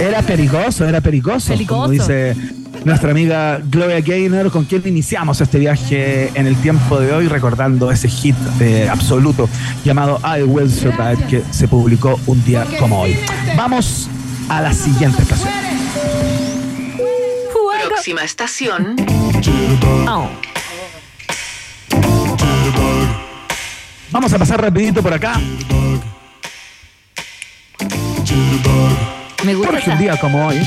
Era 0.00 0.22
perigoso, 0.22 0.86
era 0.86 1.00
perigoso, 1.00 1.54
como 1.66 1.88
dice 1.88 2.34
nuestra 2.84 3.10
amiga 3.10 3.60
Gloria 3.64 4.00
Gaynor, 4.00 4.50
con 4.50 4.64
quien 4.64 4.82
iniciamos 4.86 5.40
este 5.40 5.58
viaje 5.58 6.30
en 6.34 6.46
el 6.46 6.56
tiempo 6.56 6.98
de 7.00 7.12
hoy, 7.12 7.28
recordando 7.28 7.90
ese 7.90 8.08
hit 8.08 8.36
eh, 8.60 8.88
absoluto 8.88 9.48
llamado 9.84 10.20
I 10.24 10.42
Will 10.42 10.70
Survive, 10.70 11.18
que 11.28 11.42
se 11.50 11.68
publicó 11.68 12.18
un 12.26 12.42
día 12.44 12.64
como 12.78 13.02
hoy. 13.02 13.16
Vamos 13.56 14.08
a 14.48 14.60
la 14.62 14.72
siguiente 14.72 15.22
estación. 15.22 15.52
Próxima 17.88 18.22
estación. 18.22 18.96
Oh. 20.08 20.28
Vamos 24.12 24.32
a 24.32 24.38
pasar 24.38 24.60
rapidito 24.60 25.02
por 25.02 25.12
acá. 25.12 25.40
Me 29.46 29.54
gusta. 29.54 29.70
Porque 29.74 29.90
un 29.90 29.98
día 29.98 30.16
como 30.16 30.44
hoy, 30.44 30.58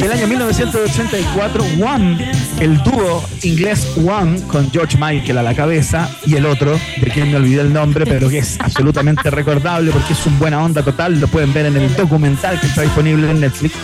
del 0.00 0.10
año 0.10 0.26
1984, 0.26 1.64
One, 1.80 2.32
el 2.58 2.82
dúo 2.82 3.24
inglés 3.44 3.86
One, 3.96 4.40
con 4.48 4.68
George 4.72 4.98
Michael 4.98 5.38
a 5.38 5.42
la 5.44 5.54
cabeza, 5.54 6.10
y 6.26 6.34
el 6.34 6.46
otro, 6.46 6.72
de 6.72 7.10
quien 7.12 7.30
me 7.30 7.36
olvidé 7.36 7.60
el 7.60 7.72
nombre, 7.72 8.06
pero 8.06 8.28
que 8.28 8.38
es 8.38 8.58
absolutamente 8.58 9.30
recordable 9.30 9.92
porque 9.92 10.14
es 10.14 10.26
un 10.26 10.36
buena 10.40 10.60
onda 10.64 10.82
total, 10.82 11.20
lo 11.20 11.28
pueden 11.28 11.52
ver 11.52 11.66
en 11.66 11.76
el 11.76 11.94
documental 11.94 12.58
que 12.60 12.66
está 12.66 12.82
disponible 12.82 13.30
en 13.30 13.38
Netflix. 13.38 13.74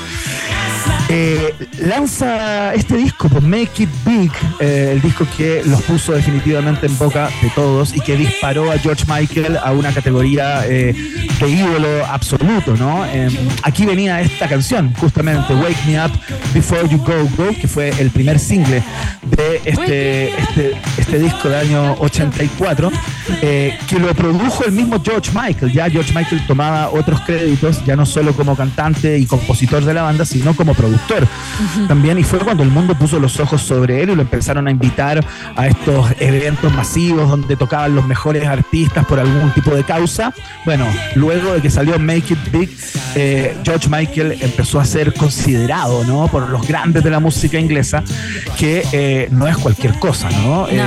Eh, 1.17 1.55
lanza 1.79 2.75
este 2.75 2.97
disco, 2.97 3.29
pues 3.29 3.45
Make 3.45 3.85
It 3.85 3.89
Big, 4.05 4.33
eh, 4.59 4.91
el 4.95 5.01
disco 5.01 5.25
que 5.37 5.63
los 5.65 5.81
puso 5.83 6.13
definitivamente 6.13 6.87
en 6.87 6.99
boca 6.99 7.31
de 7.41 7.51
todos 7.51 7.95
y 7.97 8.01
que 8.01 8.17
disparó 8.17 8.73
a 8.73 8.79
George 8.79 9.05
Michael 9.07 9.57
a 9.63 9.71
una 9.71 9.93
categoría 9.93 10.67
eh, 10.67 10.93
de 11.39 11.49
ídolo 11.49 12.05
absoluto, 12.05 12.77
¿no? 12.77 13.07
Eh, 13.07 13.29
aquí 13.63 13.87
venía 13.87 14.21
esta 14.21 14.49
canción, 14.49 14.93
justamente, 14.95 15.55
Wake 15.55 15.79
Me 15.87 16.05
Up 16.05 16.11
Before 16.53 16.89
You 16.89 16.99
Go 16.99 17.29
Go, 17.37 17.55
que 17.61 17.69
fue 17.69 17.91
el 18.01 18.11
primer 18.11 18.41
single 18.41 18.83
de 19.37 19.61
este, 19.65 20.31
este, 20.37 20.73
este 20.99 21.19
disco 21.21 21.49
del 21.49 21.69
año 21.69 21.95
84, 22.01 22.91
eh, 23.41 23.79
que 23.87 24.01
lo 24.01 24.13
produjo 24.17 24.65
el 24.65 24.73
mismo 24.73 25.01
George 25.01 25.31
Michael. 25.33 25.73
Ya 25.73 25.89
George 25.89 26.13
Michael 26.13 26.45
tomaba 26.49 26.91
otros 26.91 27.21
créditos, 27.21 27.85
ya 27.85 27.95
no 27.95 28.05
solo 28.05 28.35
como 28.35 28.57
cantante 28.57 29.17
y 29.17 29.27
compositor 29.27 29.85
de 29.85 29.95
la 29.95 30.03
banda, 30.03 30.25
sino 30.25 30.57
como 30.57 30.75
productor 30.75 31.04
también. 31.89 32.19
Y 32.19 32.25
fue 32.25 32.39
cuando 32.39 32.63
el 32.63 32.71
mundo 32.71 32.95
puso 32.95 33.19
los 33.19 33.39
ojos 33.41 33.63
sobre 33.63 34.03
él 34.03 34.11
y 34.11 34.15
lo 34.15 34.23
empezaron 34.23 34.67
a 34.69 34.71
invitar 34.71 35.25
a 35.57 35.67
estos 35.67 36.11
eventos 36.21 36.73
masivos 36.73 37.29
donde 37.29 37.57
tocaban 37.57 37.95
los 37.95 38.07
mejores 38.07 38.47
artistas 38.47 39.05
por 39.07 39.21
algún 39.21 39.51
tipo 39.53 39.75
de 39.75 39.85
causa. 39.85 40.33
Bueno, 40.65 40.87
luego 41.15 41.55
de 41.55 41.61
que 41.61 41.71
salió 41.71 41.99
Make 41.99 42.35
It 42.35 42.51
Big, 42.53 42.71
eh, 43.15 43.57
George 43.65 43.89
Michael 43.89 44.39
empezó 44.41 44.81
a 44.81 44.85
ser 44.85 45.15
considerado 45.15 46.05
¿no? 46.05 46.29
por 46.29 46.49
los 46.49 46.67
grandes 46.67 47.05
de 47.05 47.11
la 47.11 47.21
música 47.21 47.59
inglesa, 47.59 48.03
que 48.59 48.85
eh, 48.93 49.29
no 49.31 49.47
es 49.47 49.57
cualquier 49.57 49.99
cosa, 49.99 50.31
¿no? 50.31 50.69
Eh, 50.69 50.83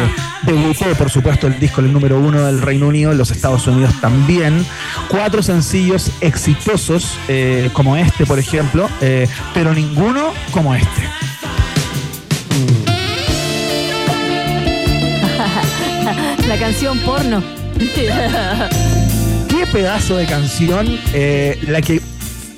debutó, 0.51 0.85
por 0.97 1.09
supuesto, 1.09 1.47
el 1.47 1.59
disco 1.59 1.81
el 1.81 1.91
número 1.91 2.19
uno 2.19 2.45
del 2.45 2.61
Reino 2.61 2.87
Unido, 2.87 3.11
en 3.11 3.17
los 3.17 3.31
Estados 3.31 3.67
Unidos 3.67 3.99
también. 4.01 4.65
Cuatro 5.09 5.43
sencillos 5.43 6.11
exitosos, 6.21 7.17
eh, 7.27 7.69
como 7.73 7.97
este, 7.97 8.25
por 8.25 8.39
ejemplo, 8.39 8.89
eh, 9.01 9.27
pero 9.53 9.73
ninguno 9.73 10.31
como 10.51 10.73
este. 10.75 10.87
la 16.47 16.57
canción 16.57 16.97
porno. 16.99 17.43
Qué 17.77 19.65
pedazo 19.71 20.17
de 20.17 20.25
canción, 20.25 20.87
eh, 21.13 21.59
la 21.67 21.81
que, 21.81 22.01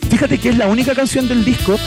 fíjate 0.09 0.37
que 0.37 0.49
es 0.49 0.57
la 0.57 0.67
única 0.67 0.95
canción 0.95 1.27
del 1.27 1.43
disco 1.43 1.77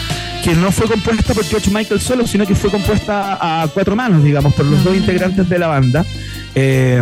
que 0.42 0.54
no 0.54 0.72
fue 0.72 0.86
compuesta 0.86 1.34
por 1.34 1.44
George 1.44 1.70
Michael 1.70 2.00
solo, 2.00 2.26
sino 2.26 2.44
que 2.46 2.54
fue 2.54 2.70
compuesta 2.70 3.38
a 3.40 3.68
cuatro 3.68 3.94
manos, 3.94 4.24
digamos, 4.24 4.54
por 4.54 4.66
los 4.66 4.82
dos 4.82 4.96
integrantes 4.96 5.48
de 5.48 5.58
la 5.58 5.68
banda. 5.68 6.04
Eh, 6.54 7.00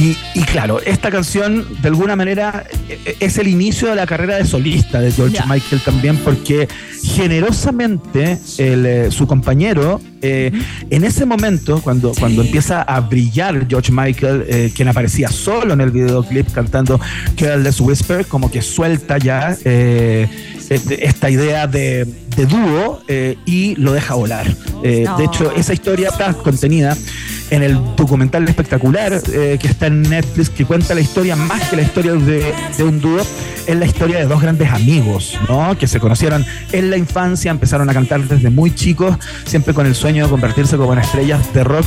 y, 0.00 0.16
y 0.34 0.42
claro, 0.44 0.80
esta 0.80 1.10
canción 1.10 1.66
de 1.82 1.88
alguna 1.88 2.16
manera 2.16 2.64
eh, 2.88 3.16
es 3.20 3.36
el 3.36 3.48
inicio 3.48 3.88
de 3.88 3.96
la 3.96 4.06
carrera 4.06 4.36
de 4.36 4.46
solista 4.46 5.00
de 5.00 5.12
George. 5.12 5.38
Michael 5.46 5.82
también, 5.84 6.16
porque 6.18 6.68
generosamente 7.02 8.38
el, 8.58 8.86
eh, 8.86 9.10
su 9.10 9.26
compañero, 9.26 10.00
eh, 10.22 10.52
en 10.88 11.04
ese 11.04 11.26
momento, 11.26 11.80
cuando, 11.82 12.12
cuando 12.18 12.42
empieza 12.42 12.82
a 12.82 13.00
brillar 13.00 13.66
George 13.68 13.92
Michael, 13.92 14.44
eh, 14.48 14.72
quien 14.74 14.88
aparecía 14.88 15.28
solo 15.28 15.74
en 15.74 15.82
el 15.82 15.90
videoclip 15.90 16.50
cantando 16.52 16.98
Careless 17.36 17.80
Whisper, 17.80 18.26
como 18.26 18.50
que 18.50 18.62
suelta 18.62 19.18
ya 19.18 19.56
eh, 19.64 20.28
esta 20.70 21.28
idea 21.28 21.66
de, 21.66 22.06
de 22.36 22.46
dúo 22.46 23.02
y 23.44 23.74
lo 23.74 23.92
deja 23.92 24.14
volar. 24.14 24.46
No. 24.72 24.82
De 24.82 25.24
hecho, 25.24 25.52
esa 25.56 25.72
historia 25.72 26.10
está 26.10 26.32
contenida 26.32 26.96
en 27.50 27.62
el 27.62 27.78
documental 27.96 28.48
espectacular 28.48 29.20
eh, 29.32 29.58
que 29.60 29.68
está 29.68 29.86
en 29.86 30.02
Netflix, 30.02 30.50
que 30.50 30.64
cuenta 30.64 30.94
la 30.94 31.00
historia 31.00 31.36
más 31.36 31.68
que 31.68 31.76
la 31.76 31.82
historia 31.82 32.12
de, 32.12 32.54
un 32.82 33.00
dúo, 33.00 33.20
es 33.66 33.76
la 33.76 33.84
historia 33.84 34.18
de 34.18 34.26
dos 34.26 34.40
grandes 34.40 34.70
amigos, 34.70 35.38
¿no? 35.48 35.76
Que 35.76 35.86
se 35.86 36.00
conocieron 36.00 36.44
en 36.72 36.90
la 36.90 36.96
infancia, 36.96 37.50
empezaron 37.50 37.90
a 37.90 37.92
cantar 37.92 38.22
desde 38.22 38.50
muy 38.50 38.74
chicos, 38.74 39.16
siempre 39.44 39.74
con 39.74 39.86
el 39.86 39.94
sueño 39.94 40.24
de 40.24 40.30
convertirse 40.30 40.76
como 40.76 40.92
en 40.92 41.00
estrellas 41.00 41.52
de 41.52 41.64
rock. 41.64 41.86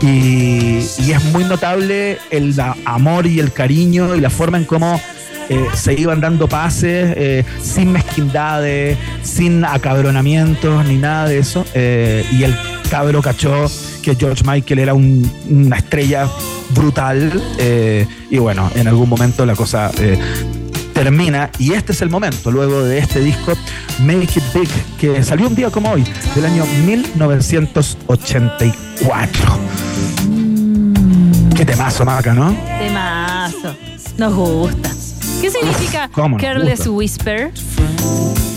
Y, 0.00 0.78
es 0.78 1.24
muy 1.32 1.44
notable 1.44 2.18
el 2.30 2.54
amor 2.86 3.26
y 3.26 3.38
el 3.38 3.52
cariño 3.52 4.16
y 4.16 4.20
la 4.20 4.30
forma 4.30 4.56
en 4.56 4.64
cómo 4.64 4.98
eh, 5.48 5.66
se 5.74 5.94
iban 5.98 6.20
dando 6.20 6.48
pases 6.48 7.14
eh, 7.16 7.44
sin 7.62 7.92
mezquindades, 7.92 8.98
sin 9.22 9.64
acabronamientos 9.64 10.84
ni 10.86 10.96
nada 10.96 11.28
de 11.28 11.38
eso. 11.38 11.64
Eh, 11.74 12.24
y 12.32 12.42
el 12.44 12.56
cabro 12.90 13.22
cachó 13.22 13.70
que 14.02 14.14
George 14.16 14.42
Michael 14.44 14.80
era 14.80 14.94
un- 14.94 15.30
una 15.48 15.76
estrella 15.76 16.28
brutal. 16.70 17.40
y 18.30 18.38
bueno, 18.38 18.68
en 18.74 18.88
algún 18.88 19.08
momento 19.08 19.46
la 19.46 19.54
cosa 19.54 19.90
termina. 20.94 21.50
Y 21.58 21.72
este 21.72 21.92
es 21.92 22.02
el 22.02 22.10
momento, 22.10 22.50
luego 22.50 22.82
de 22.82 22.98
este 22.98 23.20
disco, 23.20 23.52
Make 24.00 24.24
It 24.36 24.42
Big, 24.54 24.68
que 24.98 25.22
salió 25.22 25.46
un 25.48 25.54
día 25.54 25.70
como 25.70 25.90
hoy, 25.92 26.04
del 26.34 26.44
año 26.46 26.64
1984. 26.86 29.58
Qué 31.56 31.64
temazo, 31.66 32.04
Maca, 32.04 32.34
¿no? 32.34 32.54
Temazo. 32.78 33.74
Nos 34.18 34.34
gusta. 34.34 34.90
¿Qué 35.42 35.50
significa 35.50 36.08
nos 36.16 36.40
Careless. 36.40 36.86
Whisper? 36.86 37.50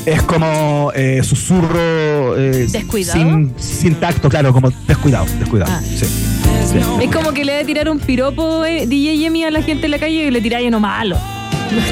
Es 0.05 0.21
como 0.21 0.91
eh, 0.93 1.23
susurro 1.23 2.38
eh, 2.38 2.67
¿Descuidado? 2.69 3.19
Sin, 3.19 3.55
sin 3.57 3.95
tacto, 3.95 4.29
claro, 4.29 4.53
como 4.53 4.69
descuidado, 4.88 5.25
descuidado. 5.39 5.71
Ah. 5.73 5.81
Sí. 5.81 6.05
Sí. 6.05 6.77
Es 7.01 7.11
como 7.11 7.31
que 7.31 7.43
le 7.43 7.53
debe 7.53 7.65
tirar 7.65 7.89
un 7.89 7.99
piropo 7.99 8.63
eh, 8.65 8.86
DJ 8.86 9.17
Yemi 9.17 9.45
a 9.45 9.51
la 9.51 9.63
gente 9.63 9.86
en 9.86 9.91
la 9.91 9.99
calle 9.99 10.27
y 10.27 10.31
le 10.31 10.41
tiráis 10.41 10.67
uno 10.67 10.79
malo. 10.79 11.17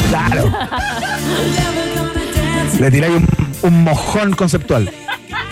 Claro. 0.09 0.51
Le 2.79 2.91
tiráis 2.91 3.13
un, 3.15 3.27
un 3.63 3.83
mojón 3.83 4.33
conceptual. 4.33 4.91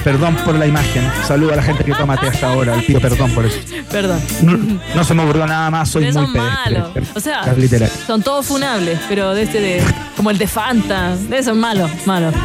Perdón 0.04 0.36
por 0.44 0.56
la 0.56 0.66
imagen. 0.66 1.04
Saludo 1.28 1.54
a 1.54 1.56
la 1.58 1.64
gente 1.64 1.84
que 1.84 1.94
toma 1.94 2.18
té 2.18 2.28
hasta 2.28 2.52
ahora. 2.52 2.76
Le 2.78 2.84
pido 2.84 3.00
perdón 3.00 3.32
por 3.32 3.46
eso. 3.46 3.58
Perdón. 3.92 4.20
No, 4.42 4.58
no 4.96 5.04
se 5.04 5.14
me 5.14 5.24
ocurrió 5.24 5.46
nada 5.46 5.70
más. 5.70 5.90
Soy 5.90 6.06
Pero 6.06 6.20
muy 6.22 6.24
son 6.26 6.34
pedestre. 6.34 6.80
malos. 6.80 7.08
O 7.16 7.20
sea, 7.20 7.42
Es 7.52 7.58
literal. 7.58 7.92
son 8.08 8.22
todos 8.24 8.46
funables, 8.48 9.00
pero 9.08 9.34
de 9.36 9.44
este 9.44 9.62
de. 9.62 9.84
como 10.18 10.32
el 10.32 10.38
de 10.40 10.48
Fanta. 10.48 11.16
De 11.16 11.38
esos 11.38 11.56
malos, 11.56 11.90
malos. 12.06 12.34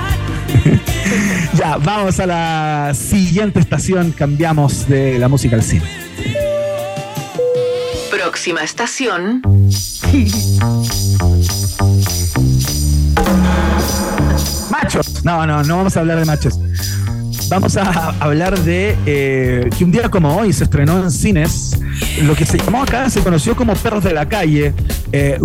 Ya, 1.54 1.76
vamos 1.76 2.18
a 2.18 2.26
la 2.26 2.92
siguiente 2.94 3.60
estación. 3.60 4.10
Cambiamos 4.10 4.88
de 4.88 5.18
la 5.20 5.28
música 5.28 5.54
al 5.54 5.62
cine. 5.62 5.84
Próxima 8.10 8.62
estación. 8.62 9.40
Machos. 14.70 15.24
No, 15.24 15.46
no, 15.46 15.62
no 15.62 15.76
vamos 15.78 15.96
a 15.96 16.00
hablar 16.00 16.18
de 16.18 16.24
machos. 16.24 16.58
Vamos 17.48 17.76
a 17.76 18.14
hablar 18.20 18.58
de 18.58 18.96
eh, 19.06 19.70
que 19.76 19.84
un 19.84 19.92
día 19.92 20.08
como 20.08 20.36
hoy 20.36 20.52
se 20.52 20.64
estrenó 20.64 21.02
en 21.02 21.10
cines 21.10 21.78
lo 22.22 22.34
que 22.34 22.44
se 22.44 22.58
llamó 22.58 22.82
acá, 22.82 23.08
se 23.08 23.20
conoció 23.20 23.54
como 23.54 23.74
Perros 23.74 24.02
de 24.04 24.12
la 24.12 24.28
Calle, 24.28 24.74
eh, 25.12 25.38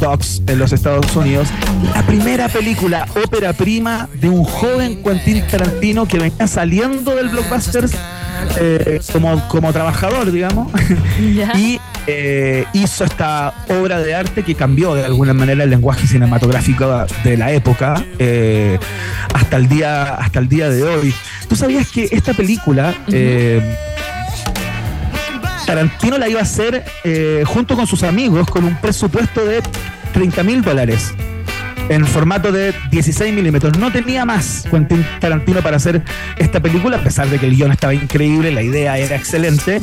Dogs 0.00 0.42
en 0.46 0.58
los 0.58 0.72
Estados 0.72 1.14
Unidos. 1.16 1.48
La 1.94 2.06
primera 2.06 2.48
película, 2.48 3.06
ópera 3.24 3.52
prima 3.52 4.08
de 4.14 4.28
un 4.28 4.44
joven 4.44 5.02
Quentin 5.02 5.46
Tarantino 5.46 6.06
que 6.06 6.18
venía 6.18 6.46
saliendo 6.46 7.14
del 7.16 7.28
blockbuster 7.28 7.86
eh, 8.60 9.00
como, 9.12 9.46
como 9.48 9.72
trabajador, 9.72 10.30
digamos. 10.30 10.70
y 11.56 11.80
eh, 12.06 12.64
hizo 12.72 13.04
esta 13.04 13.54
obra 13.68 14.00
de 14.00 14.14
arte 14.14 14.42
que 14.42 14.54
cambió 14.54 14.94
de 14.94 15.04
alguna 15.04 15.34
manera 15.34 15.64
el 15.64 15.70
lenguaje 15.70 16.06
cinematográfico 16.06 17.06
de 17.22 17.36
la 17.36 17.52
época 17.52 18.04
eh, 18.18 18.78
hasta, 19.32 19.56
el 19.56 19.68
día, 19.68 20.14
hasta 20.14 20.38
el 20.38 20.48
día 20.48 20.68
de 20.70 20.82
hoy. 20.82 21.14
¿Tú 21.48 21.56
sabías 21.56 21.90
que 21.90 22.08
esta 22.10 22.32
película... 22.32 22.94
eh, 23.08 23.76
Tarantino 25.66 26.18
la 26.18 26.28
iba 26.28 26.40
a 26.40 26.42
hacer 26.42 26.84
eh, 27.04 27.42
junto 27.46 27.74
con 27.74 27.86
sus 27.86 28.02
amigos 28.02 28.50
con 28.50 28.64
un 28.64 28.76
presupuesto 28.76 29.46
de 29.46 29.62
30 30.12 30.42
mil 30.42 30.62
dólares 30.62 31.14
en 31.88 32.06
formato 32.06 32.52
de 32.52 32.74
16 32.90 33.34
milímetros. 33.34 33.78
No 33.78 33.92
tenía 33.92 34.24
más 34.24 34.64
Quentin 34.70 35.04
Tarantino 35.20 35.60
para 35.62 35.76
hacer 35.76 36.02
esta 36.36 36.60
película, 36.60 36.96
a 36.96 37.02
pesar 37.02 37.28
de 37.28 37.38
que 37.38 37.46
el 37.46 37.56
guion 37.56 37.72
estaba 37.72 37.94
increíble, 37.94 38.50
la 38.52 38.62
idea 38.62 38.98
era 38.98 39.16
excelente. 39.16 39.80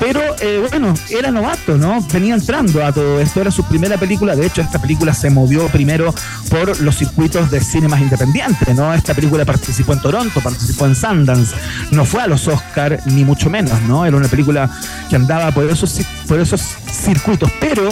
Pero 0.00 0.20
eh, 0.40 0.64
bueno, 0.70 0.94
era 1.10 1.30
novato, 1.30 1.76
¿no? 1.76 2.00
Venía 2.12 2.34
entrando 2.34 2.84
a 2.84 2.92
todo 2.92 3.20
esto, 3.20 3.40
era 3.40 3.50
su 3.50 3.64
primera 3.64 3.96
película. 3.96 4.36
De 4.36 4.46
hecho, 4.46 4.60
esta 4.60 4.80
película 4.80 5.14
se 5.14 5.30
movió 5.30 5.66
primero 5.68 6.14
por 6.50 6.80
los 6.80 6.96
circuitos 6.96 7.50
de 7.50 7.60
cine 7.60 7.88
más 7.88 8.00
independientes, 8.00 8.74
¿no? 8.74 8.92
Esta 8.92 9.14
película 9.14 9.44
participó 9.44 9.92
en 9.92 10.00
Toronto, 10.00 10.40
participó 10.40 10.86
en 10.86 10.94
Sundance, 10.94 11.54
no 11.90 12.04
fue 12.04 12.22
a 12.22 12.26
los 12.26 12.46
Oscar 12.48 13.00
ni 13.06 13.24
mucho 13.24 13.50
menos, 13.50 13.80
¿no? 13.82 14.04
Era 14.04 14.16
una 14.16 14.28
película 14.28 14.70
que 15.08 15.16
andaba 15.16 15.50
por 15.52 15.64
esos, 15.64 16.00
por 16.26 16.40
esos 16.40 16.60
circuitos. 16.90 17.50
Pero 17.60 17.88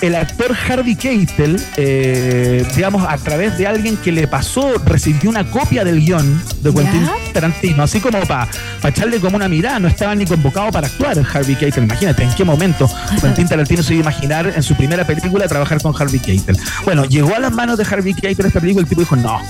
el 0.00 0.14
actor 0.14 0.56
Harvey 0.68 0.96
Keitel, 0.96 1.60
eh, 1.76 2.66
digamos, 2.74 2.89
a 2.98 3.16
través 3.18 3.56
de 3.58 3.66
alguien 3.66 3.96
que 3.96 4.12
le 4.12 4.26
pasó, 4.26 4.74
recibió 4.84 5.30
una 5.30 5.50
copia 5.50 5.84
del 5.84 6.00
guion 6.00 6.42
de 6.62 6.72
Quentin 6.72 7.08
Tarantino, 7.32 7.82
así 7.82 8.00
como 8.00 8.20
para 8.20 8.48
echarle 8.84 9.20
como 9.20 9.36
una 9.36 9.48
mirada, 9.48 9.78
no 9.78 9.88
estaba 9.88 10.14
ni 10.14 10.26
convocado 10.26 10.70
para 10.70 10.88
actuar 10.88 11.16
Harvey 11.32 11.54
Keitel. 11.54 11.84
Imagínate 11.84 12.24
en 12.24 12.32
qué 12.32 12.44
momento 12.44 12.90
Quentin 13.20 13.48
Tarantino 13.48 13.82
se 13.82 13.94
iba 13.94 14.08
a 14.08 14.12
imaginar 14.12 14.52
en 14.54 14.62
su 14.62 14.74
primera 14.74 15.04
película 15.04 15.46
trabajar 15.46 15.80
con 15.80 15.94
Harvey 15.96 16.20
Keitel. 16.20 16.56
Bueno, 16.84 17.04
llegó 17.04 17.34
a 17.34 17.38
las 17.38 17.52
manos 17.52 17.78
de 17.78 17.84
Harvey 17.84 18.14
Keitel 18.14 18.46
esta 18.46 18.60
película, 18.60 18.82
el 18.82 18.88
tipo 18.88 19.00
dijo, 19.00 19.16
no, 19.16 19.40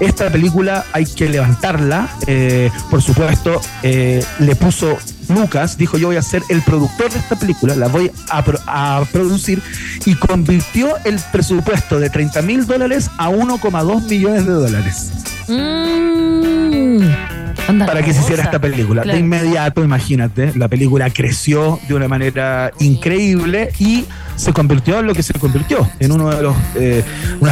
esta 0.00 0.30
película 0.30 0.84
hay 0.92 1.06
que 1.06 1.28
levantarla. 1.28 2.08
Eh, 2.26 2.70
por 2.90 3.02
supuesto, 3.02 3.60
eh, 3.82 4.24
le 4.38 4.56
puso 4.56 4.98
Lucas 5.28 5.76
dijo 5.78 5.96
yo 5.98 6.08
voy 6.08 6.16
a 6.16 6.22
ser 6.22 6.42
el 6.48 6.62
productor 6.62 7.12
de 7.12 7.18
esta 7.18 7.36
película, 7.36 7.74
la 7.76 7.88
voy 7.88 8.10
a, 8.30 8.44
pro- 8.44 8.58
a 8.66 9.02
producir 9.12 9.62
y 10.04 10.14
convirtió 10.14 10.88
el 11.04 11.18
presupuesto 11.32 11.98
de 12.00 12.10
30 12.10 12.42
mil 12.42 12.66
dólares 12.66 13.10
a 13.18 13.30
1,2 13.30 14.08
millones 14.08 14.46
de 14.46 14.52
dólares 14.52 15.10
Mm. 15.46 17.00
para 17.86 18.02
que 18.02 18.12
se 18.12 18.20
hiciera 18.20 18.42
esta 18.44 18.58
película. 18.58 19.02
Claro. 19.02 19.16
De 19.16 19.24
inmediato, 19.24 19.82
imagínate, 19.84 20.52
la 20.54 20.68
película 20.68 21.08
creció 21.10 21.78
de 21.88 21.94
una 21.94 22.08
manera 22.08 22.70
increíble 22.80 23.70
y 23.78 24.04
se 24.36 24.52
convirtió 24.52 25.00
en 25.00 25.06
lo 25.06 25.14
que 25.14 25.22
se 25.22 25.32
convirtió, 25.34 25.88
en 25.98 26.12
uno 26.12 26.30
de 26.30 26.42
los 26.42 26.56
eh, 26.74 27.04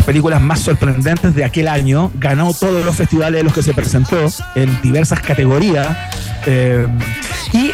películas 0.04 0.40
más 0.40 0.60
sorprendentes 0.60 1.34
de 1.34 1.44
aquel 1.44 1.68
año. 1.68 2.10
Ganó 2.14 2.52
todos 2.54 2.84
los 2.84 2.96
festivales 2.96 3.40
en 3.40 3.46
los 3.46 3.54
que 3.54 3.62
se 3.62 3.74
presentó 3.74 4.26
en 4.54 4.80
diversas 4.82 5.20
categorías. 5.20 5.96
eh, 6.46 6.86
y 7.52 7.70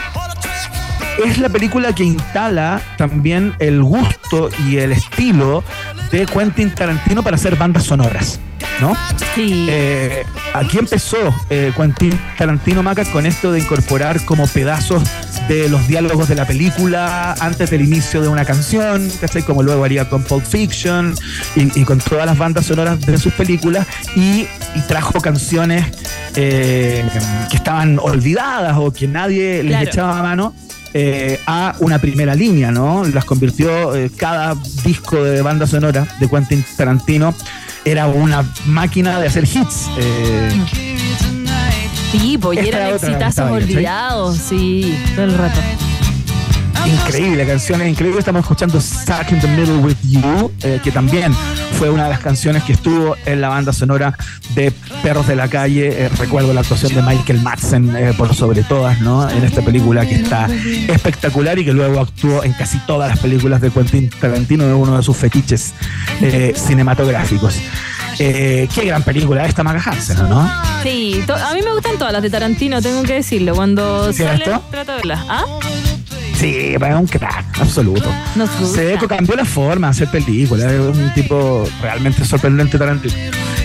es 1.24 1.38
la 1.38 1.48
película 1.48 1.92
que 1.94 2.04
instala 2.04 2.80
también 2.96 3.54
el 3.58 3.82
gusto 3.82 4.50
y 4.66 4.76
el 4.76 4.92
estilo 4.92 5.64
de 6.12 6.26
Quentin 6.26 6.70
Tarantino 6.70 7.22
para 7.22 7.36
hacer 7.36 7.56
bandas 7.56 7.84
sonoras. 7.84 8.40
¿No? 8.80 8.96
Eh, 9.36 10.24
aquí 10.54 10.78
empezó 10.78 11.16
eh, 11.50 11.72
Quentin 11.76 12.18
Tarantino 12.36 12.82
Maca 12.82 13.04
con 13.06 13.26
esto 13.26 13.50
de 13.50 13.58
incorporar 13.60 14.24
como 14.24 14.46
pedazos 14.46 15.02
de 15.48 15.68
los 15.68 15.86
diálogos 15.88 16.28
de 16.28 16.34
la 16.36 16.44
película 16.46 17.34
antes 17.40 17.70
del 17.70 17.82
inicio 17.82 18.20
de 18.22 18.28
una 18.28 18.44
canción, 18.44 19.10
¿cachai? 19.20 19.42
Como 19.42 19.62
luego 19.64 19.84
haría 19.84 20.08
con 20.08 20.22
Pulp 20.22 20.44
Fiction 20.44 21.14
y, 21.56 21.80
y 21.80 21.84
con 21.84 21.98
todas 21.98 22.26
las 22.26 22.38
bandas 22.38 22.66
sonoras 22.66 23.00
de 23.04 23.18
sus 23.18 23.32
películas 23.32 23.86
y, 24.14 24.46
y 24.74 24.80
trajo 24.86 25.20
canciones 25.20 25.84
eh, 26.36 27.04
que 27.50 27.56
estaban 27.56 27.98
olvidadas 27.98 28.76
o 28.78 28.92
que 28.92 29.08
nadie 29.08 29.62
les 29.62 29.72
Claro. 29.72 29.86
echaba 29.90 30.22
mano 30.22 30.54
eh, 30.94 31.40
a 31.46 31.74
una 31.80 31.98
primera 31.98 32.34
línea, 32.34 32.70
¿no? 32.70 33.04
Las 33.04 33.24
convirtió 33.24 33.94
eh, 33.96 34.10
cada 34.16 34.54
disco 34.84 35.22
de 35.22 35.42
banda 35.42 35.66
sonora 35.66 36.06
de 36.20 36.28
Quentin 36.28 36.64
Tarantino 36.76 37.34
era 37.90 38.06
una 38.06 38.44
máquina 38.66 39.18
de 39.20 39.26
hacer 39.28 39.44
hits. 39.44 39.86
eh, 39.98 40.64
Sí, 42.12 42.38
pues 42.38 42.58
eran 42.66 42.94
exitazos 42.94 43.50
olvidados, 43.50 44.38
sí, 44.38 44.96
todo 45.14 45.26
el 45.26 45.36
rato. 45.36 45.60
Increíble, 46.88 47.46
canciones 47.46 47.88
increíbles. 47.88 48.20
Estamos 48.20 48.42
escuchando 48.42 48.80
Stuck 48.80 49.30
in 49.30 49.40
the 49.40 49.48
Middle 49.48 49.76
with 49.76 49.96
You, 50.02 50.52
eh, 50.62 50.80
que 50.82 50.90
también 50.90 51.34
fue 51.78 51.90
una 51.90 52.04
de 52.04 52.10
las 52.10 52.20
canciones 52.20 52.62
que 52.64 52.72
estuvo 52.72 53.16
en 53.26 53.40
la 53.40 53.48
banda 53.48 53.72
sonora 53.72 54.16
de 54.54 54.72
Perros 55.02 55.26
de 55.26 55.36
la 55.36 55.48
Calle. 55.48 56.06
Eh, 56.06 56.08
recuerdo 56.18 56.52
la 56.52 56.60
actuación 56.60 56.94
de 56.94 57.02
Michael 57.02 57.40
Madsen 57.42 57.94
eh, 57.96 58.12
por 58.16 58.34
sobre 58.34 58.62
todas, 58.62 59.00
¿no? 59.00 59.28
En 59.28 59.44
esta 59.44 59.62
película 59.62 60.06
que 60.06 60.16
está 60.16 60.48
espectacular 60.88 61.58
y 61.58 61.64
que 61.64 61.72
luego 61.72 62.00
actuó 62.00 62.42
en 62.44 62.52
casi 62.52 62.78
todas 62.80 63.08
las 63.08 63.18
películas 63.18 63.60
de 63.60 63.70
Quentin 63.70 64.10
Tarantino, 64.10 64.66
de 64.66 64.74
uno 64.74 64.96
de 64.96 65.02
sus 65.02 65.16
fetiches 65.16 65.74
cinematográficos. 66.54 67.56
Qué 68.16 68.68
gran 68.84 69.02
película 69.02 69.44
esta 69.46 69.62
Maga 69.62 69.82
Hansen, 69.84 70.28
¿no? 70.28 70.50
Sí, 70.82 71.24
a 71.28 71.54
mí 71.54 71.60
me 71.62 71.72
gustan 71.72 71.98
todas 71.98 72.12
las 72.12 72.22
de 72.22 72.30
Tarantino, 72.30 72.82
tengo 72.82 73.02
que 73.02 73.14
decirlo. 73.14 73.54
Cuando 73.54 74.12
salen, 74.12 74.60
trato 74.70 74.92
de 74.92 74.96
verlas. 74.96 75.20
¿Ah? 75.28 75.44
Sí, 76.38 76.76
es 76.76 76.82
un 76.94 77.06
crack, 77.08 77.58
absoluto. 77.60 78.08
Nos 78.36 78.48
gusta. 78.60 78.78
Seco 78.78 79.08
cambió 79.08 79.34
la 79.34 79.44
forma 79.44 79.88
de 79.88 79.90
hacer 79.90 80.06
películas, 80.08 80.70
es 80.70 80.78
un 80.78 81.12
tipo 81.12 81.68
realmente 81.82 82.24
sorprendente 82.24 82.78
Tarantino. 82.78 83.12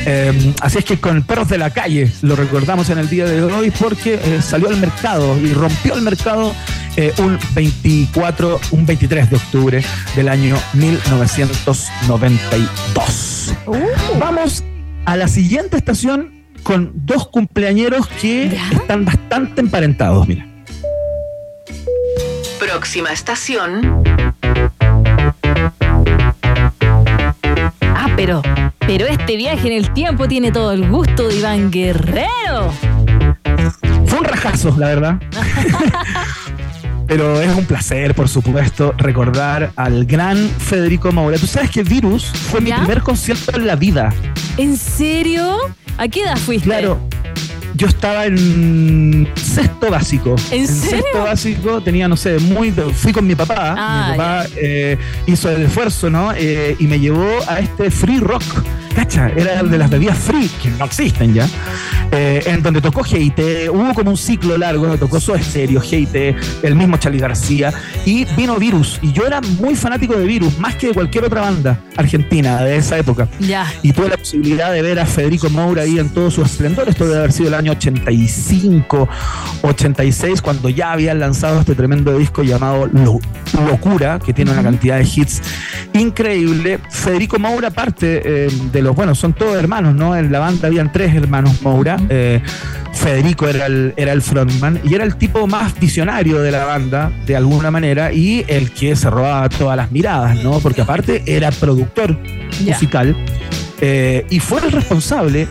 Eh, 0.07 0.55
así 0.59 0.79
es 0.79 0.85
que 0.85 0.99
con 0.99 1.21
Perros 1.21 1.49
de 1.49 1.59
la 1.59 1.69
Calle 1.69 2.11
lo 2.23 2.35
recordamos 2.35 2.89
en 2.89 2.97
el 2.97 3.07
día 3.09 3.25
de 3.25 3.43
hoy 3.43 3.71
porque 3.71 4.15
eh, 4.15 4.41
salió 4.41 4.69
al 4.69 4.77
mercado 4.77 5.37
y 5.39 5.53
rompió 5.53 5.93
el 5.93 6.01
mercado 6.01 6.55
eh, 6.97 7.13
un 7.19 7.37
24, 7.53 8.59
un 8.71 8.87
23 8.87 9.29
de 9.29 9.35
octubre 9.35 9.83
del 10.15 10.29
año 10.29 10.57
1992. 10.73 13.53
Vamos 14.19 14.63
a 15.05 15.15
la 15.15 15.27
siguiente 15.27 15.77
estación 15.77 16.41
con 16.63 16.91
dos 16.95 17.27
cumpleañeros 17.27 18.07
que 18.07 18.57
están 18.71 19.05
bastante 19.05 19.61
emparentados, 19.61 20.27
mira. 20.27 20.52
Próxima 22.73 23.11
estación. 23.11 24.03
Ah, 27.81 28.09
pero, 28.15 28.41
pero 28.79 29.05
este 29.05 29.35
viaje 29.35 29.67
en 29.67 29.73
el 29.73 29.93
tiempo 29.93 30.27
tiene 30.27 30.51
todo 30.51 30.71
el 30.71 30.89
gusto 30.89 31.27
de 31.27 31.35
Iván 31.35 31.69
Guerrero. 31.69 32.73
Fue 34.07 34.17
un 34.17 34.25
rajazo, 34.25 34.75
la 34.75 34.87
verdad. 34.87 35.21
Pero 37.07 37.39
es 37.41 37.55
un 37.55 37.65
placer, 37.65 38.15
por 38.15 38.27
supuesto, 38.27 38.95
recordar 38.97 39.71
al 39.75 40.05
gran 40.05 40.37
Federico 40.49 41.11
Moura. 41.11 41.37
Tú 41.37 41.45
sabes 41.45 41.69
que 41.69 41.83
Virus 41.83 42.25
fue 42.25 42.59
mi 42.59 42.71
primer 42.71 43.03
concierto 43.03 43.55
en 43.55 43.67
la 43.67 43.75
vida. 43.75 44.11
¿En 44.57 44.77
serio? 44.77 45.59
¿A 45.99 46.07
qué 46.07 46.23
edad 46.23 46.37
fuiste? 46.37 46.65
Claro. 46.65 46.99
Yo 47.83 47.89
estaba 47.89 48.27
en 48.27 49.27
sexto 49.35 49.91
básico. 49.91 50.37
¿En 50.51 50.65
serio? 50.69 51.01
sexto 51.01 51.23
básico 51.25 51.81
tenía, 51.81 52.07
no 52.07 52.15
sé, 52.15 52.39
muy. 52.39 52.71
Fui 52.71 53.11
con 53.11 53.27
mi 53.27 53.35
papá. 53.35 53.75
Ah, 53.77 54.05
mi 54.05 54.17
papá 54.17 54.45
eh, 54.55 54.97
hizo 55.25 55.49
el 55.49 55.63
esfuerzo, 55.63 56.09
¿no? 56.09 56.31
Eh, 56.33 56.77
y 56.79 56.87
me 56.87 56.97
llevó 56.97 57.27
a 57.45 57.59
este 57.59 57.91
free 57.91 58.21
rock. 58.21 58.41
Cacha, 58.95 59.29
era 59.35 59.63
de 59.63 59.77
las 59.77 59.89
bebidas 59.89 60.17
free, 60.17 60.49
que 60.61 60.69
no 60.71 60.85
existen 60.85 61.33
ya. 61.33 61.47
eh, 62.11 62.43
en 62.45 62.61
donde 62.61 62.79
tocó 62.81 63.03
Heite, 63.03 63.69
hubo 63.69 63.93
como 63.93 64.11
un 64.11 64.17
ciclo 64.17 64.55
largo, 64.57 64.83
donde 64.83 64.97
tocó 64.99 65.19
Soda 65.19 65.41
Stereo, 65.41 65.81
Heite, 65.81 66.35
el 66.61 66.75
mismo 66.75 66.97
Charlie 66.97 67.19
García, 67.19 67.73
y 68.05 68.25
vino 68.35 68.55
Virus. 68.57 68.99
Y 69.01 69.11
yo 69.13 69.25
era 69.25 69.41
muy 69.41 69.75
fanático 69.75 70.13
de 70.15 70.25
Virus, 70.25 70.57
más 70.59 70.75
que 70.75 70.87
de 70.89 70.93
cualquier 70.93 71.23
otra 71.25 71.41
banda 71.41 71.79
argentina 71.97 72.61
de 72.63 72.77
esa 72.77 72.97
época. 72.99 73.27
Ya. 73.39 73.65
Y 73.81 73.93
tuve 73.93 74.09
la 74.09 74.17
posibilidad 74.17 74.71
de 74.71 74.81
ver 74.83 74.99
a 74.99 75.05
Federico 75.07 75.49
Moura 75.49 75.81
ahí 75.83 75.97
en 75.97 76.09
todo 76.09 76.29
su 76.29 76.43
esplendor. 76.43 76.87
Esto 76.87 77.05
debe 77.05 77.17
haber 77.19 77.31
sido 77.31 77.47
el 77.47 77.55
año 77.55 77.71
85, 77.71 79.09
86, 79.63 80.41
cuando 80.41 80.69
ya 80.69 80.91
habían 80.91 81.19
lanzado 81.19 81.59
este 81.61 81.73
tremendo 81.73 82.15
disco 82.17 82.43
llamado 82.43 82.87
Lo- 82.87 83.19
Locura, 83.67 84.19
que 84.23 84.33
tiene 84.33 84.51
una 84.51 84.61
cantidad 84.63 84.97
de 84.99 85.03
hits 85.03 85.41
increíble. 85.93 86.79
Federico 86.89 87.39
Moura, 87.39 87.69
parte 87.71 88.21
eh, 88.23 88.49
de 88.71 88.81
los, 88.83 88.95
bueno, 88.95 89.15
son 89.15 89.33
todos 89.33 89.55
hermanos, 89.55 89.95
¿no? 89.95 90.15
En 90.15 90.31
la 90.31 90.39
banda 90.39 90.67
habían 90.67 90.91
tres 90.91 91.15
hermanos 91.15 91.61
Moura. 91.61 91.97
Eh, 92.09 92.41
Federico 92.93 93.47
era 93.47 93.65
el, 93.65 93.93
era 93.97 94.13
el 94.13 94.21
frontman 94.21 94.79
y 94.83 94.93
era 94.93 95.03
el 95.03 95.15
tipo 95.15 95.47
más 95.47 95.77
visionario 95.79 96.39
de 96.39 96.51
la 96.51 96.63
banda, 96.63 97.11
de 97.25 97.35
alguna 97.35 97.71
manera, 97.71 98.13
y 98.13 98.45
el 98.47 98.71
que 98.71 98.95
se 98.95 99.09
robaba 99.09 99.49
todas 99.49 99.75
las 99.75 99.91
miradas, 99.91 100.41
¿no? 100.43 100.59
Porque 100.59 100.81
aparte 100.81 101.23
era 101.25 101.51
productor 101.51 102.17
musical 102.61 103.15
eh, 103.81 104.25
y 104.29 104.39
fue 104.39 104.61
el 104.61 104.71
responsable 104.71 105.47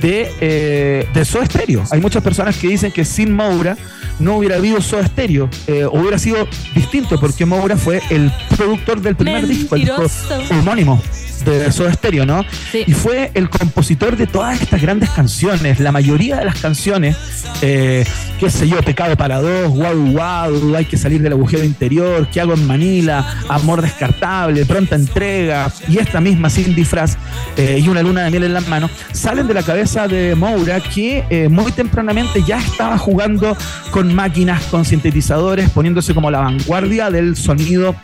de, 0.00 0.30
eh, 0.40 1.08
de 1.14 1.24
Soda 1.24 1.46
Stereo. 1.46 1.84
Hay 1.90 2.00
muchas 2.00 2.22
personas 2.22 2.56
que 2.56 2.68
dicen 2.68 2.92
que 2.92 3.04
sin 3.04 3.32
Moura 3.32 3.76
no 4.18 4.36
hubiera 4.36 4.56
habido 4.56 4.80
Soda 4.82 5.06
Stereo. 5.06 5.48
Eh, 5.66 5.86
hubiera 5.90 6.18
sido 6.18 6.46
distinto 6.74 7.18
porque 7.18 7.46
Moura 7.46 7.76
fue 7.76 8.02
el 8.10 8.30
productor 8.56 9.00
del 9.00 9.16
primer 9.16 9.46
disco, 9.46 9.76
el 9.76 9.82
disco 9.82 10.06
homónimo 10.50 11.00
de 11.44 11.72
Soda 11.72 11.92
Stereo, 11.92 12.26
¿no? 12.26 12.44
Y 12.72 12.92
fue 12.92 13.30
el 13.34 13.48
compositor 13.48 14.16
de 14.16 14.26
todas 14.26 14.60
estas 14.60 14.80
grandes 14.82 15.10
canciones. 15.10 15.80
La 15.80 15.92
mayoría 15.92 16.36
de 16.36 16.44
las 16.44 16.58
canciones, 16.58 17.16
eh, 17.62 18.04
qué 18.38 18.50
sé 18.50 18.68
yo, 18.68 18.82
Pecado 18.82 19.16
para 19.16 19.40
dos, 19.40 19.68
Wow 19.68 20.12
Wow, 20.12 20.76
Hay 20.76 20.84
que 20.84 20.96
salir 20.96 21.22
del 21.22 21.32
agujero 21.32 21.64
interior, 21.64 22.28
¿Qué 22.32 22.40
hago 22.40 22.54
en 22.54 22.66
Manila? 22.66 23.24
Amor 23.48 23.82
descartable, 23.82 24.64
Pronta 24.64 24.96
entrega 24.96 25.72
y 25.88 25.98
esta 25.98 26.20
misma 26.20 26.50
Sin 26.50 26.74
disfraz 26.74 27.16
eh, 27.56 27.80
y 27.82 27.88
Una 27.88 28.02
luna 28.02 28.24
de 28.24 28.30
miel 28.30 28.44
en 28.44 28.54
las 28.54 28.68
manos, 28.68 28.90
salen 29.12 29.46
de 29.46 29.54
la 29.54 29.62
cabeza 29.62 30.08
de 30.08 30.34
Moura 30.34 30.80
que 30.80 31.24
eh, 31.30 31.48
muy 31.48 31.72
tempranamente 31.72 32.42
ya 32.46 32.58
estaba 32.58 32.98
jugando 32.98 33.56
con 33.90 34.14
máquinas, 34.14 34.62
con 34.64 34.84
sintetizadores, 34.84 35.70
poniéndose 35.70 36.14
como 36.14 36.30
la 36.30 36.40
vanguardia 36.40 37.10
del 37.10 37.36
sonido 37.36 37.94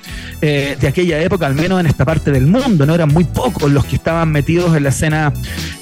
de 0.40 0.86
aquella 0.86 1.20
época, 1.20 1.46
al 1.46 1.54
menos 1.54 1.80
en 1.80 1.86
esta 1.86 2.04
parte 2.04 2.30
del 2.30 2.46
mundo. 2.46 2.86
No 2.86 2.94
eran 2.94 3.08
muy 3.08 3.25
pocos 3.26 3.70
los 3.70 3.84
que 3.84 3.96
estaban 3.96 4.30
metidos 4.30 4.76
en 4.76 4.82
la 4.82 4.88
escena 4.90 5.32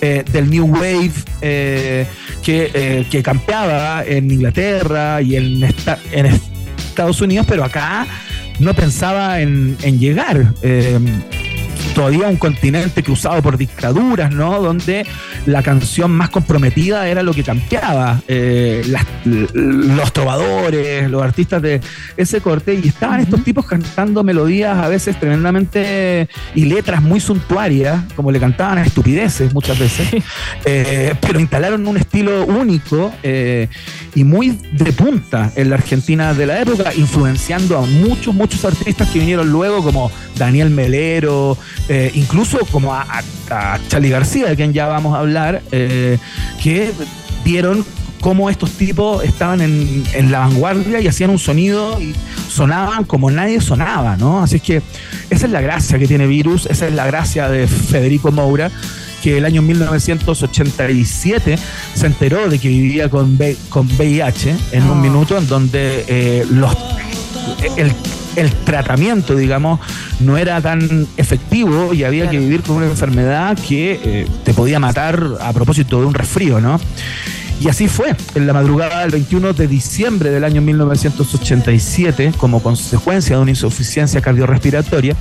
eh, 0.00 0.24
del 0.32 0.50
New 0.50 0.66
Wave 0.66 1.12
eh, 1.40 2.06
que, 2.42 2.70
eh, 2.74 3.06
que 3.10 3.22
campeaba 3.22 4.04
en 4.04 4.30
Inglaterra 4.30 5.22
y 5.22 5.36
en, 5.36 5.64
en 6.12 6.26
Estados 6.76 7.20
Unidos, 7.20 7.46
pero 7.48 7.64
acá 7.64 8.06
no 8.58 8.74
pensaba 8.74 9.40
en, 9.40 9.76
en 9.82 9.98
llegar. 9.98 10.52
Eh, 10.62 10.98
todavía 11.94 12.26
un 12.28 12.36
continente 12.36 13.02
cruzado 13.02 13.40
por 13.42 13.56
dictaduras, 13.56 14.32
¿no? 14.34 14.60
Donde 14.60 15.06
la 15.46 15.62
canción 15.62 16.10
más 16.10 16.30
comprometida 16.30 17.08
era 17.08 17.22
lo 17.22 17.32
que 17.32 17.42
campeaba. 17.42 18.20
Eh, 18.28 18.82
las- 18.88 19.06
los 19.24 20.12
trovadores, 20.12 21.08
los 21.10 21.22
artistas 21.22 21.62
de 21.62 21.80
ese 22.16 22.40
corte, 22.40 22.74
y 22.82 22.88
estaban 22.88 23.20
estos 23.20 23.42
tipos 23.44 23.66
cantando 23.66 24.22
melodías 24.24 24.76
a 24.76 24.88
veces 24.88 25.18
tremendamente 25.18 26.28
y 26.54 26.64
letras 26.66 27.00
muy 27.02 27.20
suntuarias, 27.20 28.02
como 28.16 28.30
le 28.32 28.40
cantaban 28.40 28.78
a 28.78 28.82
estupideces 28.82 29.52
muchas 29.54 29.78
veces, 29.78 30.08
eh, 30.64 31.14
pero 31.20 31.38
instalaron 31.40 31.86
un 31.86 31.96
estilo 31.96 32.44
único 32.46 33.12
eh, 33.22 33.68
y 34.14 34.24
muy 34.24 34.58
de 34.72 34.92
punta 34.92 35.52
en 35.56 35.70
la 35.70 35.76
Argentina 35.76 36.34
de 36.34 36.46
la 36.46 36.60
época, 36.60 36.92
influenciando 36.94 37.78
a 37.78 37.82
muchos, 37.82 38.34
muchos 38.34 38.64
artistas 38.64 39.08
que 39.10 39.20
vinieron 39.20 39.50
luego, 39.50 39.82
como 39.82 40.10
Daniel 40.36 40.70
Melero, 40.70 41.56
eh, 41.88 42.10
incluso 42.14 42.58
como 42.70 42.94
a, 42.94 43.02
a- 43.50 43.74
a 43.74 43.80
Charlie 43.88 44.10
García, 44.10 44.46
de 44.48 44.56
quien 44.56 44.72
ya 44.72 44.86
vamos 44.86 45.14
a 45.14 45.18
hablar, 45.20 45.62
eh, 45.72 46.18
que 46.62 46.92
vieron 47.44 47.84
cómo 48.20 48.48
estos 48.48 48.70
tipos 48.70 49.22
estaban 49.22 49.60
en, 49.60 50.02
en 50.14 50.32
la 50.32 50.38
vanguardia 50.40 50.98
y 51.00 51.06
hacían 51.08 51.28
un 51.28 51.38
sonido 51.38 52.00
y 52.00 52.14
sonaban 52.48 53.04
como 53.04 53.30
nadie 53.30 53.60
sonaba, 53.60 54.16
¿no? 54.16 54.42
Así 54.42 54.56
es 54.56 54.62
que 54.62 54.82
esa 55.28 55.44
es 55.46 55.52
la 55.52 55.60
gracia 55.60 55.98
que 55.98 56.06
tiene 56.08 56.26
Virus, 56.26 56.64
esa 56.66 56.86
es 56.88 56.94
la 56.94 57.04
gracia 57.06 57.50
de 57.50 57.66
Federico 57.66 58.32
Moura, 58.32 58.70
que 59.22 59.36
el 59.36 59.44
año 59.44 59.60
1987 59.62 61.58
se 61.94 62.06
enteró 62.06 62.48
de 62.48 62.58
que 62.58 62.68
vivía 62.68 63.08
con, 63.10 63.38
con 63.68 63.86
VIH 63.98 64.54
en 64.72 64.84
un 64.90 65.00
minuto 65.00 65.36
en 65.38 65.46
donde 65.46 66.04
eh, 66.08 66.46
los, 66.50 66.74
el, 67.76 67.92
el 68.36 68.50
tratamiento, 68.52 69.36
digamos, 69.36 69.80
no 70.20 70.36
era 70.36 70.60
tan 70.60 71.06
efectivo 71.16 71.94
y 71.94 72.04
había 72.04 72.28
que 72.28 72.38
vivir 72.38 72.62
con 72.62 72.76
una 72.76 72.86
enfermedad 72.86 73.56
que 73.58 74.00
eh, 74.02 74.26
te 74.44 74.54
podía 74.54 74.78
matar 74.78 75.22
a 75.40 75.52
propósito 75.52 76.00
de 76.00 76.06
un 76.06 76.14
resfrío, 76.14 76.60
¿no? 76.60 76.80
Y 77.60 77.68
así 77.68 77.86
fue, 77.86 78.14
en 78.34 78.46
la 78.46 78.52
madrugada 78.52 79.02
del 79.02 79.12
21 79.12 79.52
de 79.52 79.68
diciembre 79.68 80.30
del 80.30 80.42
año 80.44 80.60
1987, 80.60 82.32
como 82.36 82.62
consecuencia 82.62 83.36
de 83.36 83.42
una 83.42 83.52
insuficiencia 83.52 84.20
cardiorrespiratoria, 84.20 85.16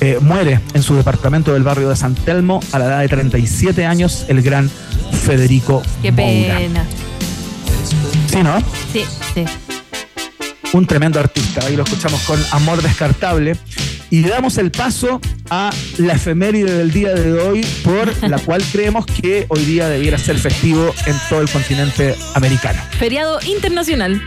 eh, 0.00 0.18
muere 0.20 0.60
en 0.74 0.82
su 0.82 0.94
departamento 0.94 1.52
del 1.52 1.64
barrio 1.64 1.88
de 1.88 1.96
San 1.96 2.14
Telmo 2.14 2.60
a 2.70 2.78
la 2.78 2.84
edad 2.86 3.00
de 3.00 3.08
37 3.08 3.84
años 3.84 4.24
el 4.28 4.42
gran 4.42 4.70
Federico 5.26 5.82
Qué 6.00 6.12
Moura. 6.12 6.58
pena. 6.58 6.86
Sí, 8.30 8.42
¿no? 8.42 8.58
Sí, 8.92 9.04
sí. 9.34 9.44
Un 10.72 10.86
tremendo 10.86 11.20
artista. 11.20 11.64
Ahí 11.66 11.76
lo 11.76 11.84
escuchamos 11.84 12.22
con 12.22 12.42
Amor 12.50 12.82
Descartable. 12.82 13.56
Y 14.10 14.20
le 14.20 14.28
damos 14.28 14.58
el 14.58 14.70
paso 14.70 15.20
a 15.48 15.70
la 15.96 16.14
efeméride 16.14 16.72
del 16.72 16.92
día 16.92 17.14
de 17.14 17.32
hoy, 17.40 17.64
por 17.82 18.28
la 18.28 18.38
cual 18.38 18.62
creemos 18.70 19.06
que 19.06 19.46
hoy 19.48 19.64
día 19.64 19.88
debiera 19.88 20.18
ser 20.18 20.38
festivo 20.38 20.94
en 21.06 21.16
todo 21.30 21.40
el 21.40 21.48
continente 21.48 22.14
americano. 22.34 22.82
Feriado 22.98 23.40
internacional. 23.42 24.22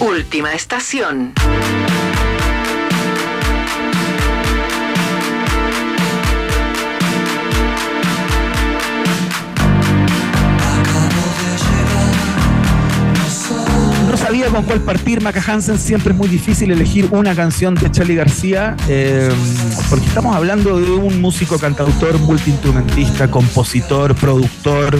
Última 0.00 0.52
estación. 0.52 1.32
Sabía 14.32 14.48
con 14.48 14.64
cuál 14.64 14.80
partir 14.80 15.20
Maca 15.20 15.42
Hansen, 15.46 15.78
siempre 15.78 16.14
es 16.14 16.18
muy 16.18 16.26
difícil 16.26 16.70
elegir 16.70 17.06
una 17.10 17.34
canción 17.34 17.74
de 17.74 17.90
Charlie 17.90 18.14
García, 18.14 18.74
eh, 18.88 19.30
porque 19.90 20.06
estamos 20.06 20.34
hablando 20.34 20.80
de 20.80 20.90
un 20.90 21.20
músico, 21.20 21.58
cantautor, 21.58 22.18
multiinstrumentista, 22.18 23.30
compositor, 23.30 24.14
productor, 24.14 24.98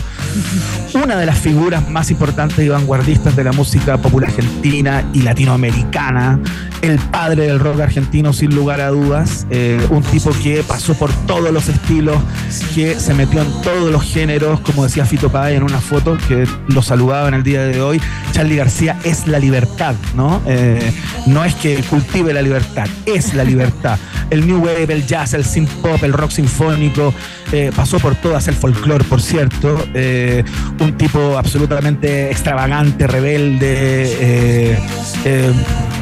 una 0.92 1.16
de 1.16 1.24
las 1.24 1.38
figuras 1.38 1.88
más 1.88 2.10
importantes 2.10 2.58
y 2.58 2.68
vanguardistas 2.68 3.34
de 3.34 3.44
la 3.44 3.52
música 3.52 3.96
popular 3.96 4.28
argentina 4.28 5.02
y 5.14 5.22
latinoamericana, 5.22 6.38
el 6.82 6.98
padre 6.98 7.46
del 7.46 7.60
rock 7.60 7.80
argentino 7.80 8.32
sin 8.32 8.54
lugar 8.54 8.80
a 8.80 8.88
dudas, 8.88 9.46
eh, 9.50 9.80
un 9.90 10.02
tipo 10.02 10.30
que 10.42 10.64
pasó 10.66 10.94
por 10.94 11.12
todos 11.26 11.50
los 11.52 11.68
estilos, 11.68 12.16
que 12.74 12.98
se 12.98 13.14
metió 13.14 13.40
en 13.40 13.62
todos 13.62 13.90
los 13.90 14.02
géneros, 14.02 14.60
como 14.60 14.82
decía 14.84 15.06
Fito 15.06 15.30
Páez 15.30 15.56
en 15.56 15.62
una 15.62 15.80
foto 15.80 16.18
que 16.28 16.44
lo 16.66 16.82
saludaba 16.82 17.28
en 17.28 17.34
el 17.34 17.44
día 17.44 17.62
de 17.62 17.80
hoy, 17.80 18.00
Charlie 18.32 18.56
García 18.56 18.98
es 19.04 19.28
la 19.28 19.38
libertad, 19.38 19.94
¿no? 20.16 20.42
Eh, 20.46 20.92
no 21.26 21.44
es 21.44 21.54
que 21.54 21.76
cultive 21.84 22.34
la 22.34 22.42
libertad, 22.42 22.88
es 23.06 23.32
la 23.34 23.44
libertad. 23.44 23.98
El 24.30 24.46
New 24.46 24.58
Wave, 24.64 24.92
el 24.92 25.06
jazz, 25.06 25.34
el 25.34 25.44
synth 25.44 25.70
pop, 25.82 26.02
el 26.02 26.12
rock 26.12 26.32
sinfónico, 26.32 27.14
eh, 27.52 27.70
pasó 27.76 28.00
por 28.00 28.16
todas, 28.16 28.48
el 28.48 28.54
folclore, 28.54 29.04
por 29.04 29.22
cierto, 29.22 29.84
un 30.80 30.96
tipo 30.96 31.38
absolutamente 31.38 32.30
extravagante, 32.30 33.06
rebelde, 33.06 34.78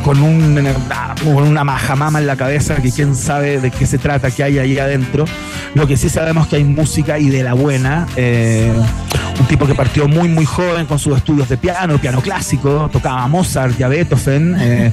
con, 0.04 0.22
un, 0.22 0.56
con 1.24 1.42
una 1.44 1.64
majamama 1.64 2.18
en 2.18 2.26
la 2.26 2.36
cabeza 2.36 2.76
que 2.76 2.90
quién 2.90 3.14
sabe 3.14 3.60
de 3.60 3.70
qué 3.70 3.86
se 3.86 3.98
trata, 3.98 4.30
qué 4.30 4.44
hay 4.44 4.58
ahí 4.58 4.78
adentro. 4.78 5.24
Lo 5.74 5.86
que 5.86 5.96
sí 5.96 6.08
sabemos 6.08 6.46
que 6.46 6.56
hay 6.56 6.64
música 6.64 7.18
y 7.18 7.28
de 7.28 7.42
la 7.42 7.54
buena. 7.54 8.06
eh, 8.16 8.72
un 9.38 9.46
tipo 9.46 9.66
que 9.66 9.74
partió 9.74 10.06
muy, 10.06 10.28
muy 10.28 10.44
joven 10.44 10.84
con 10.84 10.98
sus 10.98 11.16
estudios 11.16 11.48
de 11.48 11.56
piano, 11.56 11.96
piano 11.98 12.20
clásico, 12.20 12.90
tocaba 12.92 13.26
Mozart 13.26 13.78
y 13.80 13.82
a 13.82 13.88
Beethoven. 13.88 14.56
eh, 14.60 14.90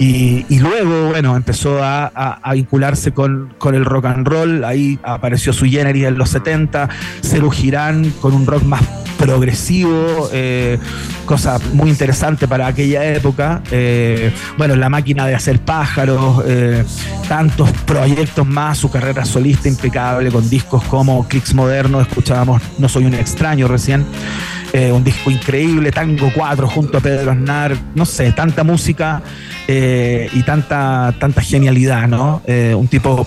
y, 0.00 0.58
luego, 0.58 1.08
bueno, 1.08 1.36
empezó 1.36 1.82
a, 1.82 2.40
vincularse 2.52 3.12
con, 3.12 3.54
con 3.58 3.74
el 3.74 3.84
rock 3.84 4.06
and 4.06 4.26
roll. 4.26 4.64
Ahí 4.64 4.98
apareció 5.02 5.52
su 5.52 5.64
Generis 5.64 6.04
en 6.04 6.18
los 6.18 6.30
70, 6.30 6.88
Ceru 7.22 7.50
Girán 7.50 8.10
con 8.20 8.34
un 8.34 8.46
rock 8.46 8.62
más 8.62 8.82
progresivo, 9.18 10.30
eh, 10.32 10.78
cosa 11.26 11.58
muy 11.74 11.90
interesante 11.90 12.48
para 12.48 12.68
aquella 12.68 13.04
época. 13.04 13.62
Eh, 13.70 14.32
bueno, 14.56 14.76
la 14.76 14.88
máquina 14.88 15.26
de 15.26 15.34
hacer 15.34 15.60
pájaros, 15.60 16.42
eh, 16.46 16.84
tantos 17.28 17.70
proyectos 17.84 18.46
más, 18.46 18.78
su 18.78 18.90
carrera 18.90 19.24
solista 19.26 19.68
impecable 19.68 20.30
con 20.30 20.48
discos 20.48 20.82
como 20.84 21.26
Clicks 21.28 21.52
Moderno, 21.52 22.00
escuchábamos 22.00 22.62
No 22.78 22.88
Soy 22.88 23.04
un 23.04 23.14
extraño 23.14 23.68
recién. 23.68 24.06
eh, 24.72 24.92
un 24.92 25.02
disco 25.02 25.30
increíble, 25.30 25.90
Tango 25.90 26.30
4 26.34 26.68
junto 26.68 26.98
a 26.98 27.00
Pedro 27.00 27.32
Aznar, 27.32 27.74
no 27.94 28.04
sé, 28.04 28.32
tanta 28.32 28.64
música 28.64 29.22
y 29.66 30.42
tanta, 30.44 31.14
tanta 31.18 31.40
genialidad, 31.42 32.06
¿no? 32.06 32.42
Un 32.46 32.86
tipo 32.88 33.26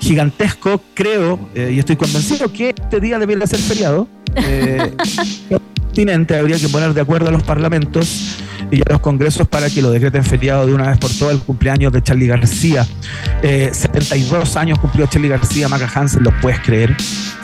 gigantesco, 0.00 0.80
creo, 0.94 1.48
y 1.54 1.78
estoy 1.78 1.96
convencido 1.96 2.52
que 2.52 2.74
este 2.76 3.00
día 3.00 3.18
debería 3.18 3.46
ser 3.46 3.60
feriado. 3.60 4.08
Eh, 4.36 4.94
continente 5.90 6.36
habría 6.36 6.58
que 6.58 6.68
poner 6.68 6.94
de 6.94 7.00
acuerdo 7.00 7.28
a 7.28 7.32
los 7.32 7.42
parlamentos 7.42 8.36
y 8.70 8.80
a 8.80 8.92
los 8.92 9.00
congresos 9.00 9.48
para 9.48 9.68
que 9.68 9.82
lo 9.82 9.90
decreten 9.90 10.24
feriado 10.24 10.66
de 10.66 10.72
una 10.72 10.88
vez 10.88 10.98
por 10.98 11.10
todas 11.10 11.34
el 11.34 11.40
cumpleaños 11.40 11.92
de 11.92 12.02
Charlie 12.02 12.26
García. 12.26 12.86
Eh, 13.42 13.70
72 13.72 14.56
años 14.56 14.78
cumplió 14.78 15.06
Charlie 15.06 15.28
García, 15.28 15.68
Maca 15.68 15.90
Hansen, 15.92 16.22
¿lo 16.22 16.30
puedes 16.40 16.60
creer? 16.60 16.96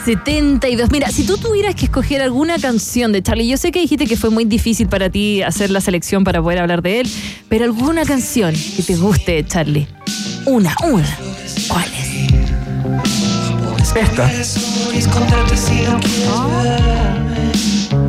72. 0.05 0.91
Mira, 0.93 1.09
si 1.11 1.26
tú 1.26 1.37
tuvieras 1.37 1.74
que 1.74 1.87
escoger 1.87 2.22
alguna 2.22 2.59
canción 2.59 3.12
de 3.12 3.22
Charlie, 3.22 3.49
yo 3.49 3.57
sé 3.57 3.72
que 3.72 3.80
dijiste 3.80 4.07
que 4.07 4.16
fue 4.16 4.30
muy 4.30 4.45
difícil 4.45 4.87
para 4.89 5.11
ti 5.11 5.43
hacer 5.43 5.70
la 5.70 5.80
selección 5.80 6.22
para 6.22 6.41
poder 6.41 6.61
hablar 6.61 6.82
de 6.82 7.01
él, 7.01 7.11
pero 7.49 7.64
alguna 7.64 8.05
canción 8.05 8.55
que 8.55 8.82
te 8.84 8.95
guste 8.95 9.32
de 9.32 9.47
Charlie. 9.47 9.89
Una, 10.47 10.76
una. 10.84 11.18
¿Cuál? 11.68 11.95
Esta. 13.97 14.30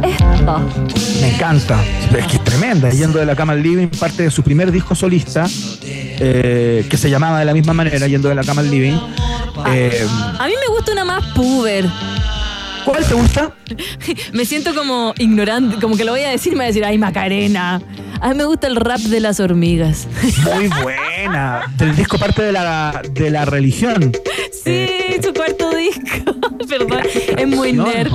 Esta. 0.04 0.60
Me 1.22 1.34
encanta. 1.34 1.80
Es 2.18 2.28
que 2.28 2.36
es 2.38 2.44
tremenda. 2.44 2.90
Yendo 2.90 3.20
de 3.20 3.26
la 3.26 3.36
cama 3.36 3.54
al 3.54 3.64
living, 3.64 3.88
parte 3.88 4.24
de 4.24 4.32
su 4.32 4.44
primer 4.44 4.72
disco 4.72 4.96
solista, 4.96 5.48
eh, 5.84 6.86
que 6.90 6.98
se 6.98 7.10
llamaba 7.10 7.40
de 7.40 7.46
la 7.46 7.54
misma 7.54 7.74
manera, 7.74 8.06
Yendo 8.08 8.28
de 8.28 8.36
la 8.36 8.44
cama 8.44 8.62
al 8.62 8.70
living. 8.70 8.98
Eh, 9.74 10.06
A 10.40 10.48
mí 10.48 10.54
me 10.60 10.76
gusta 10.76 10.92
una 10.92 11.06
más 11.06 11.24
puber. 11.34 11.86
¿Cuál 12.84 13.06
te 13.06 13.14
gusta? 13.14 13.52
me 14.34 14.46
siento 14.46 14.76
como 14.76 15.14
ignorante, 15.18 15.78
como 15.82 15.96
que 15.96 16.04
lo 16.06 16.12
voy 16.12 16.22
a 16.24 16.30
decir, 16.30 16.54
me 16.54 16.60
voy 16.60 16.66
a 16.66 16.68
decir, 16.68 16.86
ay, 16.86 16.98
Macarena. 16.98 17.82
A 18.22 18.30
mí 18.30 18.36
me 18.36 18.46
gusta 18.46 18.68
el 18.68 18.76
rap 18.76 19.00
de 19.00 19.20
las 19.20 19.40
hormigas. 19.40 20.08
Muy 20.56 20.68
buena. 20.84 21.62
Del 21.78 21.96
disco 21.96 22.18
parte 22.18 22.42
de 22.44 22.52
la, 22.52 23.02
de 23.12 23.30
la 23.30 23.46
religión. 23.46 24.12
Sí, 24.64 24.88
su 25.24 25.34
cuarto 25.34 25.70
disco. 25.76 26.36
Perdón, 26.70 27.00
es 27.38 27.48
muy 27.48 27.74
nerd. 27.74 28.12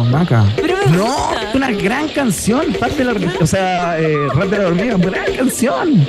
Pero 0.57 0.77
me 0.91 0.97
No, 0.97 1.05
gusta. 1.05 1.49
es 1.49 1.55
una 1.55 1.71
gran 1.71 2.09
canción. 2.09 2.73
Parte 2.79 2.97
de 2.99 3.05
la 3.05 3.13
religión. 3.15 3.43
O 3.43 3.47
sea, 3.47 3.99
eh, 3.99 4.17
rap 4.35 4.49
de 4.51 4.59
la 4.59 4.67
hormiga. 4.69 4.97
Gran 4.99 5.35
canción. 5.37 6.07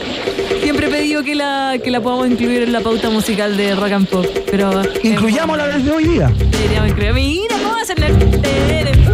Siempre 0.61 0.87
he 0.87 0.89
pedido 0.89 1.23
que 1.23 1.35
la, 1.35 1.77
que 1.83 1.89
la 1.91 2.01
podamos 2.01 2.27
incluir 2.29 2.63
en 2.63 2.73
la 2.73 2.81
pauta 2.81 3.09
musical 3.09 3.55
de 3.55 3.75
Rock 3.75 3.91
and 3.91 4.07
Pop. 4.07 4.25
Pero. 4.49 4.81
Incluyámosla 5.03 5.67
desde 5.67 5.91
hoy 5.91 6.03
día. 6.05 6.31
Deberíamos 6.51 6.89
incluir. 6.89 7.13
Mira, 7.13 7.55
¿cómo 7.61 7.75
va 7.75 7.81
a 7.81 7.85
ser 7.85 7.99
nerd? 7.99 9.12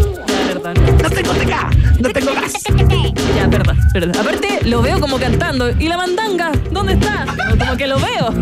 No 1.09 1.15
tengo 1.15 1.33
TK, 1.33 1.99
no 2.01 2.09
tengo 2.09 2.33
gas. 2.33 2.53
Ya, 3.35 3.49
perdón, 3.49 3.77
perdón. 3.93 4.15
Aparte, 4.19 4.59
lo 4.65 4.81
veo 4.81 4.99
como 4.99 5.17
cantando. 5.19 5.69
¿Y 5.79 5.87
la 5.87 5.97
mandanga? 5.97 6.51
¿Dónde 6.71 6.93
está? 6.93 7.25
Como 7.57 7.77
que 7.77 7.87
lo 7.87 7.97
veo. 7.99 8.33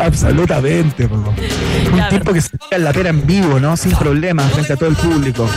Absolutamente, 0.00 1.08
po. 1.08 1.16
Un 1.16 2.08
tipo 2.10 2.32
que 2.32 2.40
se 2.40 2.50
tira 2.50 2.76
en 2.76 2.84
la 2.84 2.92
pera 2.92 3.10
en 3.10 3.26
vivo, 3.26 3.58
¿no? 3.60 3.76
Sin 3.76 3.92
problemas, 3.92 4.50
frente 4.52 4.72
a 4.72 4.76
todo 4.76 4.88
el 4.88 4.96
público. 4.96 5.48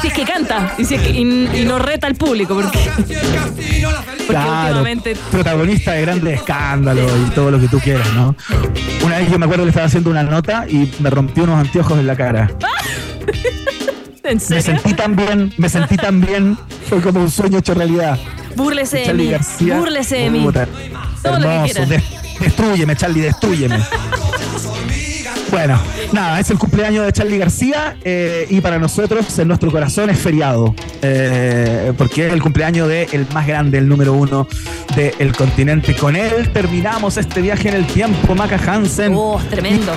Si 0.00 0.08
es 0.08 0.12
que 0.14 0.24
canta 0.24 0.74
y, 0.78 0.84
si 0.84 0.94
es 0.96 1.00
que, 1.02 1.10
y, 1.10 1.20
y 1.22 1.64
no 1.64 1.78
reta 1.78 2.06
al 2.06 2.14
público, 2.14 2.54
porque, 2.54 2.78
porque 2.96 4.26
Claro, 4.28 4.62
últimamente. 4.68 5.16
protagonista 5.30 5.92
de 5.92 6.00
grandes 6.02 6.34
escándalos 6.34 7.10
y 7.26 7.30
todo 7.30 7.50
lo 7.50 7.58
que 7.60 7.68
tú 7.68 7.78
quieras, 7.80 8.06
¿no? 8.14 8.34
Una 9.04 9.18
vez 9.18 9.30
yo 9.30 9.38
me 9.38 9.44
acuerdo 9.46 9.62
que 9.62 9.66
le 9.66 9.70
estaba 9.70 9.86
haciendo 9.86 10.10
una 10.10 10.22
nota 10.22 10.66
y 10.68 10.92
me 11.00 11.10
rompió 11.10 11.44
unos 11.44 11.58
anteojos 11.58 11.98
en 11.98 12.06
la 12.06 12.16
cara. 12.16 12.50
¿En 14.24 14.40
Me 14.48 14.62
sentí 14.62 14.94
tan 14.94 15.14
bien, 15.16 15.52
me 15.58 15.68
sentí 15.68 15.96
tan 15.96 16.20
bien. 16.20 16.56
Fue 16.88 17.00
como 17.00 17.20
un 17.20 17.30
sueño 17.30 17.58
hecho 17.58 17.74
realidad. 17.74 18.18
Búrlese 18.56 18.98
de 19.00 19.14
mí. 19.14 19.30
García. 19.30 19.78
Búrlese 19.78 20.16
de 20.16 20.30
mí. 20.30 20.48
Todo 21.22 21.38
lo 21.38 21.40
que 21.40 21.54
Hermoso. 21.54 21.64
quiera. 21.74 21.86
Des- 21.86 22.04
destrúyeme, 22.40 22.96
Charlie, 22.96 23.20
destrúyeme. 23.20 23.78
Bueno, 25.50 25.78
nada, 26.12 26.40
es 26.40 26.50
el 26.50 26.58
cumpleaños 26.58 27.04
de 27.06 27.12
Charlie 27.12 27.38
García 27.38 27.96
eh, 28.02 28.46
y 28.50 28.60
para 28.60 28.78
nosotros 28.78 29.38
en 29.38 29.46
nuestro 29.46 29.70
corazón 29.70 30.10
es 30.10 30.18
feriado, 30.18 30.74
eh, 31.00 31.92
porque 31.96 32.26
es 32.26 32.32
el 32.32 32.42
cumpleaños 32.42 32.88
del 32.88 33.26
más 33.32 33.46
grande, 33.46 33.78
el 33.78 33.88
número 33.88 34.14
uno 34.14 34.48
del 34.96 35.36
continente. 35.36 35.94
Con 35.94 36.16
él 36.16 36.50
terminamos 36.52 37.18
este 37.18 37.40
viaje 37.40 37.68
en 37.68 37.74
el 37.76 37.86
tiempo, 37.86 38.34
Maca 38.34 38.56
Hansen. 38.66 39.12
Oh, 39.14 39.40
tremendo. 39.48 39.92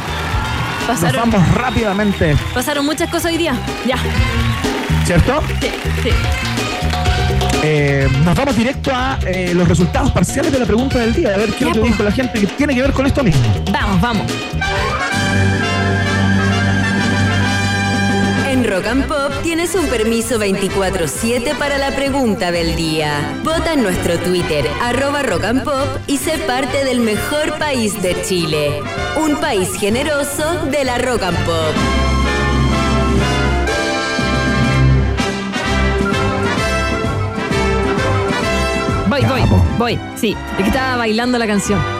Pasaron, 0.87 1.29
vamos 1.29 1.53
rápidamente, 1.53 2.35
pasaron 2.53 2.85
muchas 2.85 3.09
cosas 3.09 3.31
hoy 3.31 3.37
día. 3.37 3.53
Ya. 3.85 3.97
¿cierto? 5.07 5.41
Sí, 5.61 5.69
sí. 6.03 6.09
Eh, 7.63 8.09
nos 8.25 8.35
vamos 8.35 8.57
directo 8.57 8.91
a 8.93 9.17
eh, 9.25 9.53
los 9.53 9.65
resultados 9.65 10.11
parciales 10.11 10.51
de 10.51 10.59
la 10.59 10.65
pregunta 10.65 10.99
del 10.99 11.13
día, 11.13 11.33
a 11.33 11.37
ver 11.37 11.49
qué 11.53 11.63
es 11.69 11.75
lo 11.75 11.81
que 11.81 11.89
dijo 11.89 12.03
la 12.03 12.11
gente 12.11 12.41
que 12.41 12.47
tiene 12.47 12.75
que 12.75 12.81
ver 12.81 12.91
con 12.91 13.05
esto 13.05 13.23
mismo. 13.23 13.41
Vamos, 13.71 14.01
vamos. 14.01 14.25
Rock 18.77 18.87
and 18.89 19.07
Pop 19.07 19.31
tienes 19.41 19.73
un 19.73 19.87
permiso 19.87 20.37
24-7 20.37 21.57
para 21.57 21.79
la 21.79 21.95
pregunta 21.95 22.51
del 22.51 22.75
día. 22.75 23.35
Vota 23.43 23.73
en 23.73 23.81
nuestro 23.81 24.19
Twitter, 24.19 24.69
arroba 24.83 25.23
Rock 25.23 25.45
and 25.45 25.63
Pop, 25.63 25.87
y 26.05 26.17
sé 26.17 26.37
parte 26.37 26.85
del 26.85 26.99
mejor 26.99 27.57
país 27.57 27.99
de 28.03 28.21
Chile. 28.21 28.79
Un 29.19 29.37
país 29.37 29.73
generoso 29.79 30.67
de 30.67 30.83
la 30.83 30.99
Rock 30.99 31.23
and 31.23 31.37
Pop. 31.39 31.73
Voy, 39.09 39.25
voy, 39.25 39.41
voy. 39.79 39.99
Sí, 40.15 40.37
es 40.59 40.67
estaba 40.67 40.97
bailando 40.97 41.39
la 41.39 41.47
canción. 41.47 41.96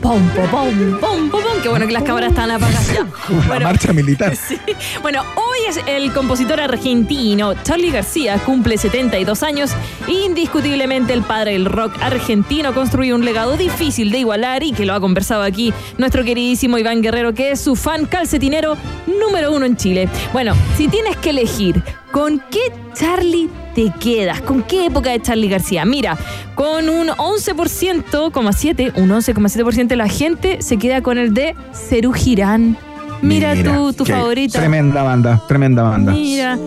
Pom, 0.00 0.22
pom, 0.30 0.48
pom, 0.48 0.98
pom, 1.00 1.30
pom, 1.30 1.30
pom. 1.30 1.62
Qué 1.62 1.68
bueno 1.68 1.86
que 1.86 1.92
las 1.92 2.04
cámaras 2.04 2.30
están 2.30 2.50
apagadas 2.50 2.92
ya. 2.92 3.06
Una 3.34 3.60
marcha 3.60 3.92
militar. 3.92 4.34
Sí. 4.48 4.58
Bueno, 5.02 5.22
hoy 5.34 5.58
es 5.68 5.80
el 5.86 6.12
compositor 6.12 6.60
argentino 6.60 7.54
Charlie 7.64 7.90
García, 7.90 8.38
cumple 8.38 8.78
72 8.78 9.42
años. 9.42 9.72
Indiscutiblemente 10.06 11.12
el 11.12 11.22
padre 11.22 11.52
del 11.52 11.66
rock 11.66 11.94
argentino 12.00 12.72
construyó 12.72 13.14
un 13.16 13.24
legado 13.24 13.56
difícil 13.56 14.10
de 14.10 14.18
igualar 14.18 14.62
y 14.62 14.72
que 14.72 14.86
lo 14.86 14.94
ha 14.94 15.00
conversado 15.00 15.42
aquí 15.42 15.74
nuestro 15.98 16.24
queridísimo 16.24 16.78
Iván 16.78 17.02
Guerrero, 17.02 17.34
que 17.34 17.50
es 17.50 17.60
su 17.60 17.76
fan 17.76 18.06
calcetinero 18.06 18.76
número 19.06 19.52
uno 19.52 19.66
en 19.66 19.76
Chile. 19.76 20.08
Bueno, 20.32 20.54
si 20.76 20.88
tienes 20.88 21.16
que 21.16 21.30
elegir 21.30 21.82
con 22.10 22.42
qué 22.50 22.72
Charlie 22.94 23.48
te 23.74 23.92
quedas, 24.00 24.40
con 24.40 24.62
qué 24.62 24.86
época 24.86 25.10
de 25.10 25.20
Charlie 25.20 25.48
García. 25.48 25.84
Mira, 25.84 26.16
con 26.54 26.88
un 26.88 27.08
11,7%, 27.08 28.92
un 28.96 29.10
11,7% 29.10 29.86
de 29.86 29.96
la 29.96 30.08
gente 30.08 30.62
se 30.62 30.76
queda 30.78 31.02
con 31.02 31.18
el 31.18 31.34
de 31.34 31.54
Cerú 31.72 32.12
Girán. 32.12 32.76
Mira, 33.22 33.54
tu, 33.54 33.92
tu 33.92 34.04
favorita. 34.04 34.58
Tremenda 34.58 35.02
banda, 35.02 35.42
tremenda 35.48 35.82
banda. 35.82 36.12
Mira. 36.12 36.58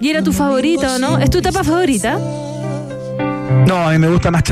Y 0.00 0.10
era 0.10 0.22
tu 0.22 0.32
favorito, 0.32 0.98
¿no? 0.98 1.18
¿Es 1.18 1.30
tu 1.30 1.38
etapa 1.38 1.64
favorita? 1.64 2.18
No, 3.66 3.76
a 3.76 3.92
mí 3.92 3.98
me 3.98 4.08
gusta 4.08 4.30
más 4.30 4.42